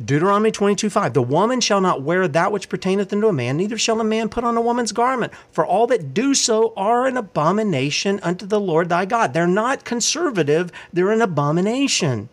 Deuteronomy 0.05 0.51
22 0.51 0.89
5. 0.89 1.13
The 1.13 1.21
woman 1.21 1.61
shall 1.61 1.81
not 1.81 2.01
wear 2.01 2.27
that 2.27 2.51
which 2.51 2.69
pertaineth 2.69 3.11
unto 3.13 3.27
a 3.27 3.33
man, 3.33 3.57
neither 3.57 3.77
shall 3.77 4.01
a 4.01 4.03
man 4.03 4.29
put 4.29 4.43
on 4.43 4.57
a 4.57 4.61
woman's 4.61 4.91
garment. 4.91 5.33
For 5.51 5.65
all 5.65 5.87
that 5.87 6.13
do 6.13 6.33
so 6.33 6.73
are 6.75 7.05
an 7.05 7.17
abomination 7.17 8.19
unto 8.23 8.45
the 8.45 8.59
Lord 8.59 8.89
thy 8.89 9.05
God. 9.05 9.33
They're 9.33 9.47
not 9.47 9.85
conservative, 9.85 10.71
they're 10.91 11.11
an 11.11 11.21
abomination. 11.21 12.29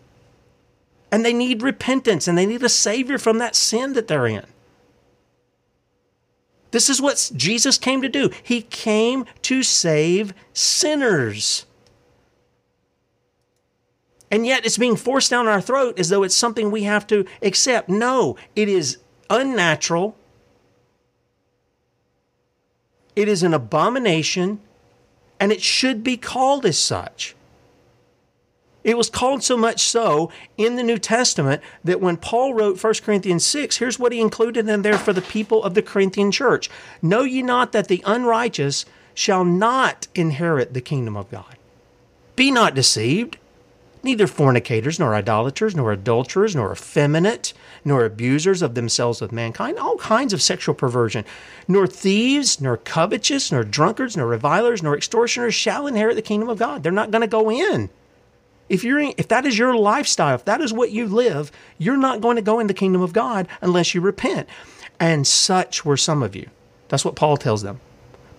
And 1.11 1.25
they 1.25 1.33
need 1.33 1.63
repentance 1.63 2.29
and 2.29 2.37
they 2.37 2.47
need 2.47 2.63
a 2.63 2.69
Savior 2.69 3.19
from 3.19 3.39
that 3.39 3.57
sin 3.57 3.95
that 3.95 4.09
they're 4.09 4.27
in. 4.27 4.45
This 6.71 6.91
is 6.91 7.01
what 7.01 7.31
Jesus 7.35 7.79
came 7.79 8.03
to 8.03 8.09
do. 8.09 8.31
He 8.43 8.63
came 8.63 9.25
to 9.43 9.63
save 9.63 10.35
sinners. 10.53 11.65
And 14.31 14.47
yet 14.47 14.67
it's 14.67 14.79
being 14.79 14.97
forced 14.97 15.31
down 15.31 15.49
our 15.49 15.61
throat 15.61 15.99
as 15.99 16.09
though 16.11 16.23
it's 16.23 16.35
something 16.35 16.71
we 16.71 16.83
have 16.85 17.07
to 17.09 17.25
accept. 17.43 17.89
No, 17.89 18.37
it 18.55 18.69
is 18.69 18.99
unnatural. 19.31 20.17
It 23.17 23.29
is 23.29 23.43
an 23.43 23.55
abomination, 23.55 24.61
and 25.41 25.51
it 25.51 25.63
should 25.63 26.05
be 26.05 26.17
called 26.17 26.67
as 26.67 26.79
such. 26.79 27.35
It 28.85 28.97
was 28.97 29.11
called 29.11 29.43
so 29.43 29.57
much 29.57 29.81
so 29.81 30.31
in 30.57 30.77
the 30.77 30.83
New 30.83 30.99
Testament 30.99 31.61
that 31.83 32.01
when 32.01 32.17
Paul 32.17 32.55
wrote 32.55 32.83
1 32.83 32.95
Corinthians 33.05 33.45
6, 33.45 33.79
here's 33.79 33.99
what 33.99 34.13
he 34.13 34.21
included 34.21 34.69
in 34.69 34.83
there 34.83 34.99
for 34.99 35.13
the 35.13 35.21
people 35.21 35.65
of 35.65 35.75
the 35.75 35.83
Corinthian 35.83 36.31
church 36.31 36.71
Know 37.03 37.23
ye 37.23 37.43
not 37.43 37.73
that 37.73 37.89
the 37.89 38.03
unrighteous 38.07 38.85
shall 39.15 39.45
not 39.45 40.07
inherit 40.15 40.75
the 40.75 40.81
kingdom 40.81 41.17
of 41.17 41.31
God? 41.31 41.57
Be 42.37 42.51
not 42.51 42.75
deceived 42.75 43.37
neither 44.03 44.27
fornicators, 44.27 44.99
nor 44.99 45.15
idolaters, 45.15 45.75
nor 45.75 45.93
adulterers, 45.93 46.55
nor 46.55 46.73
effeminate, 46.73 47.53
nor 47.85 48.05
abusers 48.05 48.63
of 48.63 48.75
themselves 48.75 49.21
with 49.21 49.33
mankind, 49.33 49.79
all 49.79 49.97
kinds 49.97 50.33
of 50.33 50.43
sexual 50.43 50.75
perversion, 50.75 51.25
nor 51.67 51.87
thieves, 51.87 52.61
nor 52.61 52.77
covetous, 52.77 53.51
nor 53.53 53.65
drunkards, 53.65 54.17
nor 54.17 54.27
revilers, 54.27 54.83
nor 54.83 54.97
extortioners 54.97 55.55
shall 55.55 55.87
inherit 55.87 56.17
the 56.17 56.23
kingdom 56.23 56.49
of 56.49 56.59
God. 56.59 56.83
They're 56.83 56.93
not 56.93 57.11
going 57.11 57.23
to 57.23 57.29
go 57.29 57.51
in. 57.51 57.91
If 58.69 58.85
you're 58.85 58.99
in, 58.99 59.15
if 59.17 59.29
that 59.29 59.47
is 59.47 59.59
your 59.59 59.75
lifestyle, 59.75 60.35
if 60.35 60.45
that 60.45 60.61
is 60.61 60.73
what 60.73 60.91
you 60.91 61.07
live, 61.07 61.51
you're 61.79 61.97
not 61.97 62.21
going 62.21 62.37
to 62.37 62.43
go 62.43 62.61
in 62.61 62.67
the 62.67 62.75
kingdom 62.75 63.01
of 63.01 63.13
God 63.13 63.49
unless 63.61 63.95
you 63.95 64.01
repent. 64.01 64.49
And 65.01 65.27
such 65.27 65.85
were 65.85 65.97
some 65.97 66.23
of 66.23 66.37
you. 66.37 66.51
That's 66.89 67.05
what 67.05 67.17
Paul 67.17 67.37
tells 67.37 67.63
them. 67.63 67.81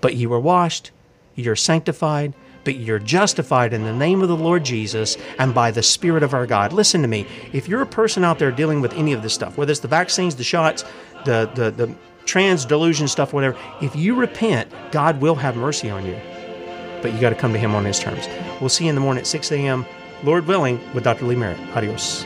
But 0.02 0.16
ye 0.16 0.26
were 0.28 0.40
washed, 0.40 0.92
you're 1.36 1.56
sanctified, 1.56 2.34
but 2.70 2.76
you're 2.76 3.00
justified 3.00 3.74
in 3.74 3.84
the 3.84 3.92
name 3.92 4.22
of 4.22 4.28
the 4.28 4.36
Lord 4.36 4.64
Jesus 4.64 5.18
and 5.40 5.56
by 5.56 5.72
the 5.72 5.82
Spirit 5.82 6.22
of 6.22 6.36
our 6.36 6.46
God. 6.46 6.72
Listen 6.72 7.02
to 7.02 7.08
me. 7.08 7.26
If 7.52 7.68
you're 7.68 7.82
a 7.82 7.88
person 7.88 8.24
out 8.24 8.38
there 8.38 8.52
dealing 8.52 8.80
with 8.80 8.94
any 8.94 9.12
of 9.12 9.24
this 9.24 9.34
stuff, 9.34 9.58
whether 9.58 9.72
it's 9.72 9.80
the 9.80 9.88
vaccines, 9.88 10.36
the 10.36 10.44
shots, 10.44 10.86
the, 11.26 11.50
the, 11.56 11.72
the 11.72 11.96
trans 12.26 12.66
delusion 12.66 13.08
stuff, 13.08 13.34
whatever, 13.34 13.58
if 13.82 13.96
you 13.96 14.14
repent, 14.14 14.72
God 14.92 15.20
will 15.20 15.34
have 15.34 15.56
mercy 15.56 15.90
on 15.90 16.06
you. 16.06 16.16
But 17.02 17.12
you 17.12 17.20
got 17.20 17.32
to 17.32 17.36
come 17.36 17.54
to 17.54 17.60
Him 17.60 17.74
on 17.74 17.86
His 17.86 18.00
terms. 18.00 18.28
We'll 18.62 18.70
see 18.70 18.84
you 18.84 18.90
in 18.90 18.96
the 18.96 19.02
morning 19.02 19.22
at 19.22 19.26
6 19.26 19.52
a.m., 19.52 19.84
Lord 20.22 20.46
willing, 20.46 20.80
with 20.94 21.04
Dr. 21.04 21.26
Lee 21.26 21.36
Merritt. 21.36 21.60
Adios. 21.76 22.24